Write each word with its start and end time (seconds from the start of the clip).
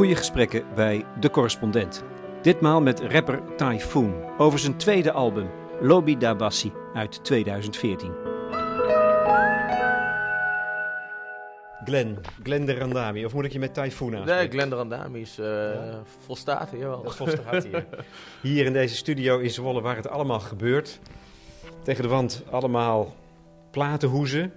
Goede 0.00 0.16
gesprekken 0.16 0.64
bij 0.74 1.04
De 1.18 1.30
Correspondent. 1.30 2.04
Ditmaal 2.42 2.80
met 2.80 3.00
rapper 3.00 3.56
Typhoon 3.56 4.38
over 4.38 4.58
zijn 4.58 4.76
tweede 4.76 5.12
album, 5.12 5.50
Lobby 5.80 6.16
Dabassi 6.16 6.72
uit 6.94 7.24
2014. 7.24 8.12
Glenn, 11.84 12.18
Glenn 12.42 12.64
de 12.64 12.74
Randami, 12.74 13.24
of 13.24 13.34
moet 13.34 13.44
ik 13.44 13.52
je 13.52 13.58
met 13.58 13.74
Typhoon 13.74 14.16
aanspreken? 14.16 14.40
Nee, 14.40 14.50
Glenn 14.50 14.70
de 14.70 14.76
Randami 14.76 15.20
is 15.20 15.38
uh, 15.38 15.96
volstaat 16.24 16.70
hier 16.70 16.88
wel. 16.88 17.02
Dat 17.02 17.16
volstaat 17.16 17.64
hier. 17.64 17.86
Hier 18.42 18.66
in 18.66 18.72
deze 18.72 18.96
studio 18.96 19.38
in 19.38 19.50
Zwolle 19.50 19.80
waar 19.80 19.96
het 19.96 20.08
allemaal 20.08 20.40
gebeurt. 20.40 20.98
Tegen 21.82 22.02
de 22.02 22.08
wand 22.08 22.42
allemaal 22.50 23.14
platenhoezen, 23.70 24.52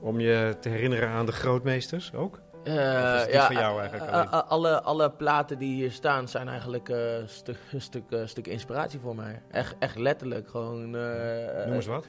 om 0.00 0.20
je 0.20 0.56
te 0.60 0.68
herinneren 0.68 1.08
aan 1.08 1.26
de 1.26 1.32
grootmeesters 1.32 2.14
ook. 2.14 2.40
Uh, 2.64 3.32
ja, 3.32 3.46
van 3.46 3.56
jou 3.56 3.80
eigenlijk 3.80 4.12
alleen? 4.12 4.28
alle, 4.30 4.82
alle 4.82 5.10
platen 5.10 5.58
die 5.58 5.74
hier 5.74 5.92
staan 5.92 6.28
zijn 6.28 6.48
eigenlijk 6.48 6.88
uh, 6.88 6.98
stuk, 7.26 7.56
een 7.72 7.80
stuk, 7.80 8.02
uh, 8.10 8.26
stuk 8.26 8.46
inspiratie 8.46 9.00
voor 9.00 9.14
mij. 9.14 9.42
Echt, 9.50 9.74
echt 9.78 9.96
letterlijk. 9.96 10.48
Gewoon, 10.48 10.90
Noem 10.90 11.72
eens 11.72 11.86
wat. 11.86 12.06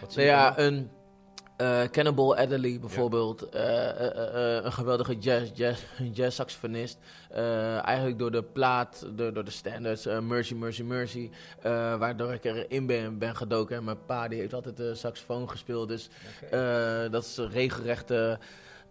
wat 0.00 0.14
nou 0.16 0.26
ja, 0.26 0.58
een 0.58 0.90
Cannibal 1.90 2.36
Adderley 2.36 2.78
bijvoorbeeld. 2.80 3.48
een 3.52 4.72
geweldige 4.72 5.18
jazz, 5.18 5.50
jazz, 5.54 5.82
jazz 6.12 6.36
saxofonist. 6.36 6.98
eigenlijk 7.84 8.18
door 8.18 8.30
de 8.30 8.42
plaat, 8.42 9.06
door, 9.14 9.32
door 9.32 9.44
de 9.44 9.50
standards, 9.50 10.06
Mercy, 10.06 10.54
Mercy, 10.54 10.82
Mercy. 10.82 11.30
waardoor 11.98 12.32
ik 12.32 12.44
erin 12.44 12.86
ben, 12.86 13.18
ben 13.18 13.36
gedoken. 13.36 13.76
En 13.76 13.84
mijn 13.84 14.04
pa 14.06 14.28
die 14.28 14.38
heeft 14.38 14.54
altijd 14.54 14.76
de 14.76 14.94
saxofoon 14.94 15.50
gespeeld. 15.50 15.88
Dus 15.88 16.08
okay. 16.44 17.08
dat 17.08 17.24
is 17.24 17.38
regelrechte... 17.38 18.38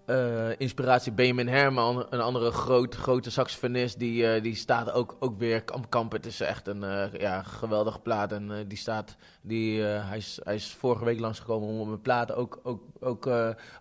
Uh, 0.09 0.49
inspiratie 0.57 1.11
Benjamin 1.11 1.47
Herman, 1.47 2.07
een 2.09 2.21
andere 2.21 2.51
groot, 2.51 2.95
grote 2.95 3.31
saxofonist, 3.31 3.99
die, 3.99 4.23
uh, 4.23 4.41
die 4.43 4.55
staat 4.55 4.91
ook, 4.91 5.15
ook 5.19 5.37
weer 5.37 5.63
kamp, 5.63 5.89
kamp. 5.89 6.11
Het 6.11 6.25
is 6.25 6.39
echt 6.39 6.67
een 6.67 6.83
uh, 6.83 7.03
ja, 7.17 7.43
geweldige 7.43 7.99
plaat. 7.99 8.31
En 8.31 8.65
die 8.67 8.77
staat, 8.77 9.15
die, 9.41 9.81
hij, 9.81 10.17
is, 10.17 10.39
hij 10.43 10.55
is 10.55 10.75
vorige 10.79 11.05
week 11.05 11.19
langsgekomen 11.19 11.69
om 11.69 11.79
op 11.79 11.87
mijn 11.87 12.01
plaat 12.01 12.33
ook, 12.33 12.59
ook, 12.63 12.81
ook, 12.99 13.29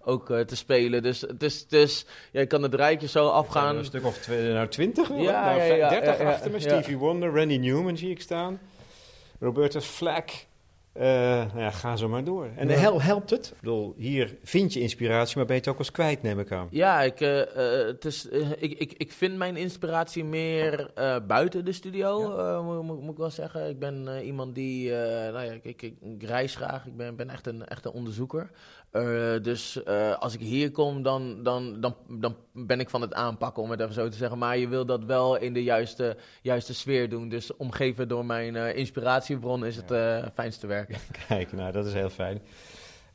ook 0.03 0.27
te 0.27 0.57
spelen. 0.57 1.03
Dus 1.03 1.21
het 1.21 1.43
is, 1.43 1.61
het 1.61 1.73
is 1.73 2.07
ja, 2.33 2.41
je 2.41 2.47
kan 2.47 2.63
het 2.63 2.75
rijtje 2.75 3.09
zo 3.09 3.29
afgaan. 3.29 3.77
Een 3.77 3.85
stuk 3.85 4.05
of 4.05 4.19
twee, 4.19 4.53
nou, 4.53 4.69
20, 4.69 5.09
ja, 5.09 5.15
nou, 5.15 5.63
ja, 5.63 5.89
30 5.89 6.19
ja, 6.19 6.31
achter 6.31 6.51
me. 6.51 6.61
Stevie 6.61 6.99
Wonder, 6.99 7.35
Randy 7.35 7.57
Newman 7.57 7.97
zie 7.97 8.11
ik 8.11 8.21
staan. 8.21 8.61
Roberta 9.41 9.81
Flack. 9.81 10.31
Uh, 10.97 11.03
nou 11.03 11.59
ja, 11.59 11.71
ga 11.71 11.97
zo 11.97 12.09
maar 12.09 12.25
door. 12.25 12.49
En 12.57 12.69
ja. 12.69 12.75
hel, 12.75 13.03
helpt 13.03 13.31
het? 13.31 13.47
Ik 13.47 13.61
bedoel, 13.61 13.95
hier 13.97 14.37
vind 14.43 14.73
je 14.73 14.81
inspiratie, 14.81 15.37
maar 15.37 15.47
ben 15.47 15.55
je 15.55 15.61
het 15.61 15.71
ook 15.71 15.79
eens 15.79 15.91
kwijt, 15.91 16.23
neem 16.23 16.39
ik 16.39 16.53
aan. 16.53 16.69
Ja, 16.71 17.03
ik, 17.03 17.21
uh, 17.21 17.39
uh, 17.39 17.45
het 17.87 18.05
is, 18.05 18.29
ik, 18.59 18.79
ik, 18.79 18.93
ik 18.93 19.13
vind 19.13 19.37
mijn 19.37 19.57
inspiratie 19.57 20.25
meer 20.25 20.91
buiten 21.27 21.65
de 21.65 21.73
studio, 21.73 22.37
ja. 22.37 22.63
moet, 22.63 23.01
moet 23.01 23.13
ik 23.13 23.17
wel 23.19 23.31
zeggen. 23.31 23.69
Ik 23.69 23.79
ben 23.79 24.25
iemand 24.25 24.55
die, 24.55 24.91
nou 24.91 25.45
ja, 25.45 25.53
ik, 25.53 25.65
ik, 25.65 25.83
ik, 25.83 26.23
reis 26.23 26.57
graag. 26.57 26.87
Ik 26.87 26.97
ben, 26.97 27.17
ben 27.17 27.31
echt, 27.31 27.47
een, 27.47 27.67
echt 27.67 27.85
een 27.85 27.93
onderzoeker. 27.93 28.51
Dus 29.43 29.85
als 30.19 30.35
ik 30.35 30.41
hier 30.41 30.71
kom, 30.71 31.03
dan, 31.03 31.43
dan, 31.43 31.81
dan, 31.81 31.97
dan 32.09 32.37
ben 32.53 32.81
ik 32.81 32.91
van 32.91 33.01
het 33.01 33.15
aanpakken, 33.15 33.63
om 33.63 33.71
het 33.71 33.81
even 33.81 33.95
zo 33.95 34.09
te 34.09 34.17
zeggen. 34.17 34.39
Maar 34.39 34.59
je 34.59 34.69
wil 34.69 34.87
dat 34.87 35.05
wel 35.05 35.37
in 35.37 35.53
de 35.53 35.63
juiste, 35.63 36.17
juiste 36.43 36.75
sfeer 36.75 37.09
doen. 37.09 37.29
Dus 37.29 37.57
omgeven 37.57 38.09
door 38.09 38.27
mijn 38.27 38.57
inspiratiebron 38.77 39.65
is 39.65 39.77
het 39.77 39.93
fijnste 40.35 40.67
werk. 40.67 40.99
Kijk, 41.29 41.53
nou, 41.53 41.73
dat 41.73 41.87
is 41.87 41.93
heel 41.93 42.11
fijn. 42.11 42.41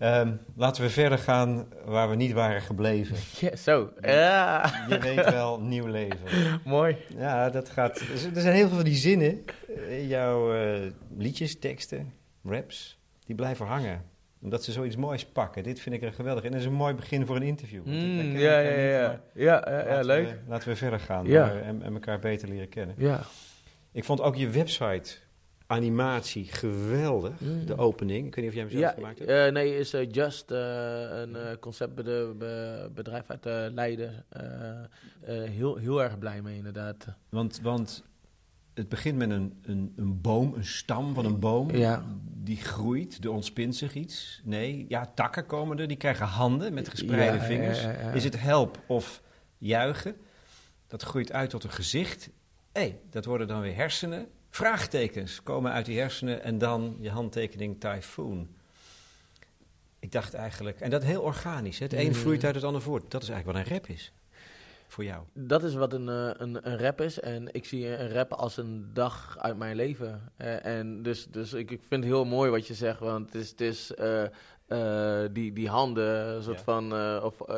Um, 0.04 0.40
laten 0.56 0.84
we 0.84 0.90
verder 0.90 1.18
gaan 1.18 1.68
waar 1.86 2.10
we 2.10 2.16
niet 2.16 2.32
waren 2.32 2.62
gebleven. 2.62 3.18
Zo. 3.58 3.94
Ja. 4.00 4.86
Je 4.90 4.98
weet 4.98 5.30
wel, 5.30 5.60
nieuw 5.60 5.86
leven. 5.88 6.18
Mooi. 6.66 6.98
Ja, 7.18 7.50
dat 7.50 7.70
gaat... 7.70 8.00
Er 8.36 8.42
zijn 8.42 8.56
heel 8.56 8.68
veel 8.68 8.76
van 8.76 8.86
die 8.86 8.96
zinnen 8.96 9.44
in 9.88 10.08
jouw 10.08 10.54
liedjes, 11.18 11.60
teksten, 11.60 12.14
raps, 12.44 13.00
die 13.26 13.36
blijven 13.36 13.66
hangen. 13.66 14.11
Omdat 14.42 14.64
ze 14.64 14.72
zoiets 14.72 14.96
moois 14.96 15.26
pakken. 15.26 15.64
Dit 15.64 15.80
vind 15.80 15.96
ik 15.96 16.02
er 16.04 16.14
geweldig. 16.14 16.44
En 16.44 16.52
dat 16.52 16.60
is 16.60 16.66
een 16.66 16.74
mooi 16.74 16.94
begin 16.94 17.26
voor 17.26 17.36
een 17.36 17.42
interview. 17.42 17.86
Mm, 17.86 18.38
ja, 18.38 18.60
ja, 18.60 18.70
ja, 18.70 18.90
ja. 18.90 19.22
Ja, 19.34 19.66
ja, 19.70 19.88
ja, 19.88 20.02
leuk. 20.02 20.28
We, 20.30 20.38
laten 20.48 20.70
we 20.70 20.76
verder 20.76 21.00
gaan 21.00 21.26
ja. 21.26 21.52
en, 21.52 21.82
en 21.82 21.94
elkaar 21.94 22.20
beter 22.20 22.50
leren 22.50 22.70
kennen. 22.70 22.96
Ja. 22.98 23.22
Ik 23.92 24.04
vond 24.04 24.22
ook 24.22 24.36
je 24.36 24.50
website 24.50 25.16
animatie 25.68 26.46
geweldig. 26.46 27.40
Mm. 27.40 27.66
De 27.66 27.78
opening. 27.78 28.28
Ik 28.28 28.36
weet 28.36 28.44
niet 28.44 28.54
of 28.54 28.60
jij 28.60 28.64
hem 28.64 28.72
zelf 28.72 28.84
ja, 28.84 28.92
gemaakt 28.92 29.20
hebt. 29.20 29.32
Uh, 29.32 29.48
nee, 29.48 29.78
is 29.78 29.94
uh, 29.94 30.12
Just 30.12 30.52
uh, 30.52 30.58
een 31.12 31.60
conceptbedrijf 31.60 33.24
uit 33.28 33.74
Leiden. 33.74 34.26
heel, 35.50 35.76
heel 35.76 36.04
erg 36.04 36.20
blij 36.20 36.42
mee, 36.42 36.58
inderdaad. 36.58 37.06
Want, 37.30 37.60
want 37.64 38.04
het 38.74 38.90
begint 38.90 39.18
met 39.18 39.30
een, 39.30 39.60
een, 39.62 39.94
een 39.96 40.22
boom, 40.22 40.54
een 40.54 40.66
stam 40.66 41.14
van 41.14 41.26
een 41.26 41.40
boom. 41.40 41.72
Ja. 41.76 42.06
Die 42.44 42.58
groeit, 42.58 43.24
er 43.24 43.32
ontspint 43.32 43.76
zich 43.76 43.94
iets. 43.94 44.42
Nee, 44.44 44.86
ja, 44.88 45.12
takken 45.16 45.46
komen 45.46 45.80
er, 45.80 45.88
die 45.88 45.98
krijgen 45.98 46.26
handen 46.26 46.74
met 46.74 46.90
gespreide 46.90 47.38
Ja, 47.38 47.44
vingers. 47.44 47.82
ja. 47.82 47.90
Is 47.90 48.24
het 48.24 48.40
help 48.40 48.80
of 48.88 49.22
juichen? 49.58 50.16
Dat 50.88 51.02
groeit 51.02 51.32
uit 51.32 51.50
tot 51.50 51.64
een 51.64 51.72
gezicht. 51.72 52.30
Hé, 52.72 52.82
hey, 52.82 53.00
dat 53.10 53.26
worden 53.26 53.48
dan 53.48 53.62
weer 53.62 53.76
hersenen. 53.76 54.28
Vraagtekens 54.50 55.44
komen 55.44 55.72
uit 55.72 55.86
die 55.86 56.00
hersenen 56.00 56.44
en 56.44 56.58
dan 56.58 56.98
je 57.00 57.10
handtekening 57.10 57.80
Typhoon. 57.80 58.48
Ik 60.00 60.12
dacht 60.12 60.34
eigenlijk, 60.34 60.80
en 60.80 60.90
dat 60.90 61.04
heel 61.04 61.22
organisch. 61.22 61.80
Hè? 61.80 61.86
Het 61.86 61.94
een 61.94 62.16
vloeit 62.16 62.44
uit 62.44 62.56
het 62.56 62.64
ander 62.64 62.82
voort. 62.82 63.12
Dat 63.12 63.24
is 63.24 63.30
eigenlijk 63.30 63.58
wat 63.58 63.68
een 63.68 63.78
rap 63.78 63.88
is. 63.88 64.12
Voor 64.92 65.04
jou. 65.04 65.24
Dat 65.34 65.64
is 65.64 65.74
wat 65.74 65.94
een, 65.94 66.08
uh, 66.08 66.30
een, 66.34 66.70
een 66.70 66.78
rap 66.78 67.02
is. 67.02 67.20
En 67.20 67.54
ik 67.54 67.66
zie 67.66 67.98
een 67.98 68.14
rap 68.14 68.34
als 68.34 68.58
een 68.58 68.90
dag 68.94 69.38
uit 69.40 69.58
mijn 69.58 69.76
leven. 69.76 70.32
Uh, 70.38 70.66
en 70.66 71.04
dus, 71.04 71.28
dus 71.28 71.54
ik, 71.54 71.72
ik 71.72 71.82
vind 71.88 72.04
het 72.04 72.14
heel 72.14 72.26
mooi 72.26 72.52
wat 72.52 72.68
je 72.68 72.74
zegt. 72.74 73.00
Want 73.00 73.26
het 73.26 73.42
is, 73.42 73.50
het 73.50 73.62
is 73.62 73.92
uh, 74.00 74.24
uh, 74.68 75.30
die, 75.32 75.54
die 75.54 75.70
handen, 75.70 76.28
een 76.28 76.44
soort 76.44 76.58
Ja. 76.58 76.64
van, 76.64 76.94
uh, 76.94 77.22
of 77.24 77.42
uh, 77.50 77.56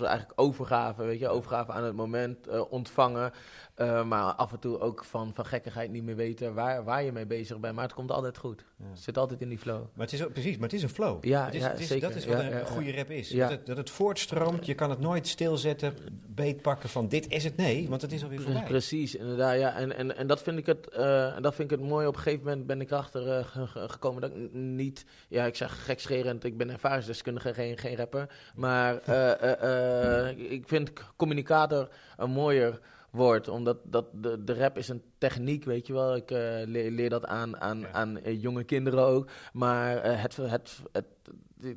eigenlijk 0.00 0.32
overgave, 0.34 1.04
weet 1.04 1.18
je, 1.18 1.28
overgave 1.28 1.72
aan 1.72 1.84
het 1.84 1.94
moment, 1.94 2.68
ontvangen. 2.68 3.32
Uh, 3.78 4.04
maar 4.04 4.22
af 4.34 4.52
en 4.52 4.58
toe 4.58 4.78
ook 4.80 5.04
van, 5.04 5.30
van 5.34 5.44
gekkigheid 5.46 5.90
niet 5.90 6.02
meer 6.02 6.16
weten 6.16 6.54
waar, 6.54 6.84
waar 6.84 7.02
je 7.02 7.12
mee 7.12 7.26
bezig 7.26 7.58
bent. 7.60 7.74
Maar 7.74 7.84
het 7.84 7.94
komt 7.94 8.10
altijd 8.10 8.36
goed. 8.36 8.64
Ja. 8.76 8.84
Het 8.90 8.98
zit 8.98 9.18
altijd 9.18 9.40
in 9.40 9.48
die 9.48 9.58
flow. 9.58 9.80
Maar 9.94 10.04
het 10.06 10.12
is 10.12 10.24
ook, 10.24 10.32
precies, 10.32 10.54
maar 10.54 10.64
het 10.68 10.72
is 10.72 10.82
een 10.82 10.88
flow. 10.88 11.24
Ja, 11.24 11.44
het 11.44 11.54
is, 11.54 11.60
ja, 11.60 11.68
het 11.70 11.80
is, 11.80 11.86
zeker. 11.86 12.08
Dat 12.08 12.16
is 12.16 12.26
wat 12.26 12.40
Ja, 12.42 12.50
een, 12.60 12.66
goede 12.66 12.92
rap 12.96 13.10
is. 13.10 13.28
Dat, 13.30 13.50
het, 13.50 13.66
dat 13.66 13.76
het 13.76 13.90
voortstroomt, 13.90 14.66
je 14.66 14.74
kan 14.74 14.90
het 14.90 14.98
nooit 14.98 15.26
stilzetten, 15.28 15.94
beetpakken 16.26 16.88
van 16.88 17.08
dit 17.08 17.28
is 17.28 17.44
het. 17.44 17.56
Nee, 17.56 17.88
want 17.88 18.02
het 18.02 18.12
is 18.12 18.22
alweer 18.22 18.40
voorbij. 18.40 18.62
Precies, 18.64 19.14
inderdaad. 19.14 19.58
Ja. 19.58 19.74
En, 19.74 19.96
en, 19.96 20.16
en 20.16 20.26
dat 20.26 20.42
vind 20.42 20.58
ik 20.58 20.66
het, 20.66 20.88
eh, 20.88 21.36
dat 21.40 21.54
vind 21.54 21.70
ik 21.72 21.78
het 21.80 21.88
mooi. 21.88 22.06
Op 22.06 22.14
een 22.16 22.20
gegeven 22.22 22.44
moment 22.46 22.66
ben 22.66 22.80
ik 22.80 22.90
erachter 22.90 23.28
eh, 23.38 23.44
ge- 23.46 23.66
ge- 23.66 23.88
gekomen 23.88 24.20
dat 24.20 24.30
ik 24.30 24.52
niet, 24.52 25.04
ja, 25.28 25.44
ik 25.44 25.56
zeg 25.56 25.84
gekscherend, 25.84 26.44
ik 26.44 26.56
ben 26.56 26.70
ervaringsdeskundige, 26.70 27.54
geen, 27.54 27.78
geen 27.78 27.96
rapper. 27.96 28.28
Maar 28.54 28.98
eh, 28.98 29.32
eh, 29.52 30.28
eh, 30.28 30.38
ik 30.52 30.68
vind 30.68 30.92
communicator 31.16 31.88
een 32.16 32.30
mooier 32.30 32.80
woord, 33.12 33.48
omdat 33.48 33.78
dat, 33.84 34.06
de, 34.12 34.44
de 34.44 34.54
rap 34.54 34.78
is 34.78 34.88
een 34.88 35.02
techniek, 35.18 35.64
weet 35.64 35.86
je 35.86 35.92
wel. 35.92 36.16
Ik 36.16 36.30
eh, 36.30 36.38
leer, 36.64 36.90
leer 36.90 37.10
dat 37.10 37.26
aan, 37.26 37.60
aan, 37.60 37.80
Ja. 37.80 37.90
aan 37.92 38.18
eh, 38.18 38.42
jonge 38.42 38.64
kinderen 38.64 39.04
ook. 39.04 39.28
Maar 39.52 39.96
eh, 39.96 40.22
het, 40.22 40.36
het, 40.36 40.80
het, 40.92 41.04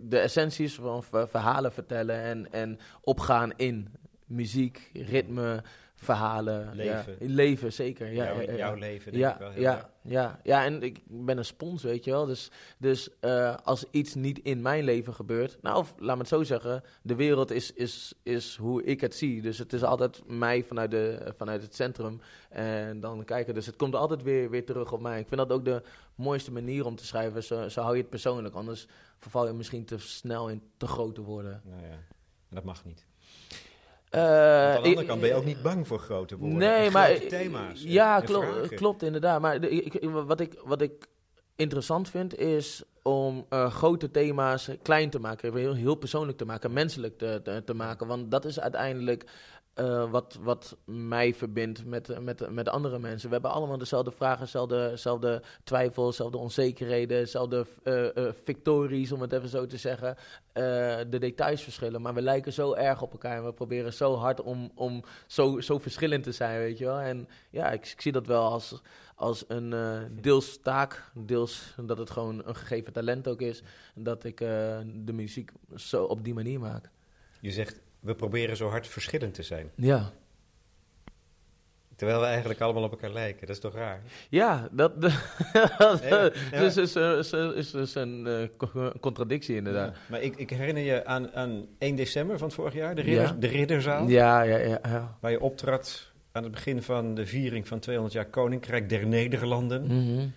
de 0.01 0.19
essentie 0.19 0.65
is 0.65 0.75
van 0.75 1.03
ver- 1.03 1.27
verhalen 1.27 1.71
vertellen 1.73 2.21
en, 2.21 2.51
en 2.51 2.79
opgaan 3.01 3.51
in 3.55 3.87
muziek, 4.25 4.89
ritme, 4.93 5.63
verhalen. 5.95 6.75
Leven. 6.75 7.15
Ja, 7.19 7.33
leven, 7.33 7.73
zeker. 7.73 8.07
Ja, 8.07 8.23
Jouw- 8.25 8.41
ja, 8.41 8.51
ja. 8.51 8.57
jouw 8.57 8.75
leven, 8.75 9.11
denk 9.11 9.23
ja, 9.23 9.33
ik 9.33 9.39
wel 9.39 9.51
heel 9.51 9.61
ja, 9.61 9.89
ja, 10.01 10.39
ja, 10.43 10.65
en 10.65 10.83
ik 10.83 11.01
ben 11.07 11.37
een 11.37 11.45
spons, 11.45 11.83
weet 11.83 12.03
je 12.03 12.11
wel. 12.11 12.25
Dus, 12.25 12.51
dus 12.77 13.09
eh, 13.19 13.55
als 13.63 13.85
iets 13.91 14.13
niet 14.15 14.39
in 14.39 14.61
mijn 14.61 14.83
leven 14.83 15.13
gebeurt... 15.13 15.57
Nou, 15.61 15.77
of 15.77 15.93
laat 15.97 16.15
me 16.15 16.21
het 16.21 16.29
zo 16.29 16.43
zeggen. 16.43 16.83
De 17.01 17.15
wereld 17.15 17.51
is, 17.51 17.71
is, 17.73 18.13
is 18.23 18.55
hoe 18.55 18.83
ik 18.83 19.01
het 19.01 19.15
zie. 19.15 19.41
Dus 19.41 19.57
het 19.57 19.73
is 19.73 19.83
altijd 19.83 20.21
mij 20.27 20.63
vanuit, 20.63 20.91
de, 20.91 21.33
vanuit 21.37 21.61
het 21.61 21.75
centrum. 21.75 22.21
En 22.49 22.99
dan 22.99 23.23
kijken. 23.23 23.53
Dus 23.53 23.65
het 23.65 23.75
komt 23.75 23.95
altijd 23.95 24.23
weer, 24.23 24.49
weer 24.49 24.65
terug 24.65 24.91
op 24.91 25.01
mij. 25.01 25.19
Ik 25.19 25.27
vind 25.27 25.39
dat 25.39 25.51
ook 25.51 25.65
de 25.65 25.81
mooiste 26.15 26.51
manier 26.51 26.85
om 26.85 26.95
te 26.95 27.05
schrijven. 27.05 27.43
Zo, 27.43 27.69
zo 27.69 27.81
hou 27.81 27.95
je 27.95 28.01
het 28.01 28.09
persoonlijk. 28.09 28.55
Anders 28.55 28.87
verval 29.19 29.47
je 29.47 29.53
misschien 29.53 29.85
te 29.85 29.97
snel 29.97 30.49
in 30.49 30.61
te 30.77 30.87
groot 30.87 31.15
te 31.15 31.21
worden. 31.21 31.61
Nou 31.65 31.81
ja, 31.81 31.99
dat 32.49 32.63
mag 32.63 32.85
niet. 32.85 33.05
Eh, 34.15 34.75
aan 34.75 34.81
de 34.81 34.87
andere 34.89 35.05
kant 35.05 35.19
ben 35.21 35.29
je 35.29 35.35
ook 35.35 35.45
niet 35.45 35.61
bang 35.61 35.87
voor 35.87 35.99
grote 35.99 36.37
woorden. 36.37 36.57
Nee, 36.57 36.91
maar 36.91 37.19
thema's. 37.19 37.83
Ja, 37.83 38.21
en 38.21 38.27
vragen. 38.27 38.75
klopt 38.75 39.03
inderdaad. 39.03 39.41
Maar 39.41 39.61
de- 39.61 39.69
ik, 39.69 40.03
wat, 40.09 40.39
ik, 40.39 40.53
wat 40.65 40.81
ik 40.81 41.07
interessant 41.55 42.09
vind 42.09 42.37
is 42.37 42.83
om 43.03 43.45
eh, 43.49 43.71
grote 43.71 44.11
thema's 44.11 44.69
klein 44.81 45.09
te 45.09 45.19
maken, 45.19 45.55
heel, 45.55 45.73
heel 45.73 45.95
persoonlijk 45.95 46.37
te 46.37 46.45
maken, 46.45 46.73
menselijk 46.73 47.17
te, 47.17 47.39
te, 47.43 47.61
te 47.65 47.73
maken. 47.73 48.07
Want 48.07 48.31
dat 48.31 48.45
is 48.45 48.59
uiteindelijk 48.59 49.25
eh, 49.75 50.11
wat, 50.11 50.37
wat 50.41 50.77
mij 50.85 51.33
verbindt 51.33 51.85
met, 51.85 52.19
met, 52.21 52.49
met 52.49 52.69
andere 52.69 52.99
mensen. 52.99 53.27
We 53.27 53.33
hebben 53.33 53.51
allemaal 53.51 53.77
dezelfde 53.77 54.11
vragen, 54.11 54.43
dezelfde, 54.43 54.89
dezelfde 54.89 55.41
twijfels, 55.63 56.09
dezelfde 56.09 56.37
onzekerheden, 56.37 57.17
dezelfde 57.17 57.65
uh, 57.83 58.29
victories, 58.43 59.11
om 59.11 59.21
het 59.21 59.33
even 59.33 59.49
zo 59.49 59.65
te 59.65 59.77
zeggen. 59.77 60.17
de 61.09 61.17
details 61.19 61.63
verschillen, 61.63 62.01
maar 62.01 62.13
we 62.13 62.21
lijken 62.21 62.53
zo 62.53 62.73
erg 62.73 63.01
op 63.01 63.11
elkaar 63.11 63.37
en 63.37 63.45
we 63.45 63.53
proberen 63.53 63.93
zo 63.93 64.15
hard 64.15 64.41
om, 64.41 64.71
om 64.75 65.03
zo, 65.27 65.59
zo 65.59 65.79
verschillend 65.79 66.23
te 66.23 66.31
zijn, 66.31 66.59
weet 66.59 66.77
je 66.77 66.85
wel. 66.85 66.99
En 66.99 67.27
ja, 67.49 67.71
ik, 67.71 67.87
ik 67.87 68.01
zie 68.01 68.11
dat 68.11 68.27
wel 68.27 68.51
als, 68.51 68.81
als 69.15 69.43
een 69.47 69.73
deels 70.21 70.59
taak, 70.61 71.11
deels 71.13 71.75
dat 71.81 71.97
het 71.97 72.09
gewoon 72.09 72.41
een 72.45 72.55
gegeven 72.55 72.93
talent 72.93 73.27
ook 73.27 73.41
is, 73.41 73.63
dat 73.95 74.23
ik 74.23 74.37
de 74.37 75.13
muziek 75.13 75.51
zo 75.75 76.03
op 76.03 76.23
die 76.23 76.33
manier 76.33 76.59
maak. 76.59 76.89
Je 77.39 77.51
zegt 77.51 77.83
we 78.05 78.15
proberen 78.15 78.57
zo 78.57 78.69
hard 78.69 78.87
verschillend 78.87 79.33
te 79.33 79.43
zijn. 79.43 79.71
Ja. 79.75 80.11
Terwijl 81.95 82.19
we 82.19 82.25
eigenlijk 82.25 82.61
allemaal 82.61 82.83
op 82.83 82.91
elkaar 82.91 83.11
lijken. 83.11 83.47
Dat 83.47 83.55
is 83.55 83.61
toch 83.61 83.73
raar? 83.73 84.01
Ja, 84.29 84.67
dat, 84.71 84.93
ja, 86.09 86.29
Dus 86.51 86.77
is, 86.77 86.95
is, 86.95 87.31
is, 87.33 87.73
is 87.73 87.95
een 87.95 88.49
uh, 88.75 88.87
contradictie 88.99 89.55
inderdaad. 89.55 89.95
maar 90.09 90.21
ik, 90.21 90.35
ik, 90.35 90.49
herinner 90.49 90.83
je 90.83 91.05
aan, 91.05 91.31
aan 91.33 91.65
1 91.77 91.95
december 91.95 92.37
van 92.37 92.51
vorig 92.51 92.73
jaar, 92.73 92.95
de, 92.95 93.01
ridder, 93.01 93.39
de 93.39 93.47
Ridderzaal. 93.47 94.07
Ja, 94.07 94.41
ja, 94.41 94.57
ja, 94.57 95.17
Waar 95.19 95.31
je 95.31 95.41
optrad 95.41 96.11
aan 96.31 96.43
het 96.43 96.51
begin 96.51 96.81
van 96.81 97.15
de 97.15 97.25
viering 97.25 97.67
van 97.67 97.79
200 97.79 98.15
jaar 98.15 98.25
Koninkrijk 98.25 98.89
der 98.89 99.07
Nederlanden. 99.07 99.83
Mhm. 99.83 100.27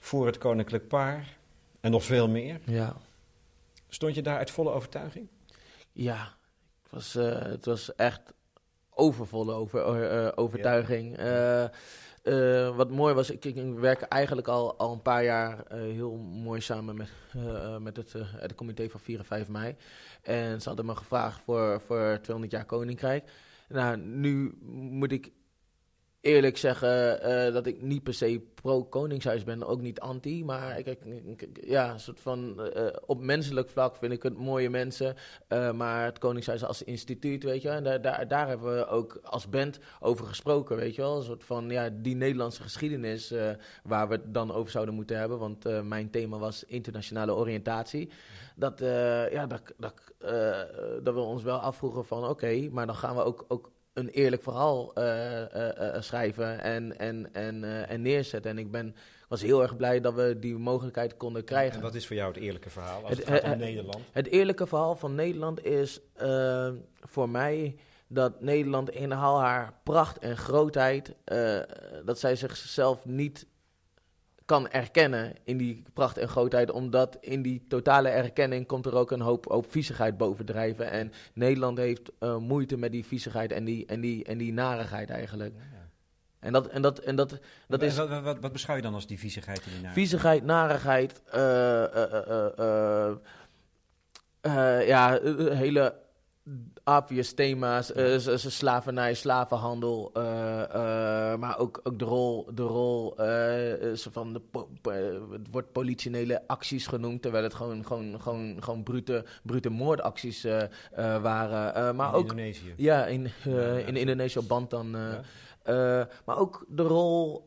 Voor 0.00 0.26
het 0.26 0.38
Koninklijk 0.38 0.88
Paar. 0.88 1.36
En 1.80 1.90
nog 1.90 2.04
veel 2.04 2.28
meer. 2.28 2.60
Ja. 2.64 2.96
Stond 3.88 4.14
je 4.14 4.22
daar 4.22 4.38
uit 4.38 4.50
volle 4.50 4.70
overtuiging? 4.70 5.28
Ja, 5.92 6.34
was, 6.90 7.16
uh, 7.16 7.42
het 7.42 7.64
was 7.64 7.94
echt 7.94 8.20
overvolle 8.90 9.52
over, 9.52 10.12
uh, 10.12 10.32
overtuiging. 10.34 11.20
Uh, 11.20 12.76
wat 12.76 12.90
mooi 12.90 13.14
was, 13.14 13.30
ik, 13.30 13.44
ik, 13.44 13.78
werk 13.78 14.02
eigenlijk 14.02 14.48
al, 14.48 14.78
al 14.78 14.92
een 14.92 15.02
paar 15.02 15.24
jaar 15.24 15.64
heel 15.68 16.16
mooi 16.16 16.60
samen 16.60 16.96
met, 16.96 17.08
met 17.80 17.96
het, 17.96 18.12
het 18.36 18.54
comité 18.54 18.88
van 18.88 19.00
4 19.00 19.18
en 19.18 19.24
5 19.24 19.48
mei. 19.48 19.76
En 20.22 20.60
ze 20.60 20.68
hadden 20.68 20.86
me 20.86 20.96
gevraagd 20.96 21.40
voor, 21.44 21.80
voor 21.80 22.18
200 22.22 22.52
jaar 22.52 22.64
Koninkrijk. 22.64 23.30
Nou, 23.68 23.96
nu 23.96 24.58
moet 24.90 25.12
ik 25.12 25.32
eerlijk 26.20 26.56
zeggen 26.56 27.20
uh, 27.28 27.52
dat 27.52 27.66
ik 27.66 27.82
niet 27.82 28.02
per 28.02 28.14
se 28.14 28.40
pro-koningshuis 28.54 29.44
ben, 29.44 29.66
ook 29.66 29.80
niet 29.80 30.00
anti. 30.00 30.44
Maar 30.44 30.78
ik, 30.78 30.86
ik, 30.86 31.46
ja, 31.60 31.98
soort 31.98 32.20
van, 32.20 32.70
uh, 32.76 32.86
op 33.06 33.20
menselijk 33.20 33.70
vlak 33.70 33.96
vind 33.96 34.12
ik 34.12 34.22
het 34.22 34.38
mooie 34.38 34.70
mensen. 34.70 35.14
Uh, 35.48 35.72
maar 35.72 36.04
het 36.04 36.18
koningshuis 36.18 36.64
als 36.64 36.82
instituut, 36.82 37.42
weet 37.42 37.62
je 37.62 37.68
En 37.68 37.84
daar, 37.84 38.02
daar, 38.02 38.28
daar 38.28 38.48
hebben 38.48 38.76
we 38.76 38.86
ook 38.86 39.18
als 39.22 39.48
band 39.48 39.78
over 40.00 40.26
gesproken, 40.26 40.76
weet 40.76 40.94
je 40.94 41.02
wel. 41.02 41.16
Een 41.16 41.22
soort 41.22 41.44
van, 41.44 41.70
ja, 41.70 41.90
die 41.92 42.16
Nederlandse 42.16 42.62
geschiedenis 42.62 43.34
waar 43.82 44.08
we 44.08 44.14
het 44.14 44.34
dan 44.34 44.52
over 44.52 44.70
zouden 44.70 44.94
moeten 44.94 45.18
hebben. 45.18 45.38
Want 45.38 45.84
mijn 45.84 46.10
thema 46.10 46.38
was 46.38 46.64
internationale 46.64 47.34
oriëntatie. 47.34 48.10
Dat, 48.56 48.78
ja, 49.30 49.46
dat, 49.46 49.62
dat, 49.76 49.94
dat 51.02 51.14
we 51.14 51.20
ons 51.20 51.42
wel 51.42 51.58
afvroegen 51.58 52.04
van, 52.04 52.28
oké, 52.28 52.68
maar 52.70 52.86
dan 52.86 52.96
gaan 52.96 53.16
we 53.16 53.22
ook, 53.22 53.44
ook 53.48 53.70
een 53.92 54.08
eerlijk 54.08 54.42
verhaal 54.42 54.98
uh, 54.98 55.44
schrijven 56.00 56.60
en, 56.60 56.98
en, 56.98 57.34
en, 57.34 57.88
en 57.88 58.02
neerzetten. 58.02 58.50
En 58.50 58.58
ik 58.58 58.70
ben, 58.70 58.94
was 59.28 59.42
heel 59.42 59.62
erg 59.62 59.76
blij 59.76 60.00
dat 60.00 60.14
we 60.14 60.36
die 60.38 60.54
mogelijkheid 60.54 61.16
konden 61.16 61.44
krijgen. 61.44 61.76
En 61.76 61.82
wat 61.82 61.94
is 61.94 62.06
voor 62.06 62.16
jou 62.16 62.32
het 62.32 62.42
eerlijke 62.42 62.70
verhaal 62.70 63.02
als 63.02 63.16
het, 63.16 63.28
het 63.28 63.40
gaat 63.40 63.52
om 63.52 63.58
Nederland? 63.58 63.98
Het 64.12 64.26
eerlijke 64.26 64.66
verhaal 64.66 64.96
van 64.96 65.14
Nederland 65.14 65.64
is 65.64 66.00
voor 67.00 67.28
mij 67.28 67.76
dat 68.06 68.40
Nederland 68.40 68.90
in 68.90 69.12
al 69.12 69.40
haar 69.40 69.74
pracht 69.82 70.18
en 70.18 70.36
grootheid, 70.36 71.14
dat 72.04 72.18
zij 72.18 72.36
zichzelf 72.36 73.04
niet 73.04 73.46
kan 74.50 74.68
erkennen 74.68 75.34
in 75.44 75.56
die 75.56 75.82
pracht 75.94 76.18
en 76.18 76.28
grootheid. 76.28 76.70
Omdat 76.70 77.18
in 77.20 77.42
die 77.42 77.64
totale 77.68 78.08
erkenning 78.08 78.66
komt 78.66 78.86
er 78.86 78.94
ook 78.94 79.10
een 79.10 79.20
hoop, 79.20 79.44
hoop 79.44 79.70
viezigheid 79.70 80.16
bovendrijven. 80.16 80.90
En 80.90 81.12
Nederland 81.32 81.78
heeft 81.78 82.10
uh, 82.20 82.36
moeite 82.36 82.76
met 82.76 82.92
die 82.92 83.04
viezigheid 83.04 83.52
en 83.52 83.64
die, 83.64 83.86
en 83.86 84.00
die, 84.00 84.24
en 84.24 84.38
die 84.38 84.52
narigheid 84.52 85.10
eigenlijk. 85.10 85.54
Ja, 85.56 85.62
ja. 85.62 85.88
En 86.40 86.52
dat, 86.52 86.66
en 86.66 86.82
dat, 86.82 86.98
en 86.98 87.16
dat, 87.16 87.38
dat 87.68 87.82
is... 87.82 87.96
Wat, 87.96 88.22
wat, 88.22 88.38
wat, 88.40 88.52
beschouw 88.52 88.76
je 88.76 88.82
dan 88.82 88.94
als 88.94 89.06
die 89.06 89.18
viezigheid 89.18 89.58
en 89.58 89.70
die 89.70 89.80
narigheid? 89.80 90.08
Viezigheid, 90.08 90.44
narigheid, 90.44 91.22
uh, 91.34 91.84
uh, 94.46 94.86
ja, 94.86 95.20
hele 95.52 95.94
obvious 96.84 97.32
thema's, 97.32 97.90
uh, 97.96 98.36
slavernij, 98.36 99.14
slavenhandel, 99.14 100.10
uh, 100.16 100.22
uh, 100.22 101.36
maar 101.36 101.58
ook, 101.58 101.80
ook 101.82 101.98
de 101.98 102.04
rol, 102.04 102.48
de 102.54 102.62
rol 102.62 103.14
van 103.94 104.32
de 104.32 104.40
het 105.30 105.46
wordt 105.50 105.72
politionele 105.72 106.42
acties 106.46 106.86
genoemd, 106.86 107.22
terwijl 107.22 107.44
het 107.44 107.54
gewoon, 107.54 107.84
gewoon, 107.84 108.20
gewoon, 108.20 108.56
gewoon 108.62 108.82
brute, 108.82 109.24
brute 109.42 109.70
moordacties 109.70 110.46
waren. 111.22 111.96
maar 111.96 112.08
in 112.08 112.14
ook, 112.14 112.30
Indonesië. 112.30 112.74
Ja, 112.76 113.06
in, 113.06 113.30
in 113.86 113.96
Indonesië 113.96 114.38
op 114.38 114.48
band 114.48 114.70
dan. 114.70 114.96
Ja. 115.64 116.08
maar 116.24 116.38
ook 116.38 116.64
de 116.68 116.82
rol, 116.82 117.44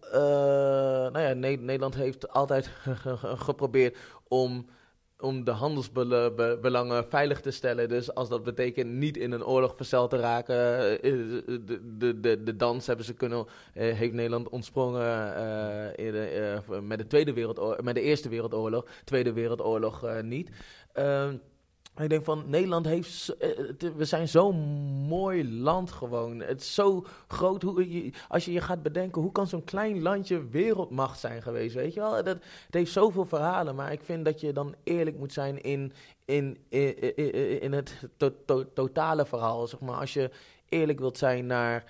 nou 1.12 1.20
ja, 1.20 1.34
Nederland 1.34 1.96
heeft 1.96 2.30
altijd 2.30 2.70
geprobeerd 3.48 3.98
om 4.28 4.66
om 5.24 5.44
de 5.44 5.52
handelsbelangen 5.52 7.06
veilig 7.10 7.42
te 7.42 7.52
stellen. 7.52 7.90
Dus 7.90 8.14
als 8.14 8.30
dat 8.30 8.44
betekent 8.44 8.92
niet 8.92 9.18
in 9.18 9.32
een 9.32 9.46
oorlog 9.46 9.74
verzeld 9.76 10.10
te 10.10 10.18
raken, 10.18 10.56
eh, 11.02 11.12
de, 11.46 11.82
de, 11.98 12.20
de, 12.20 12.44
de 12.44 12.56
dans 12.56 12.88
hebben 12.88 13.06
ze 13.06 13.14
kunnen, 13.14 13.46
eh, 13.74 13.94
heeft 13.94 14.14
Nederland 14.14 14.50
ontsprongen 14.50 15.02
uh, 16.00 16.80
met, 16.82 16.98
de 16.98 17.08
Tweede 17.08 17.34
Wereldoorlog, 17.34 17.82
met 17.82 17.96
de 17.96 18.02
Eerste 18.02 18.30
Wereldoorlog, 18.30 18.86
Tweede 19.04 19.34
Wereldoorlog 19.34 20.22
niet. 20.22 20.50
Ehm, 20.94 21.36
ik 21.98 22.10
denk 22.10 22.24
van 22.24 22.44
Nederland 22.48 22.86
heeft. 22.86 23.38
Eh, 23.38 23.50
we 23.96 24.06
zijn 24.06 24.28
zo'n 24.28 24.58
mooi 25.08 25.50
land 25.50 25.92
gewoon. 25.92 26.40
Het 26.40 26.62
is 26.62 26.74
zo 26.74 27.06
groot. 27.28 27.62
Hoe, 27.62 28.12
als 28.28 28.46
je 28.46 28.52
je 28.52 28.62
gaat 28.62 28.84
bedenken, 28.84 29.22
hoe 29.22 29.32
kan 29.32 29.48
zo'n 29.48 29.64
klein 29.64 30.02
landje 30.02 30.48
wereldmacht 30.50 31.20
zijn 31.20 31.42
geweest? 31.42 31.76
Weet 31.76 31.94
je 31.94 32.00
wel? 32.00 32.12
Dat, 32.12 32.26
het 32.26 32.44
heeft 32.70 32.92
zoveel 32.92 33.26
verhalen. 33.26 33.76
Maar 33.76 33.92
ik 33.92 34.02
vind 34.04 34.26
dat 34.26 34.40
je 34.40 34.54
dan 34.54 34.76
eerlijk 34.84 35.18
moet 35.18 35.34
zijn 35.34 35.62
in, 35.62 35.94
in, 36.26 36.58
in, 36.70 37.16
in, 37.16 37.62
in 37.62 37.72
het 37.72 38.10
totale 38.74 39.26
verhaal. 39.26 39.68
Zeg 39.68 39.80
maar. 39.80 40.00
Als 40.00 40.14
je 40.14 40.30
eerlijk 40.70 41.00
wilt 41.00 41.18
zijn 41.18 41.46
naar 41.46 41.84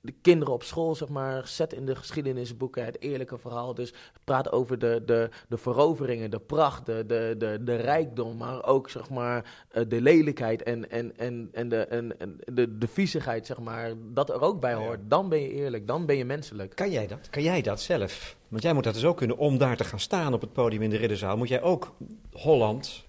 de 0.00 0.14
kinderen 0.22 0.54
op 0.54 0.62
school, 0.62 0.94
zeg 0.94 1.08
maar, 1.08 1.46
zet 1.46 1.72
in 1.72 1.86
de 1.86 1.96
geschiedenisboeken 1.96 2.84
het 2.84 3.00
eerlijke 3.00 3.38
verhaal. 3.38 3.74
Dus 3.74 3.92
praat 4.24 4.52
over 4.52 4.78
de, 4.78 5.02
de, 5.04 5.28
de 5.48 5.56
veroveringen, 5.56 6.30
de 6.30 6.38
pracht, 6.38 6.86
de, 6.86 7.04
de, 7.06 7.34
de, 7.38 7.58
de 7.64 7.76
rijkdom, 7.76 8.36
maar 8.36 8.64
ook, 8.64 8.90
zeg 8.90 9.10
maar, 9.10 9.66
eh, 9.70 9.82
de 9.88 10.00
lelijkheid 10.00 10.62
en, 10.62 10.90
en, 10.90 11.16
en, 11.16 11.48
en, 11.52 11.68
de, 11.68 11.84
en, 11.84 12.20
en 12.20 12.38
de, 12.52 12.78
de 12.78 12.88
viezigheid, 12.88 13.46
zeg 13.46 13.58
maar, 13.58 13.92
dat 14.12 14.30
er 14.30 14.40
ook 14.40 14.60
bij 14.60 14.74
hoort. 14.74 15.00
Dan 15.02 15.28
ben 15.28 15.40
je 15.40 15.52
eerlijk, 15.52 15.86
dan 15.86 16.06
ben 16.06 16.16
je 16.16 16.24
menselijk. 16.24 16.74
Kan 16.74 16.90
jij 16.90 17.06
dat? 17.06 17.30
Kan 17.30 17.42
jij 17.42 17.62
dat 17.62 17.80
zelf? 17.80 18.36
Want 18.48 18.62
jij 18.62 18.72
moet 18.72 18.84
dat 18.84 18.94
dus 18.94 19.04
ook 19.04 19.16
kunnen, 19.16 19.36
om 19.36 19.58
daar 19.58 19.76
te 19.76 19.84
gaan 19.84 20.00
staan 20.00 20.34
op 20.34 20.40
het 20.40 20.52
podium 20.52 20.82
in 20.82 20.90
de 20.90 20.96
Ridderzaal, 20.96 21.36
moet 21.36 21.48
jij 21.48 21.62
ook 21.62 21.94
Holland, 22.32 23.08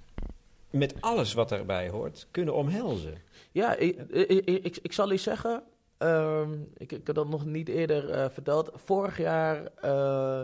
met 0.69 0.93
alles 0.99 1.33
wat 1.33 1.51
erbij 1.51 1.89
hoort, 1.89 2.27
kunnen 2.31 2.53
omhelzen. 2.53 3.21
Ja, 3.51 3.75
ik, 3.75 3.99
ik, 4.09 4.45
ik, 4.45 4.79
ik 4.81 4.93
zal 4.93 5.11
je 5.11 5.17
zeggen, 5.17 5.63
Um, 6.03 6.71
ik, 6.77 6.91
ik 6.91 7.07
heb 7.07 7.15
dat 7.15 7.29
nog 7.29 7.45
niet 7.45 7.67
eerder 7.67 8.09
uh, 8.09 8.29
verteld. 8.29 8.71
Vorig 8.73 9.17
jaar, 9.17 9.71
uh, 9.85 10.41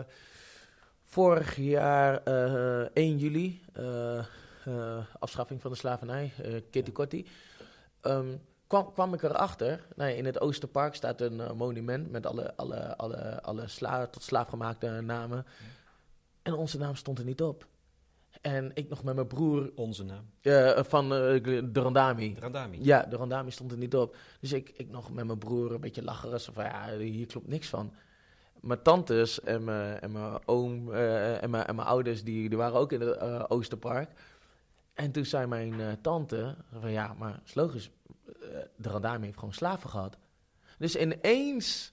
vorig 1.04 1.56
jaar 1.56 2.20
uh, 2.28 2.80
eh, 2.82 2.88
1 2.92 3.18
juli, 3.18 3.60
afschaffing 5.18 5.60
van 5.60 5.70
de 5.70 5.76
slavernij, 5.76 6.32
Kitty 6.70 6.92
Kotti, 6.92 7.26
um, 8.02 8.40
kwam, 8.66 8.92
kwam 8.92 9.14
ik 9.14 9.22
erachter. 9.22 9.84
Nou, 9.96 10.10
in 10.10 10.24
het 10.24 10.40
Oosterpark 10.40 10.94
staat 10.94 11.20
een 11.20 11.56
monument 11.56 12.10
met 12.10 12.26
alle, 12.26 12.56
alle, 12.56 12.96
alle, 12.96 13.42
alle 13.42 13.68
sla 13.68 14.06
tot 14.06 14.22
slaafgemaakte 14.22 15.00
namen. 15.00 15.46
En 16.42 16.54
onze 16.54 16.78
naam 16.78 16.94
stond 16.94 17.18
er 17.18 17.24
niet 17.24 17.42
op. 17.42 17.66
En 18.40 18.70
ik 18.74 18.88
nog 18.88 19.04
met 19.04 19.14
mijn 19.14 19.26
broer. 19.26 19.72
Onze 19.74 20.04
naam? 20.04 20.30
Uh, 20.42 20.82
van 20.82 21.04
uh, 21.04 21.42
de 21.44 21.80
Randami. 21.80 22.34
De 22.34 22.40
Randami? 22.40 22.78
Ja, 22.80 23.02
de 23.02 23.16
Randami 23.16 23.50
stond 23.50 23.72
er 23.72 23.78
niet 23.78 23.96
op. 23.96 24.16
Dus 24.40 24.52
ik, 24.52 24.72
ik 24.76 24.90
nog 24.90 25.12
met 25.12 25.26
mijn 25.26 25.38
broer 25.38 25.72
een 25.72 25.80
beetje 25.80 26.02
lachen. 26.02 26.40
van 26.40 26.64
ja, 26.64 26.96
hier 26.96 27.26
klopt 27.26 27.48
niks 27.48 27.68
van. 27.68 27.92
Mijn 28.60 28.82
tantes 28.82 29.40
en 29.40 29.64
mijn, 29.64 30.00
en 30.00 30.12
mijn 30.12 30.38
oom 30.44 30.88
uh, 30.88 31.42
en, 31.42 31.50
mijn, 31.50 31.66
en 31.66 31.74
mijn 31.74 31.88
ouders, 31.88 32.24
die, 32.24 32.48
die 32.48 32.58
waren 32.58 32.78
ook 32.78 32.92
in 32.92 33.00
het 33.00 33.50
Oosterpark. 33.50 34.10
En 34.94 35.12
toen 35.12 35.24
zei 35.24 35.46
mijn 35.46 35.98
tante: 36.00 36.54
van 36.80 36.90
ja, 36.90 37.14
maar 37.18 37.40
is 37.44 37.54
logisch. 37.54 37.90
de 38.76 38.88
Randami 38.88 39.24
heeft 39.24 39.38
gewoon 39.38 39.54
slaven 39.54 39.90
gehad. 39.90 40.16
Dus 40.78 40.96
ineens 40.96 41.92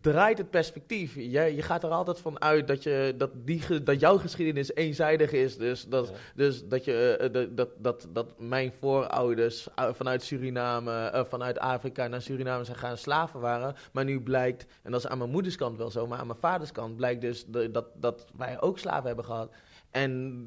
draait 0.00 0.38
het 0.38 0.50
perspectief. 0.50 1.14
Je, 1.14 1.54
je 1.54 1.62
gaat 1.62 1.82
er 1.82 1.90
altijd 1.90 2.20
van 2.20 2.40
uit 2.40 2.68
dat, 2.68 2.82
je, 2.82 3.14
dat, 3.16 3.30
die, 3.34 3.82
dat 3.82 4.00
jouw 4.00 4.18
geschiedenis 4.18 4.74
eenzijdig 4.74 5.32
is. 5.32 5.56
Dus 5.56 5.84
dat, 5.88 6.12
dus 6.34 6.68
dat, 6.68 6.84
je, 6.84 7.30
uh, 7.34 7.56
dat, 7.56 7.68
dat, 7.78 8.06
dat 8.12 8.38
mijn 8.38 8.72
voorouders 8.72 9.68
vanuit 9.74 10.22
Suriname, 10.22 11.10
uh, 11.14 11.24
vanuit 11.24 11.58
Afrika 11.58 12.06
naar 12.06 12.22
Suriname 12.22 12.64
zijn 12.64 12.76
gaan 12.76 12.96
slaven 12.96 13.40
waren. 13.40 13.74
Maar 13.92 14.04
nu 14.04 14.20
blijkt, 14.20 14.66
en 14.82 14.90
dat 14.90 15.00
is 15.00 15.06
aan 15.06 15.18
mijn 15.18 15.30
moeders 15.30 15.56
kant 15.56 15.76
wel 15.76 15.90
zo, 15.90 16.06
maar 16.06 16.18
aan 16.18 16.26
mijn 16.26 16.38
vaders 16.38 16.72
kant 16.72 16.96
blijkt 16.96 17.20
dus 17.20 17.44
de, 17.46 17.70
dat, 17.70 17.86
dat 17.94 18.26
wij 18.36 18.60
ook 18.60 18.78
slaven 18.78 19.06
hebben 19.06 19.24
gehad. 19.24 19.52
En 19.90 20.44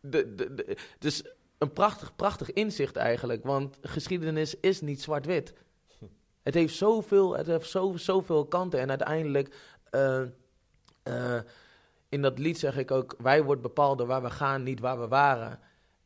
de, 0.00 0.34
de, 0.34 0.54
de, 0.54 0.76
dus 0.98 1.22
een 1.58 1.72
prachtig, 1.72 2.16
prachtig 2.16 2.52
inzicht 2.52 2.96
eigenlijk. 2.96 3.44
Want 3.44 3.78
geschiedenis 3.82 4.60
is 4.60 4.80
niet 4.80 5.02
zwart-wit. 5.02 5.54
Het 6.44 6.54
heeft 6.54 6.74
zoveel, 6.74 7.36
het 7.36 7.46
heeft 7.46 7.70
zo, 7.70 7.96
zoveel 7.96 8.46
kanten. 8.46 8.80
En 8.80 8.88
uiteindelijk, 8.88 9.54
uh, 9.90 10.22
uh, 11.08 11.40
in 12.08 12.22
dat 12.22 12.38
lied 12.38 12.58
zeg 12.58 12.76
ik 12.76 12.90
ook, 12.90 13.14
wij 13.18 13.42
wordt 13.42 13.62
bepaald 13.62 13.98
door 13.98 14.06
waar 14.06 14.22
we 14.22 14.30
gaan, 14.30 14.62
niet 14.62 14.80
waar 14.80 15.00
we 15.00 15.08
waren. 15.08 15.58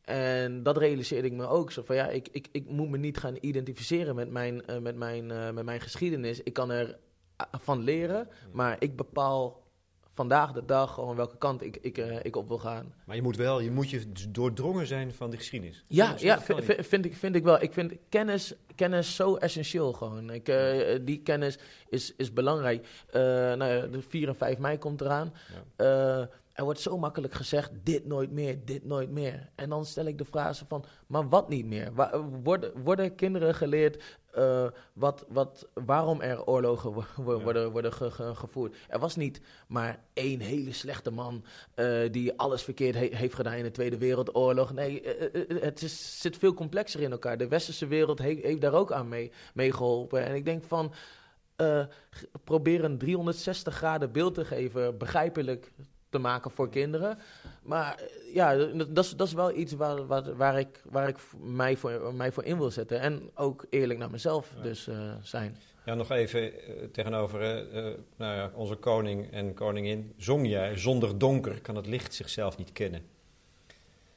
En 0.03 0.63
dat 0.63 0.77
realiseerde 0.77 1.29
ik 1.29 1.35
me 1.35 1.47
ook. 1.47 1.73
Zo 1.73 1.83
van 1.83 1.97
ja, 1.97 2.09
ik, 2.09 2.29
ik, 2.33 2.49
ik 2.53 2.69
moet 2.69 2.89
me 2.89 2.99
niet 2.99 3.19
gaan 3.19 3.37
identificeren 3.41 4.15
met 4.15 4.31
mijn, 4.31 4.63
uh, 4.71 4.79
met, 4.79 4.97
mijn, 4.97 5.27
met 5.55 5.65
mijn 5.65 5.81
geschiedenis. 5.81 6.43
Ik 6.43 6.53
kan 6.53 6.71
er 6.71 6.99
van 7.51 7.83
leren, 7.83 8.29
maar 8.53 8.77
ik 8.79 8.97
bepaal 8.97 9.68
vandaag 10.19 10.53
de 10.53 10.65
dag 10.65 10.95
gewoon 10.95 11.17
welke 11.17 11.37
kant 11.37 11.63
ik, 11.63 11.77
ik, 11.77 11.99
uh, 11.99 12.25
ik 12.25 12.37
op 12.37 12.49
wil 12.49 12.59
gaan. 12.59 12.93
Maar 13.05 13.17
je 13.17 13.23
moet 13.23 13.37
wel, 13.37 13.61
je 13.61 13.71
moet 13.71 13.91
je 13.91 14.03
doordrongen 14.29 14.87
zijn 14.87 15.15
van 15.15 15.31
de 15.31 15.37
geschiedenis. 15.37 15.85
Ja, 15.87 16.15
ja 16.17 16.41
vind, 16.41 17.05
ik, 17.05 17.17
vind 17.17 17.35
ik 17.35 17.45
wel. 17.45 17.63
Ik 17.63 17.73
vind 17.73 17.93
kennis, 18.09 18.55
kennis 18.75 19.15
zo 19.15 19.37
essentieel 19.37 19.93
gewoon. 19.93 20.31
Ik, 20.31 20.49
uh, 20.49 20.99
die 21.03 21.23
kennis 21.23 21.59
is, 21.89 22.15
is 22.17 22.33
belangrijk. 22.33 22.87
Uh, 23.09 23.23
nou 23.53 23.91
de 23.91 24.03
4 24.09 24.29
en 24.29 24.37
5 24.37 24.59
mei 24.59 24.79
komt 24.79 25.01
eraan. 25.01 25.33
Ja. 25.77 26.29
Er 26.59 26.65
wordt 26.65 26.81
zo 26.81 26.99
makkelijk 26.99 27.35
gezegd, 27.35 27.71
dit 27.83 28.07
nooit 28.07 28.31
meer, 28.31 28.65
dit 28.65 28.85
nooit 28.85 29.11
meer. 29.11 29.49
En 29.55 29.69
dan 29.69 29.87
stel 29.87 30.05
ik 30.05 30.19
de 30.19 30.25
vraag 30.25 30.63
van, 30.67 30.85
maar 31.07 31.29
wat 31.29 31.49
niet 31.49 31.67
meer? 31.67 31.93
worden, 32.43 32.83
worden 32.83 33.15
kinderen 33.15 33.55
geleerd 33.55 34.19
uh, 34.39 34.67
wat, 34.93 35.25
wat, 35.29 35.69
waarom 35.75 36.21
er 36.21 36.45
oorlogen 36.45 37.05
worden, 37.17 37.71
worden 37.71 37.93
gevoerd. 38.37 38.77
Er 38.89 38.99
was 38.99 39.17
niet 39.17 39.41
maar 39.69 40.03
één 40.13 40.41
hele 40.41 40.73
slechte 40.73 41.11
man 41.11 41.45
uh, 41.77 42.11
die 42.11 42.39
alles 42.39 42.63
verkeerd 42.63 42.95
he 42.95 43.09
heeft 43.13 43.35
gedaan 43.35 43.55
in 43.55 43.65
de 43.65 43.71
Tweede 43.71 43.99
Wereldoorlog. 43.99 44.73
Nee, 44.73 45.03
uh, 45.03 45.63
het 45.63 45.83
is, 45.83 46.21
zit 46.21 46.37
veel 46.37 46.55
complexer 46.55 47.01
in 47.01 47.11
elkaar. 47.11 47.39
De 47.39 47.49
westerse 47.49 47.87
wereld 47.87 48.19
he 48.19 48.39
heeft 48.43 48.61
daar 48.61 48.75
ook 48.75 48.93
aan 48.93 49.09
mee, 49.09 49.33
mee 49.55 49.73
geholpen. 49.73 50.25
En 50.25 50.35
ik 50.35 50.45
denk 50.45 50.65
van, 50.65 50.93
probeer 52.45 52.85
een 52.85 52.99
360 52.99 53.75
graden 53.75 54.13
beeld 54.13 54.35
te 54.35 54.45
geven, 54.45 54.99
begrijpelijk 54.99 55.73
te 56.11 56.19
maken 56.19 56.51
voor 56.51 56.69
kinderen. 56.69 57.19
Maar 57.63 57.95
eh, 57.95 58.35
ja, 58.35 58.55
dat 58.75 59.05
is, 59.05 59.17
dat 59.17 59.27
is 59.27 59.33
wel 59.33 59.57
iets 59.57 59.73
waar, 59.73 60.07
waar, 60.07 60.37
waar 60.37 60.59
ik, 60.59 60.83
waar 60.85 61.09
ik 61.09 61.19
mij, 61.41 61.77
voor, 61.77 62.15
mij 62.15 62.33
voor 62.33 62.45
in 62.45 62.59
wil 62.59 62.71
zetten. 62.71 63.01
En 63.01 63.31
ook 63.35 63.67
eerlijk 63.71 63.99
naar 63.99 64.11
mezelf 64.11 64.53
dus 64.63 64.89
uh, 64.89 65.13
zijn. 65.23 65.57
Ja, 65.85 65.95
nog 65.95 66.11
even 66.11 66.43
uh, 66.43 66.85
tegenover 66.93 67.41
uh, 67.75 67.95
nou 68.17 68.37
ja, 68.37 68.51
onze 68.55 68.75
koning 68.75 69.33
en 69.33 69.55
koningin. 69.55 70.13
Zong 70.17 70.49
jij, 70.49 70.77
zonder 70.77 71.19
donker 71.19 71.61
kan 71.61 71.77
het 71.77 71.87
licht 71.87 72.15
zichzelf 72.15 72.59
niet 72.59 72.73
kennen. 72.73 73.03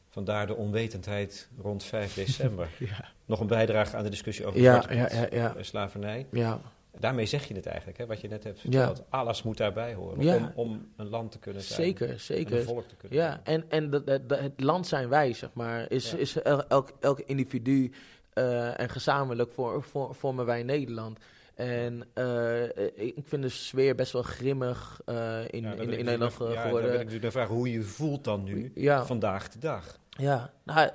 Vandaar 0.09 0.47
de 0.47 0.55
onwetendheid 0.55 1.49
rond 1.61 1.83
5 1.83 2.13
december. 2.23 2.69
ja. 2.79 3.11
Nog 3.25 3.39
een 3.39 3.47
bijdrage 3.47 3.95
aan 3.97 4.03
de 4.03 4.09
discussie 4.09 4.45
over 4.45 4.61
ja, 4.61 4.83
ja, 4.89 5.09
ja, 5.11 5.27
ja. 5.31 5.55
slavernij. 5.59 6.27
Ja. 6.31 6.61
Daarmee 6.99 7.25
zeg 7.25 7.47
je 7.47 7.53
het 7.53 7.65
eigenlijk, 7.65 7.97
hè, 7.97 8.05
wat 8.05 8.21
je 8.21 8.27
net 8.27 8.43
hebt 8.43 8.59
verteld. 8.59 9.03
Alles 9.09 9.43
moet 9.43 9.57
daarbij 9.57 9.93
horen 9.93 10.35
om, 10.37 10.51
om, 10.55 10.91
een 10.95 11.09
land 11.09 11.31
te 11.31 11.39
kunnen 11.39 11.61
zijn. 11.61 11.81
Zeker, 11.81 12.19
zeker. 12.19 12.57
een 12.57 12.63
volk 12.63 12.87
te 12.87 12.95
kunnen 12.95 13.17
ja, 13.17 13.41
en, 13.43 13.65
en 13.69 13.89
dat, 13.89 14.07
dat, 14.07 14.39
het 14.39 14.61
land 14.61 14.87
zijn 14.87 15.09
wij, 15.09 15.33
zeg 15.33 15.49
maar. 15.53 15.91
Is, 15.91 16.13
is 16.13 16.41
elk, 16.41 16.91
elk 16.99 17.19
individu 17.19 17.91
uh, 18.33 18.79
en 18.79 18.89
gezamenlijk 18.89 19.51
voor, 19.51 19.83
voor, 19.83 20.15
vormen 20.15 20.45
wij 20.45 20.63
Nederland. 20.63 21.19
En 21.55 22.03
uh, 22.15 22.63
ik 22.95 23.23
vind 23.23 23.41
de 23.41 23.49
sfeer 23.49 23.95
best 23.95 24.11
wel 24.11 24.21
grimmig 24.21 25.01
uh, 25.05 25.39
in, 25.41 25.65
in, 25.65 25.79
in, 25.79 26.05
Nederland 26.05 26.33
geworden. 26.33 26.57
Ja, 26.57 26.71
dan 26.71 26.81
wil 26.81 26.99
ik 26.99 27.09
dus 27.09 27.21
de 27.21 27.31
vraag 27.31 27.47
hoe 27.47 27.71
je 27.71 27.81
voelt 27.81 28.23
dan 28.23 28.43
nu, 28.43 28.73
vandaag 29.03 29.49
de 29.49 29.59
dag. 29.59 29.99
Ja, 30.09 30.53
nou 30.63 30.89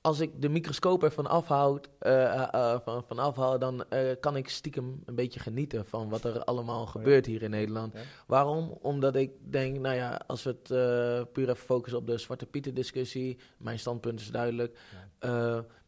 als 0.00 0.20
ik 0.20 0.42
de 0.42 0.48
microscoop 0.48 1.02
ervan 1.02 1.26
afhoud, 1.26 1.88
uh, 2.02 2.48
uh, 2.54 2.76
van, 2.84 3.04
van 3.06 3.18
afhoud, 3.18 3.60
dan 3.60 3.84
kan 4.20 4.36
ik 4.36 4.48
stiekem 4.48 5.02
een 5.04 5.14
beetje 5.14 5.40
genieten 5.40 5.86
van 5.86 6.08
wat 6.08 6.24
er 6.24 6.44
allemaal 6.44 6.82
oh 6.82 6.88
gebeurt 6.88 7.26
hier 7.26 7.42
in 7.42 7.50
Nederland. 7.50 7.94
Waarom? 8.26 8.78
Omdat 8.80 9.16
ik 9.16 9.30
denk, 9.40 9.78
nou 9.78 9.94
ja, 9.94 10.20
als 10.26 10.42
we 10.42 10.50
het 10.50 11.32
puur 11.32 11.48
even 11.48 11.56
focussen 11.56 12.00
op 12.00 12.06
de 12.06 12.18
Zwarte 12.18 12.46
Pieten 12.46 12.74
discussie, 12.74 13.38
mijn 13.58 13.78
standpunt 13.78 14.20
is 14.20 14.30
duidelijk. 14.30 14.78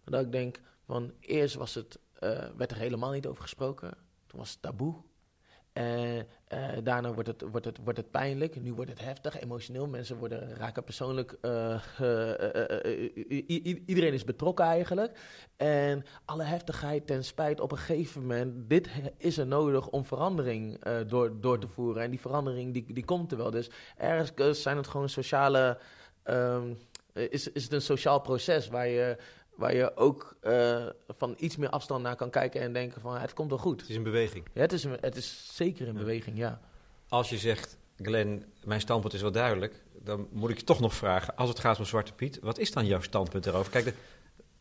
Dat 0.04 0.24
ik 0.24 0.32
denk, 0.32 0.60
van 0.86 1.12
eerst 1.20 1.54
was 1.54 1.74
het, 1.74 1.98
werd 2.56 2.70
er 2.70 2.76
helemaal 2.76 3.10
niet 3.10 3.26
over 3.26 3.42
gesproken. 3.42 3.90
Toen 4.26 4.38
was 4.38 4.50
het 4.50 4.62
taboe. 4.62 4.94
Uh, 5.72 6.18
daarna 6.82 7.12
wordt 7.12 7.28
het, 7.28 7.44
wordt, 7.50 7.66
het, 7.66 7.78
wordt 7.84 7.98
het 7.98 8.10
pijnlijk, 8.10 8.60
nu 8.60 8.72
wordt 8.72 8.90
het 8.90 9.00
heftig, 9.00 9.40
emotioneel. 9.40 9.86
Mensen 9.86 10.16
worden, 10.16 10.56
raken 10.56 10.84
persoonlijk. 10.84 11.36
Uh, 11.42 11.82
iedereen 13.86 14.12
is 14.12 14.24
betrokken 14.24 14.64
eigenlijk. 14.64 15.18
En 15.56 16.04
alle 16.24 16.42
heftigheid 16.42 17.06
ten 17.06 17.24
spijt 17.24 17.60
op 17.60 17.72
een 17.72 17.78
gegeven 17.78 18.20
moment. 18.20 18.68
Dit 18.68 18.88
is 19.16 19.38
er 19.38 19.46
nodig 19.46 19.88
om 19.88 20.04
verandering 20.04 20.84
door, 21.06 21.40
door 21.40 21.58
te 21.58 21.68
voeren. 21.68 22.02
En 22.02 22.10
die 22.10 22.20
verandering 22.20 22.72
die, 22.72 22.92
die 22.92 23.04
komt 23.04 23.32
er 23.32 23.38
wel. 23.38 23.50
Dus 23.50 23.70
ergens 23.96 24.62
zijn 24.62 24.76
het 24.76 24.88
gewoon 24.88 25.08
sociale. 25.08 25.78
Um, 26.24 26.78
is, 27.12 27.52
is 27.52 27.62
het 27.62 27.72
een 27.72 27.82
sociaal 27.82 28.20
proces 28.20 28.68
waar 28.68 28.88
je 28.88 29.16
Waar 29.56 29.74
je 29.74 29.96
ook 29.96 30.36
uh, 30.42 30.86
van 31.08 31.34
iets 31.38 31.56
meer 31.56 31.70
afstand 31.70 32.02
naar 32.02 32.16
kan 32.16 32.30
kijken 32.30 32.60
en 32.60 32.72
denken 32.72 33.00
van 33.00 33.16
het 33.16 33.32
komt 33.32 33.48
wel 33.48 33.58
goed. 33.58 33.80
Het 33.80 33.90
is 33.90 33.96
een 33.96 34.02
beweging. 34.02 34.46
Ja, 34.54 34.60
het 34.60 34.72
is, 34.72 34.84
een, 34.84 34.96
het 35.00 35.16
is 35.16 35.50
zeker 35.52 35.88
een 35.88 35.96
beweging, 35.96 36.36
ja. 36.36 36.60
Als 37.08 37.30
je 37.30 37.38
zegt, 37.38 37.78
Glenn, 37.96 38.44
mijn 38.64 38.80
standpunt 38.80 39.12
is 39.12 39.22
wel 39.22 39.32
duidelijk, 39.32 39.82
dan 40.02 40.28
moet 40.30 40.50
ik 40.50 40.58
je 40.58 40.64
toch 40.64 40.80
nog 40.80 40.94
vragen, 40.94 41.36
als 41.36 41.48
het 41.48 41.58
gaat 41.58 41.78
om 41.78 41.84
Zwarte 41.84 42.12
Piet, 42.12 42.38
wat 42.42 42.58
is 42.58 42.72
dan 42.72 42.86
jouw 42.86 43.00
standpunt 43.00 43.46
erover? 43.46 43.72
Kijk, 43.72 43.84
de, 43.84 43.94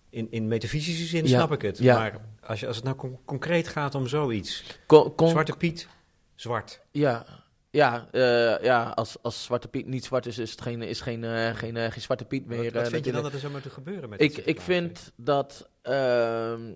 in, 0.10 0.28
in 0.32 0.48
metafysische 0.48 1.06
zin 1.06 1.28
snap 1.28 1.52
ik 1.52 1.62
het, 1.62 1.78
ja. 1.78 1.98
maar 1.98 2.22
als, 2.46 2.60
je, 2.60 2.68
als 2.68 2.76
het 2.76 2.86
nou 2.86 3.18
concreet 3.26 3.68
gaat 3.68 3.96
om 3.96 4.08
zoiets, 4.08 4.80
Zwarte 5.16 5.58
Piet, 5.58 5.88
zwart. 6.36 6.82
Ja, 6.92 7.26
ja, 7.72 8.08
uh, 8.12 8.64
ja 8.64 8.90
als, 8.90 9.18
als 9.22 9.44
Zwarte 9.44 9.68
Piet 9.68 9.88
niet 9.88 10.06
zwart 10.06 10.26
is, 10.26 10.38
is 10.38 10.52
het 10.52 10.62
geen, 10.62 10.82
is 10.82 11.02
geen, 11.02 11.24
uh, 11.24 11.56
geen, 11.56 11.76
uh, 11.76 11.92
geen 11.92 12.02
Zwarte 12.02 12.26
Piet 12.26 12.46
meer. 12.46 12.64
Wat, 12.64 12.74
wat 12.74 12.90
vind 12.90 13.06
je 13.06 13.12
dan 13.12 13.24
dat 13.24 13.34
er 13.34 13.40
zo 13.40 13.50
moet 13.50 13.66
gebeuren 13.68 14.10
met 14.10 14.22
Ik, 14.22 14.38
ik 14.38 14.62
vind 14.62 15.12
dat... 15.16 15.70
Ehm, 15.82 16.70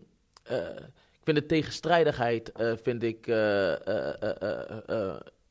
ik 1.13 1.29
vind 1.29 1.37
de 1.37 1.45
tegenstrijdigheid 1.45 2.51
vind 2.81 3.03
ik, 3.03 3.25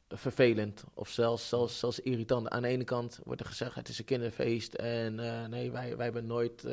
vervelend 0.08 0.84
of 0.94 1.08
zelfs, 1.08 1.48
zelfs, 1.48 1.78
zelfs 1.78 2.00
irritant. 2.00 2.48
Aan 2.48 2.62
de 2.62 2.68
ene 2.68 2.84
kant 2.84 3.20
wordt 3.24 3.40
er 3.40 3.46
gezegd 3.46 3.74
het 3.74 3.88
is 3.88 3.98
een 3.98 4.04
kinderfeest 4.04 4.74
en 4.74 5.14
nee, 5.50 5.70
wij, 5.70 5.96
wij 5.96 6.04
hebben 6.04 6.26
nooit 6.26 6.66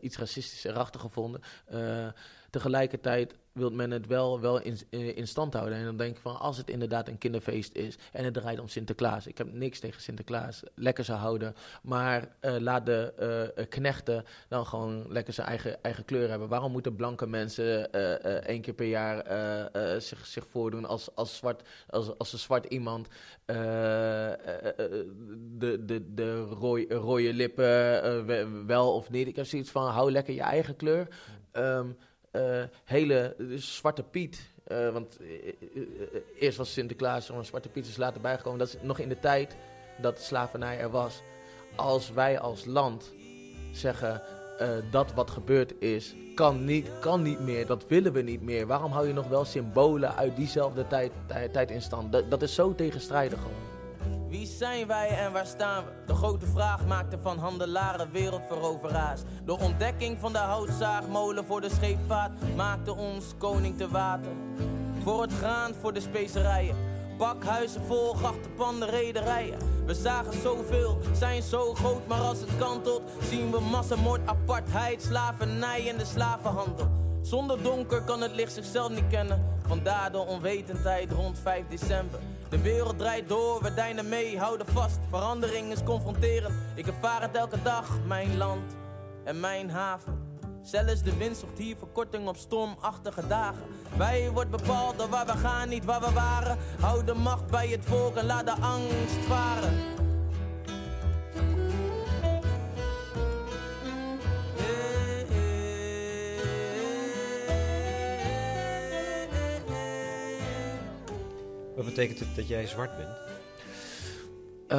iets 0.00 0.16
racistisch 0.16 0.64
erachter 0.64 1.00
gevonden. 1.00 1.40
Tegelijkertijd 2.52 3.34
wil 3.52 3.70
men 3.70 3.90
het 3.90 4.06
wel, 4.06 4.40
wel 4.40 4.60
in, 4.60 4.78
in 4.90 5.28
stand 5.28 5.54
houden. 5.54 5.78
En 5.78 5.84
dan 5.84 5.96
denk 5.96 6.16
ik 6.16 6.22
van, 6.22 6.38
als 6.38 6.56
het 6.56 6.70
inderdaad 6.70 7.08
een 7.08 7.18
kinderfeest 7.18 7.74
is 7.74 7.98
en 8.12 8.24
het 8.24 8.34
draait 8.34 8.58
om 8.58 8.68
Sinterklaas. 8.68 9.26
Ik 9.26 9.38
heb 9.38 9.52
niks 9.52 9.80
tegen 9.80 10.02
Sinterklaas, 10.02 10.62
lekker 10.74 11.04
ze 11.04 11.12
houden. 11.12 11.54
Maar 11.82 12.28
uh, 12.40 12.56
laat 12.58 12.86
de 12.86 13.12
uh, 13.56 13.64
knechten 13.68 14.24
dan 14.48 14.66
gewoon 14.66 15.04
lekker 15.08 15.32
zijn 15.32 15.46
eigen, 15.46 15.82
eigen 15.82 16.04
kleur 16.04 16.28
hebben. 16.28 16.48
Waarom 16.48 16.72
moeten 16.72 16.96
blanke 16.96 17.26
mensen 17.26 17.88
uh, 17.94 18.12
één 18.24 18.60
keer 18.60 18.74
per 18.74 18.86
jaar 18.86 19.20
zich, 20.00 20.26
zich 20.26 20.46
voordoen 20.46 20.84
als, 20.84 21.14
als, 21.14 21.36
zwart, 21.36 21.62
als, 21.88 22.18
als 22.18 22.32
een 22.32 22.38
zwart 22.38 22.64
iemand? 22.64 23.08
de, 25.56 25.84
de, 25.84 26.14
de 26.14 26.40
rode, 26.40 26.94
rode 26.94 27.32
lippen, 27.32 28.66
wel 28.66 28.94
of 28.94 29.10
niet. 29.10 29.26
Ik 29.28 29.36
heb 29.36 29.46
zoiets 29.46 29.70
van, 29.70 29.86
hou 29.86 30.10
lekker 30.10 30.34
je 30.34 30.40
eigen 30.40 30.76
kleur. 30.76 31.08
Um, 31.52 31.96
uh, 32.32 32.62
hele 32.84 33.36
Zwarte 33.56 34.02
Piet. 34.02 34.50
Uh, 34.66 34.88
want 34.88 35.20
uh, 35.20 35.52
eerst 36.38 36.58
was 36.58 36.72
Sinterklaas, 36.72 37.30
maar 37.30 37.44
Zwarte 37.44 37.68
Piet 37.68 37.86
is 37.86 37.96
later 37.96 38.20
bijgekomen. 38.20 38.58
Dat 38.58 38.68
is 38.68 38.76
nog 38.82 38.98
in 38.98 39.08
de 39.08 39.18
tijd 39.18 39.56
dat 40.00 40.20
slavernij 40.20 40.78
er 40.78 40.90
was. 40.90 41.22
Als 41.76 42.10
wij 42.10 42.38
als 42.38 42.64
land 42.64 43.12
zeggen 43.72 44.22
dat 44.90 45.12
wat 45.14 45.30
gebeurd 45.30 45.80
is, 45.80 46.14
kan 46.34 46.64
niet, 46.64 46.88
kan 47.00 47.22
niet 47.22 47.40
meer, 47.40 47.66
dat 47.66 47.84
willen 47.88 48.12
we 48.12 48.22
niet 48.22 48.42
meer. 48.42 48.66
Waarom 48.66 48.92
hou 48.92 49.06
je 49.06 49.12
nog 49.12 49.28
wel 49.28 49.44
symbolen 49.44 50.16
uit 50.16 50.36
diezelfde 50.36 50.86
tijd, 50.86 51.12
tijd, 51.52 51.70
in 51.70 51.82
stand? 51.82 52.12
Dat, 52.30 52.42
is 52.42 52.54
zo 52.54 52.74
tegenstrijdig. 52.74 53.38
Wie 54.32 54.46
zijn 54.46 54.86
wij 54.86 55.08
en 55.08 55.32
waar 55.32 55.46
staan 55.46 55.84
we? 55.84 55.90
De 56.06 56.14
grote 56.14 56.46
vraag 56.46 56.86
maakte 56.86 57.18
van 57.18 57.38
handelaren 57.38 58.12
wereldveroveraars. 58.12 59.20
De 59.44 59.58
ontdekking 59.58 60.18
van 60.20 60.32
de 60.32 60.38
houtzaagmolen 60.38 61.44
voor 61.44 61.60
de 61.60 61.70
scheepvaart 61.70 62.56
maakte 62.56 62.94
ons 62.94 63.24
koning 63.38 63.76
te 63.76 63.88
water. 63.88 64.32
voor 65.02 65.22
het 65.22 65.32
graan, 65.32 65.74
voor 65.80 65.92
de 65.92 66.00
specerijen. 66.00 66.76
Pakhuizen 67.18 67.82
vol 67.82 68.14
grachtenpanden, 68.14 68.88
rederijen. 68.88 69.58
We 69.86 69.94
zagen 69.94 70.40
zoveel, 70.40 70.98
zijn 71.12 71.42
zo 71.42 71.74
groot, 71.74 72.06
maar 72.06 72.20
als 72.20 72.40
het 72.40 72.56
kantelt, 72.58 73.02
zien 73.22 73.50
we 73.50 73.60
massamoord, 73.60 74.20
apartheid, 74.24 75.02
slavernij 75.02 75.88
en 75.88 75.98
de 75.98 76.04
slavenhandel. 76.04 76.90
Zonder 77.22 77.62
donker 77.62 78.02
kan 78.02 78.20
het 78.20 78.34
licht 78.34 78.52
zichzelf 78.52 78.90
niet 78.90 79.08
kennen. 79.10 79.44
Vandaar 79.66 80.12
de 80.12 80.18
onwetendheid 80.18 81.12
rond 81.12 81.38
5 81.38 81.64
december. 81.68 82.20
De 82.52 82.60
wereld 82.60 82.98
draait 82.98 83.28
door, 83.28 83.62
we 83.62 83.74
deinen 83.74 84.08
mee, 84.08 84.38
houden 84.38 84.66
vast. 84.66 84.98
Verandering 85.08 85.72
is 85.72 85.82
confronterend. 85.82 86.54
Ik 86.74 86.86
ervaar 86.86 87.22
het 87.22 87.36
elke 87.36 87.62
dag, 87.62 87.98
mijn 88.06 88.36
land 88.36 88.76
en 89.24 89.40
mijn 89.40 89.70
haven. 89.70 90.18
Zelfs 90.62 91.02
de 91.02 91.16
wind 91.16 91.36
zocht 91.36 91.58
hier 91.58 91.76
verkorting 91.76 92.28
op 92.28 92.36
stormachtige 92.36 93.26
dagen. 93.26 93.62
Wij 93.96 94.30
wordt 94.30 94.50
bepaald 94.50 94.98
door 94.98 95.08
waar 95.08 95.26
we 95.26 95.36
gaan, 95.36 95.68
niet 95.68 95.84
waar 95.84 96.00
we 96.00 96.12
waren. 96.12 96.58
Hou 96.80 97.04
de 97.04 97.14
macht 97.14 97.46
bij 97.50 97.68
het 97.68 97.84
volk 97.84 98.16
en 98.16 98.26
laat 98.26 98.46
de 98.46 98.52
angst 98.60 99.24
varen. 99.26 99.78
Wat 111.82 111.94
betekent 111.94 112.18
het 112.18 112.36
dat 112.36 112.48
jij 112.48 112.66
zwart 112.66 112.96
bent? 112.96 113.16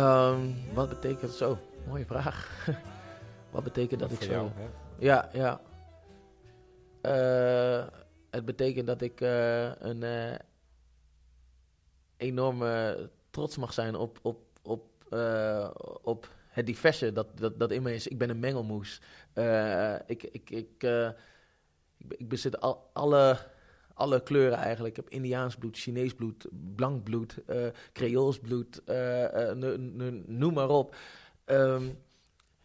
Um, 0.02 0.56
wat 0.74 0.90
betekent 0.90 1.32
zo? 1.32 1.58
Mooie 1.88 2.06
vraag. 2.06 2.68
wat 3.52 3.64
betekent 3.64 4.00
dat 4.00 4.12
ik 4.12 4.22
zo... 4.22 4.32
Jou, 4.32 4.50
ja, 5.00 5.30
ja. 5.34 5.62
Uh, 7.02 7.88
het 8.30 8.46
betekent 8.46 8.88
dat 8.88 9.02
ik 9.02 9.22
uh, 9.22 9.76
een 9.76 10.02
uh, 10.02 10.36
enorme 12.18 13.10
trots 13.30 13.58
mag 13.58 13.74
zijn 13.74 13.96
op, 13.96 14.20
op, 14.22 14.42
op, 14.62 14.86
op 16.02 16.30
het 16.50 16.66
diverse 16.66 17.12
dat, 17.12 17.28
dat, 17.36 17.60
dat 17.60 17.72
in 17.72 17.82
me 17.82 17.94
is. 17.94 18.08
Ik 18.08 18.18
ben 18.18 18.30
een 18.30 18.40
mengelmoes. 18.40 19.02
ik, 20.06 20.24
ik, 20.24 20.50
ik, 20.50 20.84
ik, 22.08 22.30
bezit 22.30 22.60
al, 22.60 22.90
alle, 22.94 23.38
alle 23.94 24.24
kleuren 24.24 24.58
eigenlijk. 24.58 24.98
Ik 24.98 25.04
heb 25.04 25.14
Indiaans 25.14 25.56
bloed, 25.56 25.78
Chinees 25.78 26.14
bloed, 26.14 26.48
blank 26.76 27.04
bloed, 27.04 27.38
Creools 27.94 28.40
bloed, 28.40 28.82
noem 30.28 30.54
maar 30.54 30.70
op. 30.70 30.96
Um, 31.46 31.98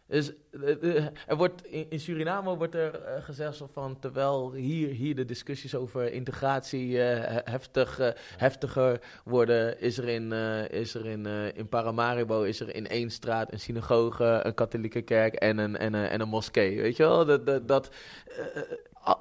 dus 0.09 0.31
eh, 0.51 0.97
eh, 0.97 1.05
er 1.27 1.37
wordt 1.37 1.65
in, 1.65 1.99
Suriname 1.99 2.55
wordt 2.55 2.75
er 2.75 2.93
uh, 2.95 3.23
gezegd 3.23 3.61
van 3.71 3.99
terwijl 3.99 4.53
hier, 4.53 4.89
hier 4.89 5.15
de 5.15 5.25
discussies 5.25 5.75
over 5.75 6.11
integratie 6.11 6.97
heftig, 6.97 7.99
heftiger 8.37 8.99
worden, 9.23 9.81
is 9.81 9.97
er 9.97 10.07
in, 10.07 10.31
is 10.71 10.93
er 10.93 11.05
in, 11.05 11.25
in 11.55 11.69
Paramaribo 11.69 12.41
is 12.41 12.59
er 12.59 12.75
in 12.75 12.87
één 12.87 13.09
straat 13.09 13.51
een 13.51 13.59
synagoge, 13.59 14.39
een 14.43 14.53
katholieke 14.53 15.01
kerk 15.01 15.33
en 15.33 15.57
een, 15.57 15.77
en 15.77 15.95
en 15.95 16.21
een 16.21 16.27
moskee. 16.27 16.81
Weet 16.81 16.97
je 16.97 17.03
wel? 17.03 17.25
Dat, 17.25 17.45
dat, 17.45 17.67
dat 17.67 17.89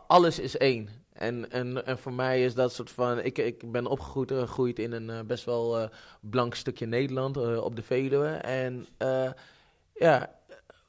alles 0.07 0.39
is 0.39 0.57
één. 0.57 0.89
En, 1.19 1.51
en, 1.51 1.87
en 1.87 1.99
voor 1.99 2.13
mij 2.13 2.45
is 2.45 2.55
dat 2.55 2.73
soort 2.73 2.91
van. 2.91 3.21
Ik, 3.21 3.39
ik 3.39 3.73
ben 3.73 3.87
opgegroeid 3.87 4.79
in 4.79 4.93
een 4.93 5.27
best 5.27 5.45
wel 5.45 5.91
blank 6.21 6.55
stukje 6.55 6.87
Nederland 6.87 7.37
op 7.61 7.77
de 7.77 7.83
Veluwe. 7.83 8.29
En 8.29 8.87
ja, 9.95 10.35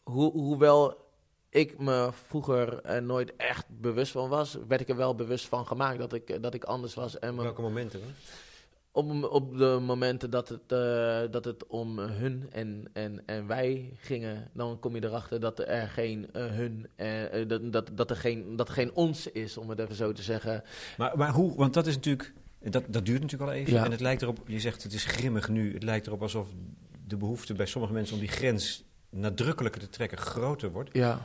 hoewel 0.03 1.07
ik 1.49 1.79
me 1.79 2.09
vroeger 2.27 2.81
nooit 3.03 3.35
echt 3.35 3.65
bewust 3.67 4.11
van 4.11 4.29
was, 4.29 4.57
werd 4.67 4.81
ik 4.81 4.89
er 4.89 4.95
wel 4.95 5.15
bewust 5.15 5.47
van 5.47 5.67
gemaakt 5.67 5.99
dat 5.99 6.13
ik, 6.13 6.43
dat 6.43 6.53
ik 6.53 6.63
anders 6.63 6.93
was. 6.93 7.19
En 7.19 7.35
Welke 7.35 7.61
momenten? 7.61 8.01
Op, 8.99 9.23
op 9.23 9.57
de 9.57 9.79
momenten 9.81 10.29
dat 10.29 10.49
het, 10.49 10.71
uh, 10.71 11.21
dat 11.31 11.45
het 11.45 11.67
om 11.67 11.99
hun 11.99 12.47
en, 12.51 12.89
en, 12.93 13.21
en 13.25 13.47
wij 13.47 13.93
gingen, 13.95 14.49
dan 14.53 14.79
kom 14.79 14.95
je 14.95 15.03
erachter 15.03 15.39
dat 15.39 15.59
er 15.59 15.87
geen 15.87 16.29
uh, 16.33 16.45
hun, 16.45 16.87
dat, 17.47 17.73
dat, 17.73 17.89
dat, 17.93 18.09
er 18.09 18.15
geen, 18.15 18.55
dat 18.55 18.67
er 18.67 18.73
geen 18.73 18.93
ons 18.93 19.31
is, 19.31 19.57
om 19.57 19.69
het 19.69 19.79
even 19.79 19.95
zo 19.95 20.11
te 20.11 20.21
zeggen. 20.21 20.63
Maar, 20.97 21.17
maar 21.17 21.31
hoe, 21.31 21.55
want 21.55 21.73
dat 21.73 21.87
is 21.87 21.95
natuurlijk, 21.95 22.33
dat, 22.59 22.83
dat 22.87 23.05
duurt 23.05 23.21
natuurlijk 23.21 23.51
al 23.51 23.57
even. 23.57 23.73
Ja. 23.73 23.85
En 23.85 23.91
het 23.91 23.99
lijkt 23.99 24.21
erop, 24.21 24.39
je 24.45 24.59
zegt 24.59 24.83
het 24.83 24.93
is 24.93 25.05
grimmig 25.05 25.49
nu, 25.49 25.73
het 25.73 25.83
lijkt 25.83 26.07
erop 26.07 26.21
alsof 26.21 26.47
de 27.07 27.17
behoefte 27.17 27.53
bij 27.53 27.65
sommige 27.65 27.93
mensen 27.93 28.13
om 28.13 28.21
die 28.21 28.29
grens 28.29 28.83
nadrukkelijker 29.09 29.81
te 29.81 29.89
trekken 29.89 30.17
groter 30.17 30.71
wordt. 30.71 30.89
Ja. 30.93 31.21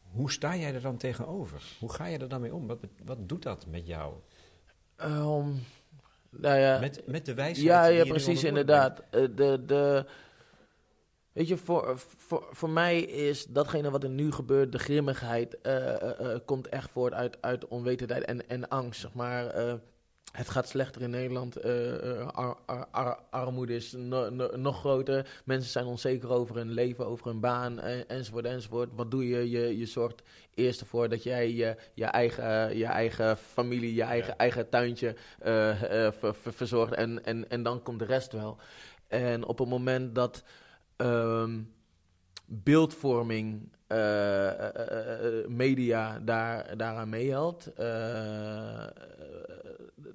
Hoe 0.00 0.30
sta 0.30 0.56
jij 0.56 0.74
er 0.74 0.80
dan 0.80 0.96
tegenover? 0.96 1.62
Hoe 1.78 1.92
ga 1.92 2.06
je 2.06 2.18
er 2.18 2.28
dan 2.28 2.40
mee 2.40 2.54
om? 2.54 2.66
Wat, 2.66 2.78
wat 3.04 3.28
doet 3.28 3.42
dat 3.42 3.66
met 3.66 3.86
jou? 3.86 4.14
Um, 5.02 5.62
nou 6.38 6.58
ja, 6.58 6.78
met, 6.78 7.02
met 7.06 7.26
de 7.26 7.34
wijsheid 7.34 7.66
Ja, 7.66 7.86
ja 7.86 8.04
precies, 8.04 8.44
inderdaad. 8.44 9.02
Eh, 9.10 9.22
de, 9.34 9.62
de, 9.66 10.06
weet 11.32 11.48
je, 11.48 11.56
voor, 11.56 11.98
voor, 12.16 12.48
voor 12.50 12.70
mij 12.70 13.00
is 13.00 13.46
datgene 13.46 13.90
wat 13.90 14.02
er 14.02 14.10
nu 14.10 14.32
gebeurt, 14.32 14.72
de 14.72 14.78
grimmigheid, 14.78 15.56
uh, 15.62 15.76
uh, 16.20 16.36
komt 16.44 16.68
echt 16.68 16.90
voort 16.90 17.12
uit, 17.12 17.36
uit 17.40 17.68
onwetendheid 17.68 18.24
en, 18.24 18.48
en 18.48 18.68
angst. 18.68 19.00
Zeg 19.00 19.12
maar, 19.12 19.54
het 20.36 20.48
gaat 20.48 20.68
slechter 20.68 21.02
in 21.02 21.10
Nederland. 21.10 21.64
Uh, 21.64 22.26
armoede 23.30 23.74
is 23.74 23.94
nog 24.52 24.78
groter. 24.78 25.40
Mensen 25.44 25.70
zijn 25.70 25.84
onzeker 25.84 26.28
over 26.30 26.56
hun 26.56 26.70
leven, 26.70 27.06
over 27.06 27.26
hun 27.26 27.40
baan, 27.40 27.80
enzovoort, 27.80 28.44
enzovoort. 28.44 28.90
Wat 28.94 29.10
doe 29.10 29.28
je? 29.28 29.50
Je, 29.50 29.78
je 29.78 29.86
zorgt 29.86 30.22
eerst 30.54 30.80
ervoor 30.80 31.08
dat 31.08 31.22
jij 31.22 31.52
je, 31.52 31.76
je, 31.94 32.04
eigen, 32.04 32.76
je 32.76 32.84
eigen 32.84 33.36
familie, 33.36 33.94
je 33.94 34.02
eigen, 34.02 34.38
eigen 34.38 34.68
tuintje 34.68 35.16
verzorgt. 36.32 36.94
En, 36.94 37.24
en, 37.24 37.50
en 37.50 37.62
dan 37.62 37.82
komt 37.82 37.98
de 37.98 38.04
rest 38.04 38.32
wel. 38.32 38.58
En 39.08 39.44
op 39.44 39.58
het 39.58 39.68
moment 39.68 40.14
dat 40.14 40.44
ehm, 40.96 41.60
beeldvorming 42.46 43.72
media 45.48 46.18
daar, 46.18 46.76
daaraan 46.76 47.08
meehelpt 47.08 47.70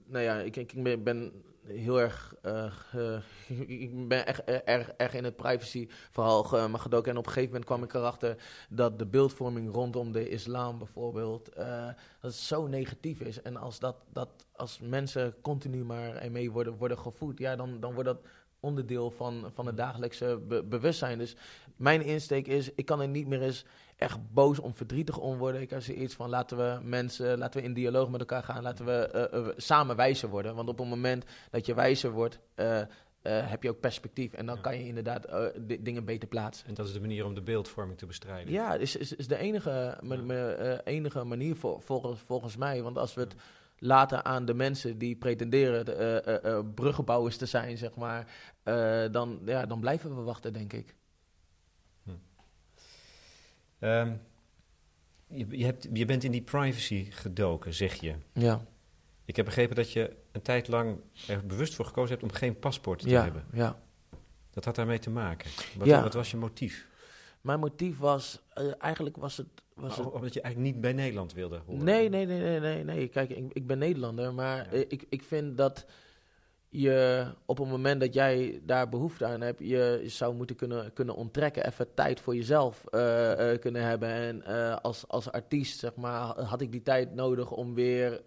nou 0.09 0.23
ja, 0.23 0.39
ik, 0.39 0.55
ik 0.55 1.03
ben 1.03 1.31
heel 1.63 1.99
erg, 1.99 2.35
uh, 2.45 3.19
ik 3.67 4.07
ben 4.07 4.25
echt 4.25 4.43
erg, 4.43 4.89
erg 4.89 5.13
in 5.13 5.23
het 5.23 5.35
privacy-verhaal 5.35 6.69
maar 6.69 6.79
gedoken. 6.79 7.11
En 7.11 7.17
op 7.17 7.25
een 7.25 7.31
gegeven 7.31 7.51
moment 7.51 7.65
kwam 7.65 7.83
ik 7.83 7.93
erachter 7.93 8.35
dat 8.69 8.99
de 8.99 9.05
beeldvorming 9.05 9.73
rondom 9.73 10.11
de 10.11 10.29
islam 10.29 10.77
bijvoorbeeld, 10.77 11.49
dat 12.21 12.33
zo 12.33 12.67
negatief 12.67 13.19
is. 13.19 13.41
En 13.41 13.57
als, 13.57 13.79
dat, 13.79 13.95
dat, 14.13 14.29
als 14.55 14.79
mensen 14.79 15.35
continu 15.41 15.83
maar 15.83 16.15
ermee 16.15 16.51
worden, 16.51 16.77
worden 16.77 16.99
gevoed, 16.99 17.37
ja, 17.37 17.55
dan, 17.55 17.79
dan 17.79 17.93
wordt 17.93 18.09
dat 18.09 18.21
onderdeel 18.59 19.11
van, 19.11 19.51
van 19.53 19.65
het 19.65 19.77
dagelijkse 19.77 20.39
bewustzijn. 20.65 21.17
Dus 21.17 21.35
mijn 21.75 22.01
insteek 22.01 22.47
is, 22.47 22.73
ik 22.73 22.85
kan 22.85 23.01
er 23.01 23.07
niet 23.07 23.27
meer 23.27 23.41
eens 23.41 23.65
echt 23.99 24.33
boos 24.33 24.59
om 24.59 24.75
verdrietig 24.75 25.17
om 25.17 25.37
worden. 25.37 25.61
Ik 25.61 25.69
heb 25.69 25.81
zoiets 25.81 26.15
van 26.15 26.29
laten 26.29 26.57
we 26.57 26.79
mensen, 26.83 27.37
laten 27.37 27.59
we 27.59 27.67
in 27.67 27.73
dialoog 27.73 28.09
met 28.09 28.19
elkaar 28.19 28.43
gaan, 28.43 28.63
laten 28.63 28.85
we 28.85 29.29
uh, 29.33 29.47
samen 29.55 29.95
wijzer 29.95 30.29
worden. 30.29 30.55
Want 30.55 30.69
op 30.69 30.77
het 30.77 30.87
moment 30.87 31.25
dat 31.49 31.65
je 31.65 31.73
wijzer 31.73 32.11
wordt, 32.11 32.39
uh, 32.55 32.81
heb 33.21 33.63
je 33.63 33.69
ook 33.69 33.79
perspectief. 33.79 34.33
En 34.33 34.45
dan 34.45 34.61
kan 34.61 34.77
je 34.77 34.85
inderdaad 34.85 35.27
dingen 35.79 36.05
beter 36.05 36.27
plaatsen. 36.27 36.67
En 36.67 36.73
dat 36.73 36.87
is 36.87 36.93
de 36.93 36.99
manier 36.99 37.25
om 37.25 37.33
de 37.33 37.41
beeldvorming 37.41 37.97
te 37.97 38.05
bestrijden. 38.05 38.53
Ja, 38.53 38.73
is, 38.73 38.95
is, 38.95 39.15
is 39.15 39.27
de 39.27 39.37
enige, 39.37 39.97
enige 40.83 41.23
manier 41.23 41.55
volgens, 41.55 42.19
volgens 42.19 42.57
mij. 42.57 42.83
Want 42.83 42.97
als 42.97 43.13
we 43.13 43.21
het 43.21 43.35
laten 43.77 44.25
aan 44.25 44.45
de 44.45 44.53
mensen 44.53 44.97
die 44.97 45.15
pretenderen 45.15 45.85
uh, 46.45 46.59
bruggenbouwers 46.75 47.37
te 47.37 47.45
zijn, 47.45 47.77
zeg 47.77 47.95
maar, 47.95 48.27
dan, 49.11 49.39
ja, 49.45 49.65
dan 49.65 49.79
blijven 49.79 50.15
we 50.15 50.21
wachten, 50.21 50.53
denk 50.53 50.73
ik. 50.73 50.95
Hm. 53.79 54.13
je, 55.27 55.45
je, 55.49 55.65
hebt, 55.65 55.87
je 55.93 56.05
bent 56.05 56.23
in 56.23 56.31
die 56.31 56.41
privacy 56.41 57.11
gedoken, 57.11 57.73
zeg 57.73 57.93
je. 57.93 58.15
Ja. 58.33 58.65
Ik 59.25 59.35
heb 59.35 59.45
begrepen 59.45 59.75
dat 59.75 59.91
je 59.91 60.15
een 60.31 60.41
tijd 60.41 60.67
lang 60.67 60.97
er 61.27 61.45
bewust 61.45 61.75
voor 61.75 61.85
gekozen 61.85 62.09
hebt 62.09 62.31
om 62.31 62.37
geen 62.37 62.59
paspoort 62.59 62.99
te 62.99 63.09
ja, 63.09 63.23
hebben. 63.23 63.45
Ja. 63.51 63.79
Dat 64.51 64.65
had 64.65 64.75
daarmee 64.75 64.99
te 64.99 65.09
maken. 65.09 65.51
Wat, 65.77 65.87
ja. 65.87 66.03
wat 66.03 66.13
was 66.13 66.31
je 66.31 66.37
motief? 66.37 66.87
Mijn 67.41 67.59
motief 67.59 67.97
was, 67.97 68.41
uh, 68.57 68.71
eigenlijk 68.79 69.17
was 69.17 69.37
het... 69.37 69.47
Was 69.73 69.97
het... 69.97 70.05
Omdat 70.05 70.33
je 70.33 70.41
eigenlijk 70.41 70.73
niet 70.73 70.81
bij 70.81 70.93
Nederland 70.93 71.33
wilde 71.33 71.61
horen? 71.65 71.83
Nee, 71.83 72.09
nee, 72.09 72.25
nee, 72.25 72.39
nee, 72.39 72.59
nee. 72.59 72.83
nee. 72.83 73.07
Kijk, 73.07 73.29
ik, 73.29 73.53
ik 73.53 73.67
ben 73.67 73.77
Nederlander, 73.77 74.33
maar 74.33 74.75
ja. 74.75 74.83
ik, 74.87 75.05
ik 75.09 75.23
vind 75.23 75.57
dat 75.57 75.85
je 76.69 77.25
op 77.45 77.57
het 77.57 77.67
moment 77.67 77.99
dat 77.99 78.13
jij 78.13 78.61
daar 78.63 78.89
behoefte 78.89 79.25
aan 79.25 79.41
hebt, 79.41 79.59
je 79.59 80.03
zou 80.05 80.35
moeten 80.35 80.55
kunnen, 80.55 80.93
kunnen 80.93 81.15
onttrekken, 81.15 81.65
even 81.65 81.93
tijd 81.93 82.19
voor 82.19 82.35
jezelf 82.35 82.83
uh, 82.91 83.51
uh, 83.51 83.59
kunnen 83.59 83.83
hebben. 83.83 84.09
En 84.09 84.43
uh, 84.47 84.75
als, 84.75 85.07
als 85.07 85.31
artiest, 85.31 85.79
zeg 85.79 85.95
maar, 85.95 86.41
had 86.41 86.61
ik 86.61 86.71
die 86.71 86.81
tijd 86.81 87.15
nodig 87.15 87.51
om 87.51 87.73
weer 87.73 88.21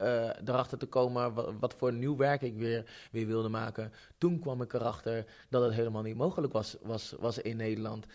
erachter 0.44 0.78
te 0.78 0.86
komen 0.86 1.34
wat, 1.34 1.52
wat, 1.60 1.74
voor 1.74 1.92
nieuw 1.92 2.16
werk 2.16 2.42
ik 2.42 2.56
weer, 2.56 2.84
weer 3.10 3.26
wilde 3.26 3.48
maken. 3.48 3.92
Toen 4.18 4.38
kwam 4.38 4.62
ik 4.62 4.72
erachter 4.72 5.24
dat 5.48 5.62
het 5.62 5.74
helemaal 5.74 6.02
niet 6.02 6.16
mogelijk 6.16 6.52
was, 6.52 6.76
was, 6.82 7.14
was 7.20 7.38
in 7.38 7.56
Nederland. 7.56 8.06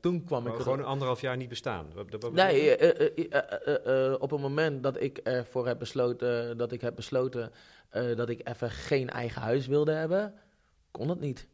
Toen 0.00 0.24
kwam 0.24 0.42
maar 0.42 0.54
ik... 0.54 0.60
Gewoon 0.60 0.84
anderhalf 0.84 1.20
jaar 1.20 1.36
niet 1.36 1.48
bestaan? 1.48 1.86
nee, 2.32 2.74
op 4.18 4.30
het 4.30 4.40
moment 4.40 4.82
dat 4.82 5.00
ik 5.00 5.18
ervoor 5.18 5.66
heb 5.66 5.78
besloten... 5.78 6.58
dat 6.58 6.72
ik 6.72 6.80
heb 6.80 6.94
besloten 6.94 7.52
dat 7.92 8.28
ik 8.28 8.48
even 8.48 8.70
geen 8.70 9.10
eigen 9.10 9.42
huis 9.42 9.66
wilde 9.66 9.92
hebben... 9.92 10.34
kon 10.90 11.08
het 11.08 11.20
niet. 11.20 11.46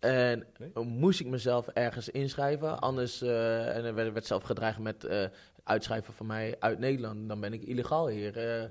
En 0.00 0.46
moest 0.74 1.20
ik 1.20 1.26
mezelf 1.26 1.68
ergens 1.68 2.08
inschrijven. 2.08 2.80
Anders, 2.80 3.22
uh, 3.22 3.76
en 3.76 3.84
er 3.84 3.94
werd, 3.94 4.12
werd, 4.12 4.26
zelf 4.26 4.42
gedreigd 4.42 4.78
met 4.78 5.04
uh, 5.04 5.24
uitschrijven 5.64 6.14
van 6.14 6.26
mij 6.26 6.56
uit 6.58 6.78
Nederland. 6.78 7.28
Dan 7.28 7.40
ben 7.40 7.52
ik 7.52 7.62
illegaal 7.62 8.08
hier. 8.08 8.68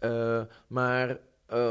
Uh, 0.00 0.42
maar 0.66 1.18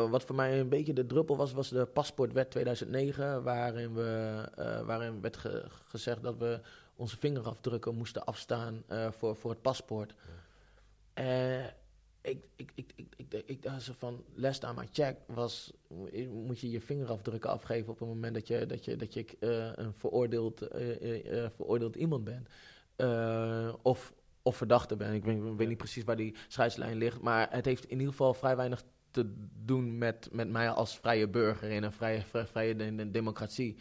wat 0.09 0.23
voor 0.23 0.35
mij 0.35 0.59
een 0.59 0.69
beetje 0.69 0.93
de 0.93 1.05
druppel 1.05 1.37
was, 1.37 1.51
was 1.51 1.69
de 1.69 1.85
paspoortwet 1.85 2.51
2009. 2.51 3.43
Waarin, 3.43 3.93
we, 3.93 4.43
waarin 4.85 5.21
werd 5.21 5.37
ge 5.37 5.65
gezegd 5.85 6.23
dat 6.23 6.37
we 6.37 6.59
onze 6.95 7.17
vingerafdrukken 7.17 7.95
moesten 7.95 8.25
afstaan 8.25 8.83
voor, 9.11 9.35
voor 9.35 9.51
het 9.51 9.61
paspoort. 9.61 10.13
Ja 11.13 11.73
ik, 12.27 12.47
ik, 12.55 12.71
ik, 12.75 12.93
ik, 12.95 13.13
ik, 13.17 13.43
ik 13.45 13.61
dacht 13.61 13.81
zo 13.81 13.93
van, 13.97 14.23
last 14.33 14.61
time 14.61 14.83
I 14.83 14.87
check 14.91 15.17
was, 15.25 15.73
moet 16.31 16.59
je 16.59 16.69
je 16.69 16.81
vingerafdrukken 16.81 17.49
afgeven 17.49 17.89
op 17.89 17.99
het 17.99 18.07
moment 18.07 18.33
dat 18.33 18.47
je, 18.47 18.65
dat 18.65 18.85
je, 18.85 18.95
dat 18.95 19.13
je 19.13 19.25
uh, 19.39 19.85
een 19.85 19.93
veroordeeld, 19.93 20.75
uh, 20.75 21.31
uh, 21.31 21.47
veroordeeld 21.55 21.95
iemand 21.95 22.23
bent. 22.23 22.47
of, 23.81 24.13
of 24.41 24.55
verdachte 24.55 24.95
bent. 24.95 25.13
Ik 25.13 25.23
weet, 25.57 25.67
niet 25.67 25.77
precies 25.77 26.03
waar 26.03 26.15
die 26.15 26.35
scheidslijn 26.47 26.97
ligt, 26.97 27.21
maar 27.21 27.47
het 27.51 27.65
heeft 27.65 27.85
in 27.85 27.97
ieder 27.97 28.11
geval 28.11 28.33
vrij 28.33 28.55
weinig 28.55 28.83
te 29.11 29.33
doen 29.65 29.97
met, 29.97 30.29
met 30.31 30.49
mij 30.49 30.69
als 30.69 30.97
vrije 30.97 31.27
burger 31.27 31.69
in 31.69 31.83
een 31.83 31.91
vrije, 31.91 32.21
vrije, 32.21 32.45
vrije 32.45 33.11
democratie. 33.11 33.77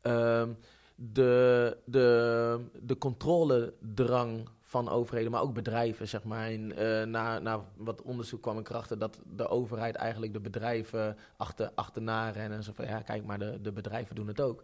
Ehm, 0.00 0.52
de, 0.94 1.76
de, 1.84 2.60
de 2.82 2.98
controledrang 2.98 4.48
van 4.68 4.88
overheden, 4.88 5.30
maar 5.30 5.42
ook 5.42 5.54
bedrijven, 5.54 6.08
zeg 6.08 6.24
maar. 6.24 6.46
En, 6.46 6.72
uh, 6.78 7.02
na, 7.04 7.38
na 7.38 7.64
wat 7.76 8.02
onderzoek 8.02 8.42
kwam 8.42 8.58
ik 8.58 8.68
erachter 8.68 8.98
dat 8.98 9.20
de 9.26 9.48
overheid 9.48 9.94
eigenlijk 9.94 10.32
de 10.32 10.40
bedrijven 10.40 11.16
achter, 11.36 11.70
achterna 11.74 12.30
rennen. 12.30 12.58
En 12.58 12.64
zo 12.64 12.72
van, 12.74 12.86
ja, 12.86 13.00
kijk, 13.00 13.24
maar 13.24 13.38
de, 13.38 13.60
de 13.60 13.72
bedrijven 13.72 14.14
doen 14.14 14.26
het 14.26 14.40
ook. 14.40 14.62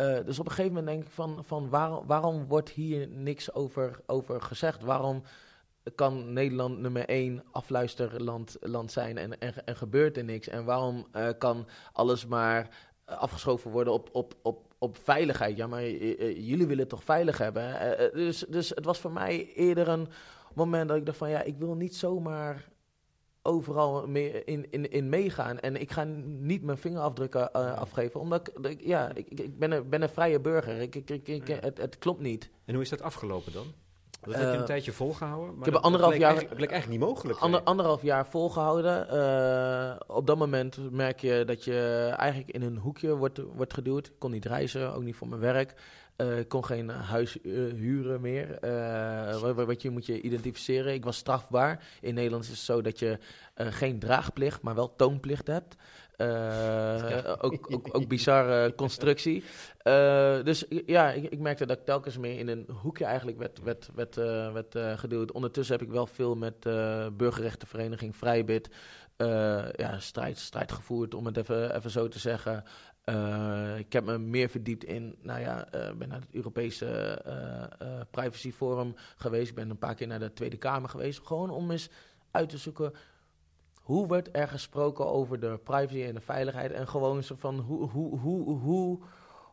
Uh, 0.00 0.24
dus 0.24 0.38
op 0.38 0.46
een 0.46 0.52
gegeven 0.52 0.74
moment 0.74 0.86
denk 0.86 1.04
ik 1.04 1.10
van, 1.10 1.44
van 1.44 1.68
waarom, 1.68 2.06
waarom 2.06 2.46
wordt 2.46 2.70
hier 2.70 3.08
niks 3.08 3.52
over, 3.52 4.00
over 4.06 4.40
gezegd? 4.40 4.82
Waarom 4.82 5.22
kan 5.94 6.32
Nederland 6.32 6.78
nummer 6.78 7.08
één 7.08 7.42
afluisterland 7.50 8.56
land 8.60 8.92
zijn 8.92 9.18
en, 9.18 9.38
en, 9.38 9.66
en 9.66 9.76
gebeurt 9.76 10.16
er 10.16 10.24
niks? 10.24 10.48
En 10.48 10.64
waarom 10.64 11.06
uh, 11.16 11.28
kan 11.38 11.66
alles 11.92 12.26
maar 12.26 12.68
afgeschoven 13.04 13.70
worden 13.70 13.92
op, 13.92 14.08
op, 14.12 14.34
op, 14.42 14.73
op 14.84 14.98
veiligheid. 15.02 15.56
Ja, 15.56 15.66
maar 15.66 15.82
eh, 15.82 16.20
eh, 16.20 16.46
jullie 16.48 16.66
willen 16.66 16.88
toch 16.88 17.04
veilig 17.04 17.38
hebben? 17.38 17.98
Eh, 17.98 18.12
dus, 18.12 18.44
dus 18.48 18.68
het 18.68 18.84
was 18.84 18.98
voor 18.98 19.12
mij 19.12 19.52
eerder 19.54 19.88
een 19.88 20.08
moment 20.54 20.88
dat 20.88 20.96
ik 20.96 21.06
dacht 21.06 21.18
van... 21.18 21.30
ja, 21.30 21.42
ik 21.42 21.58
wil 21.58 21.74
niet 21.74 21.96
zomaar 21.96 22.68
overal 23.42 24.06
mee, 24.06 24.44
in, 24.44 24.70
in, 24.70 24.90
in 24.90 25.08
meegaan. 25.08 25.58
En 25.60 25.80
ik 25.80 25.90
ga 25.90 26.04
niet 26.24 26.62
mijn 26.62 26.78
vingerafdrukken 26.78 27.50
uh, 27.56 27.76
afgeven, 27.76 28.20
omdat 28.20 28.50
ik, 28.62 28.80
ja, 28.80 29.14
ik, 29.14 29.28
ik 29.28 29.58
ben, 29.58 29.72
een, 29.72 29.88
ben 29.88 30.02
een 30.02 30.08
vrije 30.08 30.40
burger. 30.40 30.80
Ik, 30.80 30.94
ik, 30.94 31.28
ik, 31.28 31.46
het, 31.46 31.78
het 31.78 31.98
klopt 31.98 32.20
niet. 32.20 32.50
En 32.64 32.74
hoe 32.74 32.82
is 32.82 32.88
dat 32.88 33.02
afgelopen 33.02 33.52
dan? 33.52 33.66
Dat 34.24 34.34
heb 34.34 34.44
je 34.44 34.52
een 34.52 34.58
uh, 34.58 34.64
tijdje 34.64 34.92
volgehouden. 34.92 35.56
Maar 35.56 35.66
ik 35.66 35.72
heb 35.72 35.82
anderhalf 35.82 36.16
jaar. 36.16 36.30
Eigenlijk, 36.30 36.56
bleek 36.56 36.70
eigenlijk 36.70 37.00
niet 37.00 37.08
mogelijk. 37.08 37.38
Ander, 37.38 37.62
anderhalf 37.62 38.02
jaar 38.02 38.26
volgehouden. 38.26 39.06
Uh, 39.12 40.16
op 40.16 40.26
dat 40.26 40.38
moment 40.38 40.90
merk 40.90 41.20
je 41.20 41.42
dat 41.46 41.64
je 41.64 42.12
eigenlijk 42.16 42.50
in 42.50 42.62
een 42.62 42.76
hoekje 42.76 43.16
wordt, 43.16 43.40
wordt 43.54 43.74
geduwd. 43.74 44.06
Ik 44.06 44.18
kon 44.18 44.30
niet 44.30 44.44
reizen, 44.44 44.94
ook 44.94 45.02
niet 45.02 45.16
voor 45.16 45.28
mijn 45.28 45.40
werk. 45.40 45.74
Uh, 46.16 46.38
ik 46.38 46.48
kon 46.48 46.64
geen 46.64 46.88
huis 46.88 47.38
huren 47.42 48.20
meer. 48.20 48.58
Wat, 49.40 49.66
wat, 49.66 49.82
je 49.82 49.90
moet 49.90 50.06
je 50.06 50.20
identificeren. 50.20 50.94
Ik 50.94 51.04
was 51.04 51.16
strafbaar. 51.16 51.84
In 52.00 52.14
Nederland 52.14 52.44
is 52.44 52.50
het 52.50 52.58
zo 52.58 52.82
dat 52.82 52.98
je 52.98 53.18
geen 53.56 53.98
draagplicht, 53.98 54.62
maar 54.62 54.74
wel 54.74 54.96
toonplicht 54.96 55.46
hebt. 55.46 55.76
Uh, 56.18 57.34
ook, 57.38 57.72
ook, 57.72 57.88
ook 57.92 58.08
bizarre 58.16 58.74
constructie. 58.74 59.44
Uh, 59.82 60.42
dus 60.42 60.64
ja, 60.86 61.10
ik, 61.10 61.24
ik, 61.24 61.38
merkte 61.38 61.66
dat 61.66 61.78
ik 61.78 61.84
telkens 61.84 62.18
meer 62.18 62.38
in 62.38 62.48
een 62.48 62.68
hoekje 62.82 63.04
eigenlijk 63.04 63.38
werd, 63.38 63.62
werd, 63.62 63.90
werd, 63.94 64.16
uh, 64.16 64.52
werd 64.52 64.98
geduwd. 64.98 65.32
Ondertussen 65.32 65.76
heb 65.78 65.86
ik 65.86 65.92
wel 65.92 66.06
veel 66.06 66.36
met 66.36 66.60
burgerrechtenvereniging 67.16 68.16
Vrijbid 68.16 68.68
ja, 69.76 69.98
strijd, 69.98 70.38
strijd 70.38 70.72
gevoerd, 70.72 71.14
om 71.14 71.26
het 71.26 71.36
even, 71.36 71.76
even 71.76 71.90
zo 71.90 72.08
te 72.08 72.18
zeggen. 72.18 72.64
ik 73.78 73.92
heb 73.92 74.04
me 74.04 74.18
meer 74.18 74.48
verdiept 74.48 74.84
in, 74.84 75.16
nou 75.22 75.40
ja, 75.40 75.68
ben 75.70 76.08
naar 76.08 76.20
het 76.20 76.34
Europese 76.34 77.20
Privacy 78.10 78.52
Forum 78.52 78.94
geweest. 79.16 79.48
Ik 79.48 79.54
ben 79.54 79.70
een 79.70 79.78
paar 79.78 79.94
keer 79.94 80.06
naar 80.06 80.18
de 80.18 80.32
Tweede 80.32 80.56
Kamer 80.56 80.88
geweest. 80.88 81.26
Gewoon 81.26 81.50
om 81.50 81.70
eens 81.70 81.88
uit 82.30 82.48
te 82.48 82.58
zoeken 82.58 82.92
hoe 83.84 84.06
wordt 84.06 84.28
er 84.32 84.48
gesproken 84.48 85.06
over 85.06 85.40
de 85.40 85.58
privacy 85.64 86.02
en 86.02 86.14
de 86.14 86.20
veiligheid? 86.20 86.72
En 86.72 86.88
gewoon 86.88 87.22
zo 87.22 87.34
van 87.38 87.58
hoe, 87.58 87.88
hoe, 87.88 88.18
hoe, 88.18 88.58
hoe, 88.58 88.98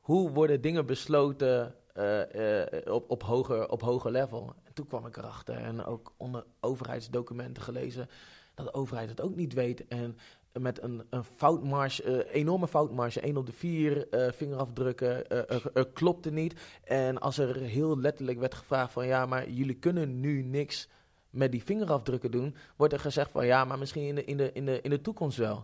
hoe 0.01 0.29
worden 0.29 0.61
dingen 0.61 0.85
besloten 0.85 1.75
uh, 1.97 2.19
uh, 2.35 2.93
op, 2.93 3.09
op, 3.09 3.23
hoger, 3.23 3.69
op 3.69 3.81
hoger 3.81 4.11
level? 4.11 4.53
En 4.63 4.73
toen 4.73 4.87
kwam 4.87 5.05
ik 5.05 5.17
erachter 5.17 5.55
en 5.55 5.85
ook 5.85 6.13
onder 6.17 6.45
overheidsdocumenten 6.59 7.63
gelezen 7.63 8.09
dat 8.53 8.65
de 8.65 8.73
overheid 8.73 9.09
het 9.09 9.21
ook 9.21 9.35
niet 9.35 9.53
weet. 9.53 9.87
En 9.87 10.17
met 10.53 10.81
een, 10.81 11.03
een 11.09 11.23
foutmarge, 11.23 12.03
uh, 12.03 12.33
enorme 12.33 12.67
foutmarge, 12.67 13.19
1 13.19 13.37
op 13.37 13.45
de 13.45 13.51
4 13.51 14.07
vingerafdrukken, 14.33 15.29
er 15.73 15.87
klopte 15.93 16.31
niet. 16.31 16.59
En 16.83 17.19
als 17.19 17.37
er 17.37 17.55
heel 17.55 17.99
letterlijk 17.99 18.39
werd 18.39 18.55
gevraagd 18.55 18.93
van 18.93 19.07
ja, 19.07 19.25
maar 19.25 19.49
jullie 19.49 19.79
kunnen 19.79 20.19
nu 20.19 20.41
niks 20.41 20.89
met 21.31 21.51
die 21.51 21.63
vingerafdrukken 21.63 22.31
doen, 22.31 22.55
wordt 22.75 22.93
er 22.93 22.99
gezegd 22.99 23.31
van 23.31 23.45
ja, 23.45 23.65
maar 23.65 23.77
misschien 23.77 24.03
in 24.03 24.15
de, 24.15 24.25
in 24.25 24.37
de, 24.37 24.51
in 24.53 24.65
de, 24.65 24.81
in 24.81 24.89
de 24.89 25.01
toekomst 25.01 25.37
wel. 25.37 25.63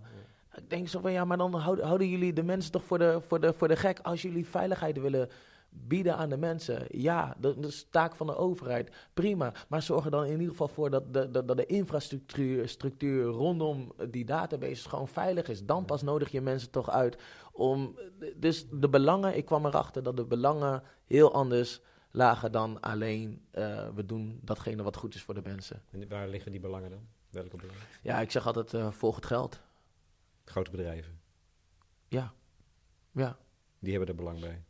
Ik 0.56 0.70
denk 0.70 0.88
zo 0.88 1.00
van 1.00 1.12
ja, 1.12 1.26
maar 1.26 1.38
dan 1.38 1.54
houden, 1.54 1.86
houden 1.86 2.10
jullie 2.10 2.34
de 2.34 2.44
mensen 2.44 2.72
toch 2.72 2.84
voor 2.84 2.98
de, 2.98 3.22
voor, 3.28 3.40
de, 3.40 3.54
voor 3.54 3.68
de 3.68 3.76
gek 3.76 4.00
als 4.00 4.22
jullie 4.22 4.48
veiligheid 4.48 5.00
willen 5.00 5.30
bieden 5.70 6.18
aan 6.18 6.30
de 6.30 6.38
mensen. 6.38 6.86
Ja, 6.90 7.36
dat, 7.38 7.58
is 7.58 7.88
taak 7.90 8.16
van 8.16 8.28
de 8.28 8.36
overheid. 8.36 8.92
Prima. 9.14 9.54
Maar 9.68 9.82
zorg 9.82 10.06
er 10.06 10.12
dan 10.12 10.26
in 10.26 10.32
ieder 10.32 10.50
geval 10.50 10.68
voor 10.68 10.90
dat 10.90 11.14
de, 11.14 11.32
dat, 11.32 11.48
dat 11.48 11.58
de 11.58 11.66
infrastructuur 11.66 12.70
structuur 12.70 13.24
rondom 13.24 13.92
die 14.10 14.26
database 14.26 14.90
gewoon 14.90 15.08
veilig 15.08 15.50
is. 15.50 15.66
Dan 15.66 15.86
pas 15.86 16.02
nodig 16.02 16.32
je 16.32 16.42
mensen 16.42 16.72
toch 16.72 16.90
uit 16.90 17.18
om. 17.52 17.96
Dus 18.36 18.68
de 18.72 18.90
belangen, 18.90 19.38
ik 19.38 19.46
kwam 19.46 19.66
erachter 19.66 20.04
dat 20.04 20.18
de 20.18 20.26
belangen 20.26 20.84
heel 21.06 21.34
anders 21.34 21.82
lager 22.18 22.52
dan 22.52 22.80
alleen 22.80 23.46
uh, 23.54 23.90
we 23.96 24.06
doen 24.06 24.40
datgene 24.44 24.84
wat 24.84 24.96
goed 24.96 25.16
is 25.16 25.22
voor 25.22 25.34
de 25.34 25.42
mensen. 25.44 25.82
En 25.92 26.08
waar 26.08 26.28
liggen 26.28 26.52
die 26.52 26.60
belangen 26.60 26.90
dan? 26.90 27.08
Welke 27.30 27.56
belangen? 27.56 27.82
Ja, 28.02 28.20
ik 28.20 28.32
zeg 28.32 28.46
altijd, 28.46 28.74
uh, 28.74 28.92
volg 28.92 29.16
het 29.16 29.26
geld. 29.26 29.60
Grote 30.46 30.72
bedrijven? 30.72 31.20
Ja. 32.08 32.34
ja. 33.12 33.38
Die 33.80 33.92
hebben 33.92 34.10
er 34.10 34.16
belang 34.16 34.40
bij? 34.40 34.64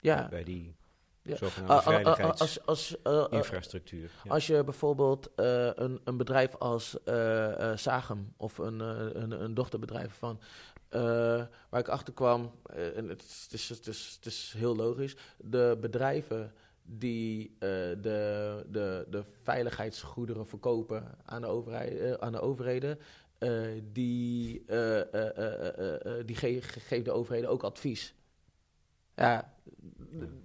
Ja. 0.00 0.28
Bij 0.28 0.44
die 0.44 0.76
ja. 1.22 1.36
zogenaamde 1.36 2.16
uh, 2.18 2.30
als, 2.30 2.66
als, 2.66 2.96
infrastructuur. 3.30 4.10
Ja. 4.24 4.30
Als 4.30 4.46
je 4.46 4.64
bijvoorbeeld 4.64 5.30
een, 5.34 6.00
een 6.04 6.16
bedrijf 6.16 6.56
als 6.56 6.96
Sagem 7.74 8.32
of 8.36 8.58
een, 8.58 8.80
een, 8.80 9.42
een 9.42 9.54
dochterbedrijf 9.54 10.14
van 10.14 10.40
uh, 10.90 11.00
waar 11.68 11.80
ik 11.80 11.88
achter 11.88 12.14
kwam, 12.14 12.52
uh, 12.76 12.96
en 12.96 13.08
het, 13.08 13.48
is, 13.50 13.68
het, 13.68 13.86
is, 13.86 14.12
het 14.16 14.26
is 14.26 14.54
heel 14.56 14.76
logisch, 14.76 15.16
de 15.38 15.76
bedrijven 15.80 16.52
die 16.82 17.48
uh, 17.48 17.58
de, 17.58 18.66
de, 18.70 19.06
de 19.10 19.24
veiligheidsgoederen 19.42 20.46
verkopen 20.46 21.18
aan 21.24 21.40
de, 21.40 21.46
overheid, 21.46 22.00
uh, 22.00 22.12
aan 22.12 22.32
de 22.32 22.40
overheden, 22.40 22.98
uh, 23.38 23.82
die, 23.92 24.64
die 26.24 26.36
ge 26.36 26.60
geven 26.62 27.04
de 27.04 27.12
overheden 27.12 27.50
ook 27.50 27.62
advies. 27.62 28.14
Ja. 29.16 29.54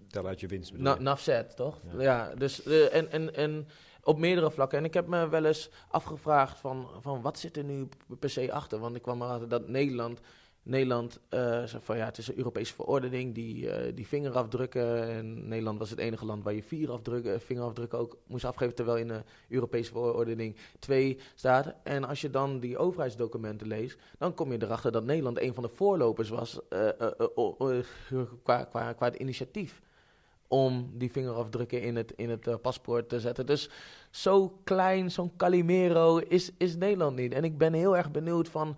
Tel 0.07 0.27
uit 0.27 0.39
je 0.39 0.47
winst. 0.47 0.77
Na, 0.77 0.99
nafzet, 0.99 1.55
toch? 1.55 1.81
Ja, 1.91 2.01
ja 2.01 2.35
dus 2.35 2.63
en, 2.89 3.11
en, 3.11 3.35
en 3.35 3.67
op 4.03 4.17
meerdere 4.17 4.51
vlakken. 4.51 4.77
En 4.77 4.85
ik 4.85 4.93
heb 4.93 5.07
me 5.07 5.29
wel 5.29 5.45
eens 5.45 5.69
afgevraagd 5.87 6.59
van, 6.59 6.89
van 6.99 7.21
wat 7.21 7.39
zit 7.39 7.57
er 7.57 7.63
nu 7.63 7.87
per 8.19 8.29
se 8.29 8.51
achter? 8.51 8.79
Want 8.79 8.95
ik 8.95 9.01
kwam 9.01 9.21
erachter 9.21 9.49
dat 9.49 9.67
Nederland 9.67 10.19
Nederland 10.65 11.19
uh, 11.29 11.39
zei 11.63 11.81
van 11.81 11.97
ja, 11.97 12.05
het 12.05 12.17
is 12.17 12.27
een 12.27 12.37
Europese 12.37 12.73
verordening 12.73 13.35
die, 13.35 13.65
uh, 13.65 13.95
die 13.95 14.07
vingerafdrukken. 14.07 15.09
En 15.09 15.47
Nederland 15.47 15.79
was 15.79 15.89
het 15.89 15.99
enige 15.99 16.25
land 16.25 16.43
waar 16.43 16.53
je 16.53 16.63
vier 16.63 16.91
afdrukken, 16.91 17.41
vingerafdrukken 17.41 17.99
ook 17.99 18.17
moest 18.27 18.45
afgeven, 18.45 18.75
terwijl 18.75 18.97
in 18.97 19.07
de 19.07 19.23
Europese 19.49 19.91
verordening 19.91 20.55
twee 20.79 21.19
staat. 21.35 21.73
En 21.83 22.03
als 22.03 22.21
je 22.21 22.29
dan 22.29 22.59
die 22.59 22.77
overheidsdocumenten 22.77 23.67
leest, 23.67 23.97
dan 24.17 24.33
kom 24.33 24.51
je 24.51 24.63
erachter 24.63 24.91
dat 24.91 25.03
Nederland 25.03 25.39
een 25.39 25.53
van 25.53 25.63
de 25.63 25.69
voorlopers 25.69 26.29
was 26.29 26.59
qua, 28.43 28.63
qua, 28.63 28.93
qua 28.93 29.17
initiatief 29.17 29.81
om 30.47 30.91
die 30.93 31.11
vingerafdrukken 31.11 31.81
in 31.81 31.95
het, 31.95 32.13
in 32.15 32.29
het 32.29 32.61
paspoort 32.61 33.09
te 33.09 33.19
zetten. 33.19 33.45
Dus 33.45 33.69
zo 34.09 34.59
klein, 34.63 35.11
zo'n 35.11 35.35
Calimero 35.37 36.17
is, 36.17 36.51
is 36.57 36.75
Nederland 36.75 37.15
niet. 37.15 37.33
En 37.33 37.43
ik 37.43 37.57
ben 37.57 37.73
heel 37.73 37.97
erg 37.97 38.11
benieuwd 38.11 38.49
van 38.49 38.77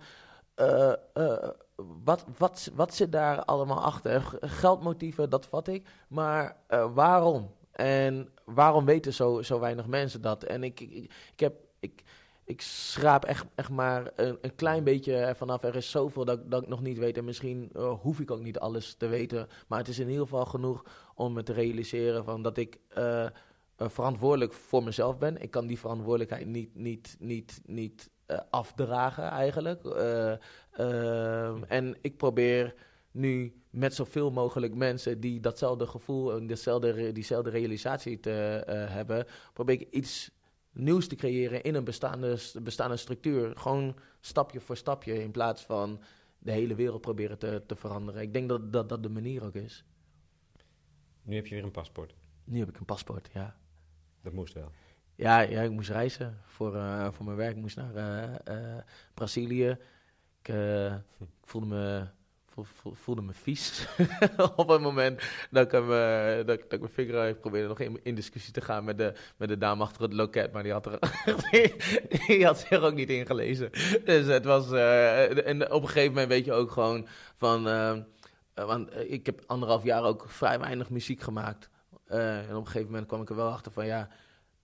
wat, 2.04 2.24
wat, 2.38 2.70
wat 2.74 2.94
zit 2.94 3.12
daar 3.12 3.44
allemaal 3.44 3.80
achter? 3.82 4.38
Geldmotieven, 4.40 5.30
dat 5.30 5.46
vat 5.46 5.68
ik. 5.68 5.88
Maar 6.08 6.56
eh, 6.66 6.94
waarom? 6.94 7.50
En 7.72 8.28
waarom 8.44 8.84
weten 8.84 9.14
zo, 9.14 9.42
zo 9.42 9.60
weinig 9.60 9.86
mensen 9.86 10.20
dat? 10.20 10.44
En 10.44 10.64
ik, 10.64 10.80
ik, 10.80 11.12
ik 11.32 11.40
heb... 11.40 11.54
Ik, 11.80 12.02
ik 12.44 12.60
schraap 12.60 13.24
echt, 13.24 13.46
echt 13.54 13.70
maar 13.70 14.10
een, 14.16 14.38
een 14.40 14.54
klein 14.54 14.84
beetje 14.84 15.16
ervan 15.16 15.50
af. 15.50 15.62
Er 15.62 15.76
is 15.76 15.90
zoveel 15.90 16.24
dat, 16.24 16.50
dat 16.50 16.62
ik 16.62 16.68
nog 16.68 16.80
niet 16.80 16.98
weet. 16.98 17.16
En 17.16 17.24
misschien 17.24 17.70
eh, 17.72 17.92
hoef 18.00 18.20
ik 18.20 18.30
ook 18.30 18.42
niet 18.42 18.58
alles 18.58 18.94
te 18.94 19.06
weten. 19.06 19.48
Maar 19.66 19.78
het 19.78 19.88
is 19.88 19.98
in 19.98 20.08
ieder 20.08 20.22
geval 20.22 20.44
genoeg 20.44 20.84
om 21.14 21.32
me 21.32 21.42
te 21.42 21.52
realiseren 21.52 22.24
van 22.24 22.42
dat 22.42 22.56
ik 22.56 22.78
eh, 22.88 23.26
verantwoordelijk 23.76 24.52
voor 24.52 24.82
mezelf 24.82 25.18
ben. 25.18 25.42
Ik 25.42 25.50
kan 25.50 25.66
die 25.66 25.78
verantwoordelijkheid 25.78 26.46
niet, 26.46 26.74
niet, 26.74 27.16
niet, 27.18 27.60
niet 27.64 28.10
afdragen 28.50 29.24
eigenlijk. 29.24 29.82
Eh, 30.78 31.46
ehm, 31.46 31.62
en 31.62 31.96
ik 32.00 32.16
probeer 32.16 32.74
nu 33.10 33.62
met 33.70 33.94
zoveel 33.94 34.30
mogelijk 34.30 34.74
mensen 34.74 35.20
die 35.20 35.40
datzelfde 35.40 35.86
gevoel 35.86 36.36
en 36.36 36.46
dezelfde, 36.46 37.12
diezelfde 37.12 37.50
realisatie 37.50 38.20
te 38.20 38.62
eh, 38.66 38.90
hebben, 38.90 39.26
probeer 39.52 39.80
ik 39.80 39.88
iets 39.90 40.30
nieuws 40.72 41.08
te 41.08 41.16
creëren 41.16 41.62
in 41.62 41.74
een 41.74 41.84
bestaande, 41.84 42.38
bestaande 42.62 42.96
structuur. 42.96 43.56
Gewoon 43.56 43.96
stapje 44.20 44.60
voor 44.60 44.76
stapje 44.76 45.22
in 45.22 45.30
plaats 45.30 45.62
van 45.64 46.00
de 46.38 46.52
hele 46.52 46.74
wereld 46.74 47.00
proberen 47.00 47.38
te, 47.38 47.62
te 47.66 47.76
veranderen. 47.76 48.22
Ik 48.22 48.32
denk 48.32 48.48
dat, 48.48 48.72
dat 48.72 48.88
dat 48.88 49.02
de 49.02 49.08
manier 49.08 49.44
ook 49.44 49.54
is. 49.54 49.84
Nu 51.22 51.34
heb 51.34 51.46
je 51.46 51.54
weer 51.54 51.64
een 51.64 51.70
paspoort. 51.70 52.14
Nu 52.44 52.58
heb 52.58 52.68
ik 52.68 52.78
een 52.78 52.84
paspoort, 52.84 53.28
ja. 53.32 53.56
Dat 54.22 54.32
moest 54.32 54.54
wel. 54.54 54.70
Ja, 55.14 55.40
ja 55.40 55.60
ik 55.62 55.70
moest 55.70 55.90
reizen 55.90 56.38
voor, 56.44 56.76
eh, 56.76 57.12
voor 57.12 57.24
mijn 57.24 57.36
werk. 57.36 57.56
Ik 57.56 57.62
moest 57.62 57.76
naar 57.76 57.94
eh, 58.44 58.78
Brazilië. 59.14 59.78
Ik, 60.42 60.48
eh, 60.48 60.92
ik 60.94 61.28
voelde 61.44 61.66
me, 61.66 62.06
voel- 62.46 62.64
voel- 62.64 62.94
voelde 62.94 63.22
me 63.22 63.32
vies 63.32 63.86
op 64.56 64.68
het 64.68 64.80
moment 64.80 65.22
dat 65.50 65.66
ik, 65.66 65.72
eh, 65.72 66.38
ik- 66.38 66.78
mijn 66.80 66.92
vinger 66.92 67.18
uit 67.18 67.40
probeerde 67.40 67.68
nog 67.68 67.78
in, 67.80 68.14
discussie 68.14 68.52
te 68.52 68.60
gaan 68.60 68.84
met 68.84 68.98
de, 68.98 69.12
met 69.36 69.48
de 69.48 69.58
dame 69.58 69.82
achter 69.82 70.02
het 70.02 70.12
loket. 70.12 70.52
Maar 70.52 70.62
die 70.62 70.72
had, 70.72 70.86
er, 70.86 70.98
die 72.26 72.44
had 72.46 72.58
zich 72.58 72.80
ook 72.80 72.94
niet 72.94 73.10
ingelezen. 73.10 73.70
Dus 74.04 74.26
het 74.26 74.44
was... 74.44 74.70
eh, 74.72 75.46
en 75.48 75.72
op 75.72 75.82
een 75.82 75.88
gegeven 75.88 76.12
moment 76.12 76.28
weet 76.28 76.44
je 76.44 76.52
ook 76.52 76.70
gewoon 76.70 77.06
van... 77.36 77.62
want 78.54 78.90
ik 79.10 79.26
heb 79.26 79.42
anderhalf 79.46 79.82
jaar 79.84 80.02
ook 80.02 80.24
vrij 80.28 80.58
weinig 80.58 80.90
muziek 80.90 81.20
gemaakt. 81.20 81.68
En 82.06 82.44
op 82.50 82.60
een 82.60 82.66
gegeven 82.66 82.86
moment 82.90 83.06
kwam 83.06 83.20
ik 83.22 83.28
er 83.30 83.36
wel 83.36 83.50
achter 83.50 83.72
van 83.72 83.86
ja... 83.86 84.08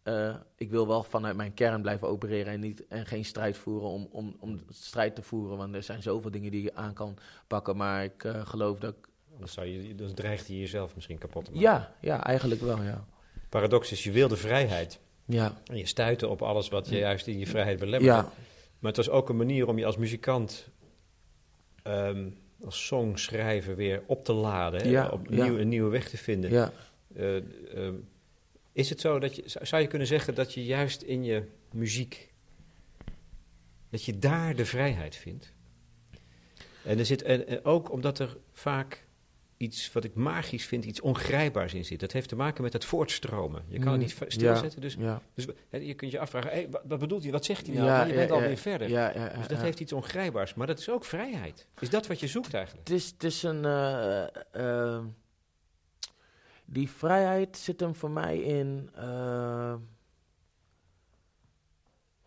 Eh, 0.04 0.34
ik 0.56 0.70
wil 0.70 0.86
wel 0.86 1.02
vanuit 1.02 1.36
mijn 1.36 1.54
kern 1.54 1.82
blijven 1.82 2.08
opereren 2.08 2.52
en, 2.52 2.60
niet, 2.60 2.86
en 2.86 3.06
geen 3.06 3.24
strijd 3.24 3.56
voeren 3.56 3.88
om, 3.88 4.08
om, 4.10 4.36
om 4.40 4.60
strijd 4.68 5.14
te 5.14 5.22
voeren. 5.22 5.56
Want 5.56 5.74
er 5.74 5.82
zijn 5.82 6.02
zoveel 6.02 6.30
dingen 6.30 6.50
die 6.50 6.62
je 6.62 6.74
aan 6.74 6.92
kan 6.92 7.16
pakken. 7.46 7.76
Maar 7.76 8.04
ik 8.04 8.24
eh, 8.24 8.46
geloof 8.46 8.78
dat 8.78 8.94
ik... 8.98 9.08
Dan, 9.38 9.48
zou 9.48 9.66
je, 9.66 9.94
dan 9.94 10.14
dreigt 10.14 10.46
je 10.46 10.58
jezelf 10.60 10.94
misschien 10.94 11.18
kapot 11.18 11.44
te 11.44 11.50
maken. 11.50 11.68
Ja, 11.68 11.94
ja, 12.00 12.24
eigenlijk 12.24 12.60
wel, 12.60 12.82
ja. 12.82 13.04
Paradox 13.48 13.92
is, 13.92 14.04
je 14.04 14.10
wilde 14.10 14.36
vrijheid. 14.36 15.00
Ja, 15.24 15.52
En 15.64 15.76
je 15.76 15.86
stuitte 15.86 16.28
op 16.28 16.42
alles 16.42 16.68
wat 16.68 16.88
je 16.88 16.98
juist 16.98 17.26
in 17.26 17.38
je 17.38 17.46
vrijheid 17.46 17.78
belemmerde. 17.78 18.16
ja, 18.16 18.32
Maar 18.78 18.92
het 18.92 18.96
was 18.96 19.10
ook 19.10 19.28
een 19.28 19.36
manier 19.36 19.68
om 19.68 19.78
je 19.78 19.86
als 19.86 19.96
muzikant, 19.96 20.68
ehm, 21.82 22.28
als 22.64 22.86
songschrijver 22.86 23.76
weer 23.76 24.02
op 24.06 24.24
te 24.24 24.32
laden. 24.32 24.80
hè, 24.82 24.88
Ja, 24.88 25.12
een 25.30 25.68
nieuwe 25.68 25.90
weg 25.90 26.08
te 26.08 26.16
vinden. 26.16 26.50
ja. 26.50 26.72
Eh, 27.14 27.36
ehm, 27.36 27.94
is 28.74 28.88
het 28.90 29.00
zo 29.00 29.18
dat 29.18 29.36
je, 29.36 29.42
zou- 29.46 29.82
je 29.82 29.88
kunnen 29.88 30.06
zeggen 30.08 30.34
dat 30.34 30.54
je 30.54 30.64
juist 30.64 31.02
in 31.02 31.24
je 31.24 31.42
muziek, 31.72 32.32
dat 33.90 34.04
je 34.04 34.18
daar 34.18 34.54
de 34.56 34.66
vrijheid 34.66 35.16
vindt? 35.16 35.52
En, 36.84 36.98
er 36.98 37.06
zit, 37.06 37.22
en, 37.22 37.46
en 37.46 37.64
ook 37.64 37.90
omdat 37.92 38.18
er 38.18 38.36
vaak 38.52 39.06
iets 39.56 39.92
wat 39.92 40.04
ik 40.04 40.14
magisch 40.14 40.64
vind, 40.66 40.84
iets 40.84 41.00
ongrijpbaars 41.00 41.74
in 41.74 41.84
zit. 41.84 42.00
Dat 42.00 42.12
heeft 42.12 42.28
te 42.28 42.36
maken 42.36 42.62
met 42.62 42.72
het 42.72 42.84
voortstromen. 42.84 43.64
Je 43.68 43.78
kan 43.78 43.92
het 43.92 44.00
niet 44.00 44.20
Mm, 44.20 44.30
stilzetten. 44.30 44.80
ja, 44.82 45.20
Dus, 45.34 45.44
ja. 45.44 45.52
dus 45.70 45.86
je 45.86 45.94
kunt 45.94 46.10
je 46.12 46.18
afvragen, 46.18 46.50
hey, 46.50 46.68
wat, 46.70 46.82
wat 46.88 46.98
bedoelt 46.98 47.22
hij, 47.22 47.32
wat 47.32 47.44
zegt 47.44 47.66
hij 47.66 47.74
nou? 47.76 47.86
Ja, 47.88 48.04
je 48.04 48.14
bent 48.14 48.30
alweer 48.30 48.56
verder. 48.56 48.88
Dus 49.38 49.46
dat 49.48 49.60
heeft 49.60 49.80
iets 49.80 49.92
ongrijpbaars. 49.92 50.54
Maar 50.54 50.66
dat 50.66 50.78
is 50.78 50.88
ook 50.90 51.04
vrijheid. 51.04 51.66
Is 51.78 51.90
dat 51.90 52.06
wat 52.06 52.20
je 52.20 52.26
zoekt 52.26 52.54
eigenlijk? 52.54 52.88
Het 52.88 52.96
is, 52.96 53.06
het 53.10 53.24
is 53.24 53.42
een. 53.42 53.64
eh, 53.64 54.22
eh, 54.52 55.02
die 56.64 56.90
vrijheid 56.90 57.56
zit 57.56 57.80
hem 57.80 57.94
voor 57.94 58.10
mij 58.10 58.38
in. 58.38 58.90
eh, 58.94 59.74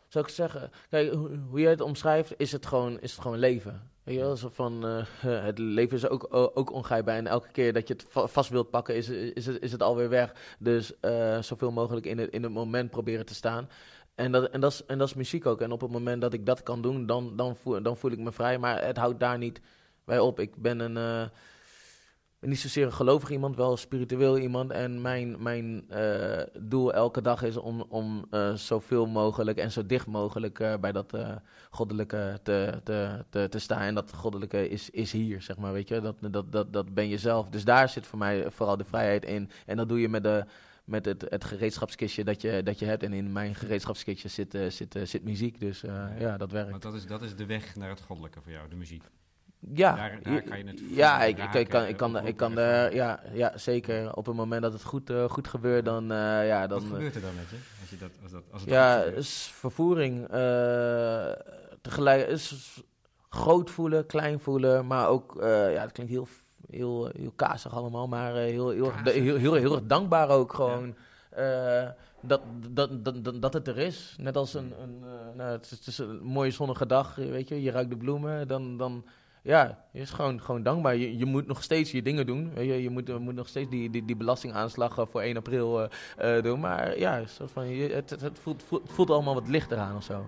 zou 0.08 0.26
ik 0.26 0.32
zeggen. 0.32 0.71
Kijk, 0.89 1.13
hoe, 1.13 1.60
jij 1.60 1.69
het 1.71 1.82
omschrijft, 1.82 2.34
is 2.38 2.52
het 2.52 2.65
gewoon, 2.65 3.00
is 3.00 3.12
het 3.12 3.21
gewoon 3.21 3.38
leven. 3.38 3.91
Weet 4.04 4.15
je 4.15 4.21
wel? 4.21 4.36
Zo 4.38 4.50
van, 4.50 4.86
eh, 4.86 5.06
het 5.45 5.58
leven 5.60 5.97
is 5.97 6.08
ook, 6.08 6.28
ook 6.30 6.71
ongrijpbaar. 6.71 7.15
En 7.15 7.28
elke 7.28 7.52
keer 7.52 7.73
dat 7.73 7.88
je 7.88 7.93
het 7.93 8.06
va- 8.10 8.28
vast 8.28 8.50
wilt 8.50 8.69
pakken, 8.69 8.95
is, 8.95 9.10
is, 9.10 9.45
het, 9.45 9.62
is 9.62 9.71
het 9.71 9.84
alweer 9.84 10.10
weg. 10.10 10.56
Dus 10.60 11.00
eh, 11.00 11.41
zoveel 11.41 11.71
mogelijk 11.71 12.06
in 12.06 12.17
het, 12.17 12.30
in 12.32 12.43
het 12.43 12.52
moment 12.52 12.89
proberen 12.91 13.26
te 13.26 13.36
staan. 13.36 13.69
En 14.15 14.32
dat, 14.32 14.50
en, 14.50 14.60
dat 14.62 14.71
is, 14.71 14.86
en 14.86 14.97
dat 14.97 15.08
is 15.08 15.13
muziek 15.13 15.45
ook. 15.45 15.62
En 15.62 15.71
op 15.71 15.82
het 15.82 15.91
moment 15.91 16.21
dat 16.21 16.34
ik 16.34 16.45
dat 16.45 16.63
kan 16.63 16.82
doen, 16.82 17.06
dan, 17.06 17.36
dan, 17.36 17.56
voel, 17.56 17.82
dan 17.82 17.97
voel 17.97 18.12
ik 18.12 18.19
me 18.19 18.32
vrij. 18.32 18.58
Maar 18.58 18.86
het 18.86 18.97
houdt 18.97 19.19
daar 19.19 19.38
niet 19.38 19.62
bij 20.06 20.19
op. 20.19 20.39
Ik 20.39 20.56
ben 20.56 20.80
een. 20.80 21.30
Niet 22.39 22.60
zozeer 22.60 22.86
een 22.86 22.93
gelovig 22.93 23.30
iemand, 23.30 23.56
wel 23.56 23.71
een 23.71 23.78
spiritueel 23.78 24.38
iemand. 24.38 24.71
En 24.71 25.02
mijn, 25.02 25.41
mijn 25.43 25.89
eh, 25.89 26.41
doel 26.60 26.93
elke 26.93 27.21
dag 27.21 27.43
is 27.43 27.58
om, 27.58 27.82
om 27.82 28.26
eh, 28.30 28.54
zoveel 28.54 29.06
mogelijk 29.06 29.58
en 29.58 29.71
zo 29.71 29.86
dicht 29.86 30.08
mogelijk 30.08 30.60
eh, 30.60 30.78
bij 30.78 30.91
dat 30.91 31.17
goddelijke 31.69 32.39
te, 32.43 32.82
te, 32.84 33.26
te, 33.30 33.50
te 33.50 33.60
staan. 33.60 33.82
En 33.82 33.95
dat 33.95 34.13
goddelijke 34.13 34.69
is, 34.69 34.89
is 34.89 35.12
hier, 35.12 35.41
zeg 35.41 35.58
maar, 35.58 35.73
weet 35.73 35.88
je. 35.88 36.02
Dat, 36.02 36.15
dat, 36.32 36.52
dat, 36.52 36.73
dat 36.73 36.93
ben 36.93 37.08
je 37.08 37.17
zelf. 37.17 37.50
Dus 37.50 37.65
daar 37.65 37.89
zit 37.89 38.08
voor 38.08 38.19
mij 38.19 38.52
vooral 38.52 38.78
de 38.78 38.86
vrijheid 38.86 39.26
in. 39.26 39.50
En 39.65 39.78
dat 39.78 39.89
doe 39.89 40.00
je 40.00 40.10
met, 40.10 40.23
de, 40.23 40.45
met 40.84 41.06
het, 41.06 41.26
het 41.30 41.43
gereedschapskistje 41.43 42.23
dat 42.23 42.41
je, 42.41 42.63
dat 42.63 42.80
je 42.80 42.86
hebt. 42.86 43.04
En 43.04 43.13
in 43.13 43.32
mijn 43.32 43.56
gereedschapskistje 43.56 44.28
zit, 44.28 44.58
zit, 44.67 45.00
zit 45.04 45.23
muziek. 45.23 45.60
Dus 45.60 45.82
ja, 46.19 46.38
dat 46.38 46.52
werkt. 46.52 46.69
Want 46.69 46.82
dat 46.82 46.93
is, 46.93 47.06
dat 47.06 47.21
is 47.21 47.36
de 47.36 47.45
weg 47.45 47.76
naar 47.76 47.89
het 47.89 48.02
goddelijke 48.02 48.41
voor 48.41 48.52
jou, 48.52 48.69
de 48.69 48.76
muziek. 48.76 49.04
Ja, 49.60 49.96
Daar- 49.96 50.20
daar 50.24 50.41
kan 50.41 50.58
je 50.58 50.63
het 50.65 50.80
ja, 50.89 51.24
ik, 51.24 51.30
ik, 51.38 51.38
raken, 51.43 51.60
ik 51.60 51.67
kan, 51.67 51.86
ik 51.86 51.98
kan, 51.98 52.26
ik 52.26 52.38
kan 52.38 52.58
er, 52.58 52.93
ja, 52.96 53.20
ja, 53.34 53.58
zeker. 53.58 54.15
Op 54.15 54.26
het 54.26 54.36
moment 54.36 54.62
dat 54.62 54.74
het 54.74 54.84
goed, 54.84 55.10
eh, 55.10 55.24
goed 55.30 55.48
gebeurt, 55.48 55.86
dan, 55.86 56.12
eh, 56.12 56.48
ja, 56.48 56.67
dan, 56.67 56.80
Wat 56.80 56.88
eh, 56.89 56.93
gebeurt 56.96 57.15
er 57.15 57.22
dan 57.22 57.36
met 57.36 57.50
je? 57.50 57.56
Als, 57.82 57.89
je 57.89 57.98
dat, 57.98 58.10
als, 58.24 58.32
dat, 58.32 58.43
als 58.52 58.62
het 58.62 58.70
ja, 58.70 59.02
is 59.04 59.52
vervoering. 59.54 60.28
eh, 60.28 61.32
tegelijk 61.82 62.28
is 62.28 62.74
groot 63.30 63.70
voelen, 63.72 64.06
klein 64.06 64.39
voelen, 64.39 64.88
maar 64.88 65.08
ook, 65.08 65.41
eh, 65.41 65.74
ja, 65.74 65.82
het 65.82 65.91
klinkt 65.91 66.12
heel, 66.12 66.28
heel, 66.70 67.10
heel 67.17 67.32
kazig 67.36 67.74
allemaal, 67.74 68.08
maar 68.08 68.36
eh, 68.36 68.41
heel, 68.52 68.70
heel, 68.70 68.86
erg- 68.86 69.02
Kazig. 69.04 69.22
heel, 69.24 69.36
heel, 69.38 69.54
heel, 69.54 69.74
erg 69.76 69.86
dankbaar 69.86 70.30
ook 70.30 70.54
gewoon. 70.54 70.96
eh, 71.30 71.88
dat, 72.22 72.41
dat, 72.72 73.06
dat, 73.06 73.24
dat, 73.24 73.41
dat 73.41 73.54
het 73.54 73.67
er 73.67 73.78
is. 73.78 74.15
Net 74.20 74.36
als 74.38 74.54
een, 74.54 74.74
een 74.82 75.04
eh, 75.04 75.36
nou, 75.36 75.52
het, 75.52 75.63
is, 75.65 75.70
het 75.70 75.88
is 75.88 75.98
een 75.98 76.20
mooie 76.24 76.52
zonnige 76.52 76.86
dag, 76.86 77.15
weet 77.15 77.48
je, 77.48 77.62
je 77.62 77.72
ruikt 77.72 77.89
de 77.89 77.98
bloemen, 77.98 78.48
dan, 78.48 78.78
dan 78.78 79.06
ja, 79.48 79.78
je 79.92 80.00
is 80.00 80.10
gewoon, 80.10 80.42
gewoon 80.42 80.64
dankbaar. 80.64 80.96
Je, 80.96 81.26
moet 81.26 81.48
nog 81.48 81.64
steeds 81.64 81.92
je 81.92 82.02
dingen 82.02 82.26
doen. 82.26 82.52
Je, 82.56 82.82
je 82.82 82.90
moet, 82.90 83.08
je 83.08 83.18
moet 83.18 83.36
nog 83.36 83.48
steeds 83.48 83.70
die, 83.70 83.90
die, 83.90 84.06
die 84.06 84.16
belastingaanslag 84.16 84.98
eh, 84.98 85.06
voor 85.10 85.22
1 85.22 85.38
april 85.38 85.82
eh, 85.82 86.38
eh, 86.38 86.44
doen. 86.44 86.60
Maar 86.60 87.00
ja, 87.00 87.26
soort 87.26 87.52
van, 87.52 87.68
je, 87.68 87.94
het, 87.94 88.10
het, 88.10 88.40
voelt, 88.40 88.64
voelt, 88.64 88.92
voelt 88.92 89.10
allemaal 89.10 89.34
wat 89.34 89.48
lichter 89.48 89.78
aan 89.78 89.96
of 89.96 90.04
zo. 90.04 90.26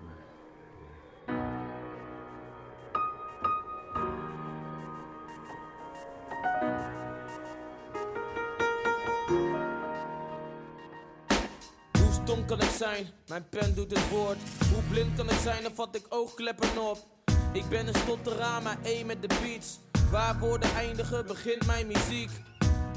Hoe 11.92 12.12
stom 12.22 12.46
kan 12.46 12.60
ik 12.60 12.70
zijn? 12.70 13.06
Mijn 13.28 13.48
pen 13.48 13.74
doet 13.74 13.90
het 13.90 14.08
woord. 14.10 14.38
Hoe 14.72 14.82
blind 14.90 15.16
kan 15.16 15.30
ik 15.30 15.38
zijn? 15.38 15.62
Dan 15.62 15.72
vat 15.74 15.94
ik 15.94 16.06
oogkleppen 16.08 16.88
op. 16.90 17.19
Ik 17.52 17.68
ben 17.68 17.86
een 17.86 17.94
stotteraar, 17.94 18.62
maar 18.62 18.78
één 18.82 19.06
met 19.06 19.22
de 19.22 19.28
beats. 19.42 19.78
Waar 20.10 20.38
woorden 20.38 20.74
eindigen, 20.74 21.26
begint 21.26 21.66
mijn 21.66 21.86
muziek. 21.86 22.30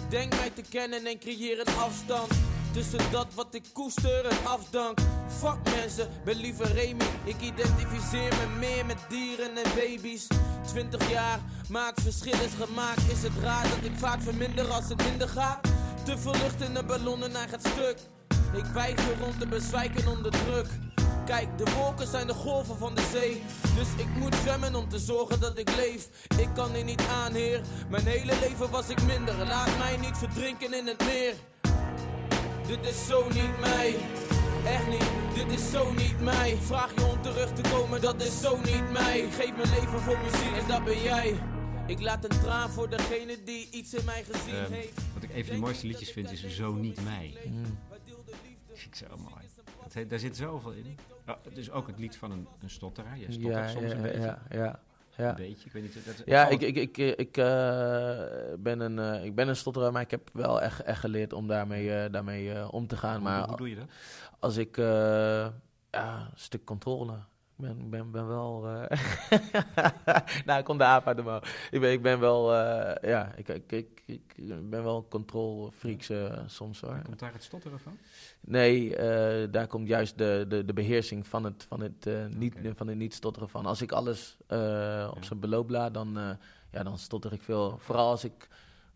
Denk 0.10 0.36
mij 0.36 0.50
te 0.50 0.62
kennen 0.70 1.06
en 1.06 1.20
creëer 1.20 1.60
een 1.60 1.76
afstand. 1.76 2.32
Tussen 2.74 3.12
dat 3.12 3.34
wat 3.34 3.54
ik 3.56 3.64
koester 3.74 4.26
en 4.26 4.46
afdank. 4.46 5.00
Fuck 5.28 5.58
mensen, 5.76 6.08
ben 6.26 6.36
liever 6.36 6.74
Remy. 6.74 7.04
Ik 7.24 7.42
identificeer 7.42 8.34
me 8.36 8.58
meer 8.60 8.86
met 8.86 8.98
dieren 9.10 9.58
en 9.58 9.76
baby's. 9.76 10.28
20 10.66 11.10
jaar, 11.10 11.40
het 11.72 12.02
verschil 12.02 12.42
is 12.46 12.66
gemaakt. 12.66 13.12
Is 13.12 13.24
het 13.24 13.38
raar 13.42 13.70
dat 13.70 13.92
ik 13.92 13.96
vaak 13.96 14.22
verminder 14.22 14.72
als 14.72 14.90
het 14.90 15.04
minder 15.04 15.28
gaat? 15.28 15.60
Te 16.04 16.18
veel 16.18 16.32
lucht 16.32 16.62
in 16.62 16.74
de 16.74 16.84
ballonnen 16.84 17.32
naar 17.32 17.50
het 17.50 17.68
stuk. 17.68 17.98
Ik 18.54 18.66
weiger 18.66 19.24
om 19.24 19.40
te 19.40 19.48
bezwijken 19.48 20.08
onder 20.08 20.32
druk. 20.32 20.68
Kijk, 21.26 21.58
de 21.58 21.74
wolken 21.78 22.08
zijn 22.08 22.28
de 22.28 22.34
golven 22.34 22.78
van 22.78 22.96
de 22.96 23.10
zee. 23.12 23.42
Dus 23.76 23.88
ik 23.98 24.08
moet 24.20 24.36
zwemmen 24.36 24.76
om 24.76 24.90
te 24.90 25.00
zorgen 25.00 25.40
dat 25.40 25.58
ik 25.58 25.76
leef. 25.76 26.10
Ik 26.40 26.50
kan 26.54 26.74
hier 26.74 26.84
niet 26.84 27.02
aan, 27.10 27.34
heer. 27.34 27.62
Mijn 27.90 28.06
hele 28.06 28.40
leven 28.40 28.70
was 28.70 28.90
ik 28.90 29.04
minder. 29.04 29.36
Laat 29.38 29.78
mij 29.78 29.98
niet 29.98 30.18
verdrinken 30.18 30.74
in 30.74 30.88
het 30.88 31.06
meer. 31.06 31.34
Dit 32.68 32.86
is 32.88 33.08
zo 33.08 33.24
niet 33.30 33.60
mij. 33.60 33.96
Echt 34.66 34.88
niet, 34.88 35.10
dit 35.36 35.60
is 35.60 35.72
zo 35.72 35.92
niet 35.94 36.20
mij. 36.22 36.58
Vraag 36.62 36.96
je 36.96 37.06
om 37.06 37.22
terug 37.22 37.54
te 37.54 37.62
komen, 37.72 38.02
dat 38.02 38.22
is 38.22 38.42
zo 38.42 38.58
niet 38.58 38.92
mij. 38.92 39.28
Geef 39.32 39.56
mijn 39.56 39.70
leven 39.80 40.00
voor 40.00 40.18
muziek 40.18 40.58
en 40.62 40.68
dat 40.68 40.84
ben 40.84 41.02
jij. 41.02 41.40
Ik 41.88 42.02
laat 42.02 42.24
een 42.24 42.40
traan 42.42 42.70
voor 42.70 42.90
degene 42.90 43.44
die 43.44 43.70
iets 43.72 43.94
in 43.94 44.06
mij 44.06 44.24
gezien 44.32 44.56
Ehm, 44.56 44.72
heeft. 44.72 44.94
wat 45.14 45.24
ik 45.24 45.36
een 45.36 45.46
van 45.46 45.56
de 45.56 45.62
mooiste 45.62 45.88
liedjes 45.88 46.12
vind 46.12 46.32
is 46.32 46.48
Zo 46.56 46.74
Niet 46.74 47.04
Mij. 47.04 47.38
Dat 47.90 48.00
vind 48.74 48.86
ik 48.86 48.96
zo 48.96 49.18
mooi. 49.18 49.44
Dat 49.94 50.10
daar 50.10 50.20
zit 50.20 50.38
zoveel 50.38 50.72
in. 50.72 50.98
Oh, 51.28 51.36
het 51.44 51.58
is 51.58 51.72
ook 51.72 51.88
het 51.88 52.00
lied 52.00 52.18
van 52.18 52.32
een, 52.32 52.48
een 52.62 52.70
stotteraar. 52.70 53.18
Jij 53.18 53.32
stottert 53.32 53.56
Ja, 53.56 53.68
soms 53.68 53.92
ja, 53.92 53.96
een 53.96 54.02
beetje. 54.02 54.20
ja, 54.20 54.42
ja, 54.50 54.80
ja. 55.18 55.30
Een 55.30 55.36
beetje, 55.36 55.66
ik 55.66 55.72
weet 55.72 55.84
niet. 55.84 56.06
Dat, 56.06 56.22
Ja, 56.26 56.48
ik, 56.48 56.62
ik, 56.62 56.76
ik, 56.76 56.98
ik, 56.98 57.38
eh, 57.38 57.46
ben 58.60 58.80
een, 58.80 59.00
eh, 59.00 59.26
ik 59.26 59.36
ben 59.36 59.48
een 59.48 59.56
stotterer, 59.56 59.92
maar 59.92 60.02
ik 60.02 60.12
heb 60.12 60.30
wel 60.34 60.62
echt, 60.62 60.82
echt 60.82 61.00
geleerd 61.00 61.34
om 61.34 61.48
daarmee, 61.48 61.94
eh, 61.96 62.12
daarmee 62.12 62.54
eh, 62.54 62.68
om 62.74 62.88
te 62.88 62.98
gaan. 62.98 63.14
hoe, 63.16 63.24
Maar 63.24 63.48
hoe 63.48 63.58
doe 63.58 63.70
je 63.70 63.76
dat? 63.76 63.86
als 64.40 64.58
ik, 64.58 64.78
eh, 64.78 64.86
ja, 65.92 66.20
een 66.20 66.32
stuk 66.36 66.66
controle. 66.66 67.14
Ik 67.58 67.66
ben, 67.66 67.90
ben, 67.90 68.12
ben 68.12 68.28
wel. 68.28 68.68
eh 68.68 69.00
nou, 70.46 70.60
ik 70.60 70.66
kom 70.66 70.78
de 70.78 70.84
aap 70.84 71.08
uit 71.08 71.18
de 71.18 71.24
mouw. 71.24 71.42
Ik 71.72 71.80
ben, 71.82 71.92
ik 71.92 72.02
ben 72.02 72.20
wel, 72.20 72.54
eh, 72.56 73.10
ja, 73.10 73.34
ik, 73.36 73.48
ik, 73.48 73.72
ik, 73.72 74.04
ik 74.06 74.70
ben 74.70 74.84
wel 74.84 75.08
control 75.10 75.72
freaks 75.72 76.10
eh, 76.10 76.40
soms 76.46 76.82
hoor. 76.82 77.02
Komt 77.04 77.20
daar 77.20 77.34
het 77.34 77.44
stotteren 77.44 77.80
van? 77.80 77.98
Nee, 78.40 78.90
daar 79.50 79.68
komt 79.68 79.88
juist 79.88 80.18
de, 80.18 80.46
de, 80.48 80.66
de 80.66 80.74
beheersing 80.74 81.28
van 81.28 81.44
het, 81.44 81.66
van, 81.68 81.82
het, 81.82 82.10
niet, 82.30 82.56
van 82.76 82.88
het 82.88 82.98
niet 82.98 83.14
stotteren 83.14 83.50
van. 83.50 83.66
Als 83.66 83.82
ik 83.82 83.92
alles 83.92 84.38
op 85.16 85.24
zijn 85.24 85.40
beloop 85.40 85.70
laat, 85.70 85.94
dan, 85.94 86.38
ja, 86.72 86.84
dan 86.84 86.98
stotter 86.98 87.34
ik 87.34 87.42
veel. 87.42 87.78
Vooral 87.78 88.10
als 88.10 88.24
ik 88.24 88.48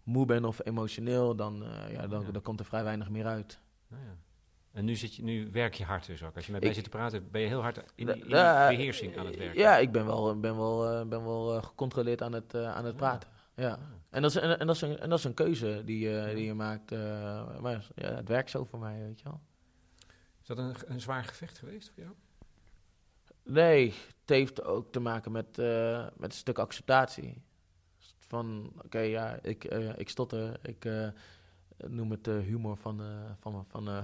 moe 0.03 0.25
ben 0.25 0.45
of 0.45 0.59
emotioneel, 0.63 1.35
dan, 1.35 1.63
ja, 1.91 2.07
dan, 2.07 2.21
Ja. 2.25 2.31
dan 2.31 2.41
komt 2.41 2.59
er 2.59 2.65
vrij 2.65 2.83
weinig 2.83 3.09
meer 3.09 3.25
uit. 3.25 3.59
Nou 3.87 4.03
ja. 4.03 4.15
En 4.77 4.85
nu, 4.85 4.95
zit 4.95 5.15
je, 5.15 5.23
nu 5.23 5.49
werk 5.51 5.73
je 5.73 5.83
hard 5.83 6.05
dus 6.05 6.23
ook. 6.23 6.35
Als 6.35 6.45
je 6.45 6.51
met 6.51 6.63
mij 6.63 6.73
zit 6.73 6.83
te 6.83 6.89
praten, 6.89 7.31
ben 7.31 7.41
je 7.41 7.47
heel 7.47 7.61
hard 7.61 7.77
in 7.95 8.05
die, 8.05 8.15
in 8.15 8.29
Ja, 8.29 8.67
beheersing 8.69 9.17
aan 9.17 9.25
het 9.25 9.37
werken. 9.37 9.59
Ja, 9.59 9.77
ik 9.77 9.91
ben 9.91 10.05
wel, 10.05 10.39
ben 10.39 10.57
wel, 10.57 10.89
eh, 10.89 11.05
ben 11.07 11.23
wel 11.23 11.55
eh, 11.55 11.63
gecontroleerd 11.63 12.21
aan 12.21 12.33
het, 12.33 12.53
eh, 12.53 12.75
aan 12.75 12.85
het 12.85 12.95
praten. 12.95 13.29
Ja. 13.55 13.79
En, 14.09 14.21
dat 14.21 14.31
is, 14.31 14.37
en, 14.41 14.59
en 14.59 14.67
dat 14.67 14.75
is 14.75 14.81
een, 14.81 14.99
en 14.99 15.09
dat 15.09 15.19
is 15.19 15.23
een 15.25 15.33
keuze 15.33 15.81
die, 15.85 15.99
je 16.09 16.31
die 16.35 16.45
je 16.45 16.53
maakt. 16.53 16.91
eh, 16.91 17.59
maar 17.59 17.87
ja, 17.95 18.13
het 18.13 18.27
werkt 18.27 18.49
zo 18.49 18.63
voor 18.65 18.79
mij, 18.79 18.99
weet 18.99 19.19
je 19.19 19.23
wel. 19.23 19.41
Is 20.41 20.47
dat 20.47 20.57
een, 20.57 20.75
een 20.85 21.01
zwaar 21.01 21.23
gevecht 21.23 21.57
geweest 21.57 21.91
voor 21.93 22.03
jou? 22.03 22.15
Nee, 23.43 23.87
het 24.19 24.29
heeft 24.29 24.63
ook 24.63 24.91
te 24.91 24.99
maken 24.99 25.31
met, 25.31 25.57
eh, 25.59 26.05
met 26.17 26.31
een 26.31 26.37
stuk 26.37 26.59
acceptatie. 26.59 27.41
Van, 28.19 28.71
oké, 28.85 28.99
ja, 28.99 29.39
ik, 29.41 29.63
eh, 29.63 29.97
ik 29.97 30.09
stotter, 30.09 30.59
ik 30.61 30.85
eh, 30.85 31.07
noem 31.87 32.11
het 32.11 32.23
de 32.23 32.31
humor 32.45 32.77
van, 32.81 32.99
eh, 32.99 33.05
van, 33.41 33.65
van, 33.69 33.87
eh, 33.87 33.97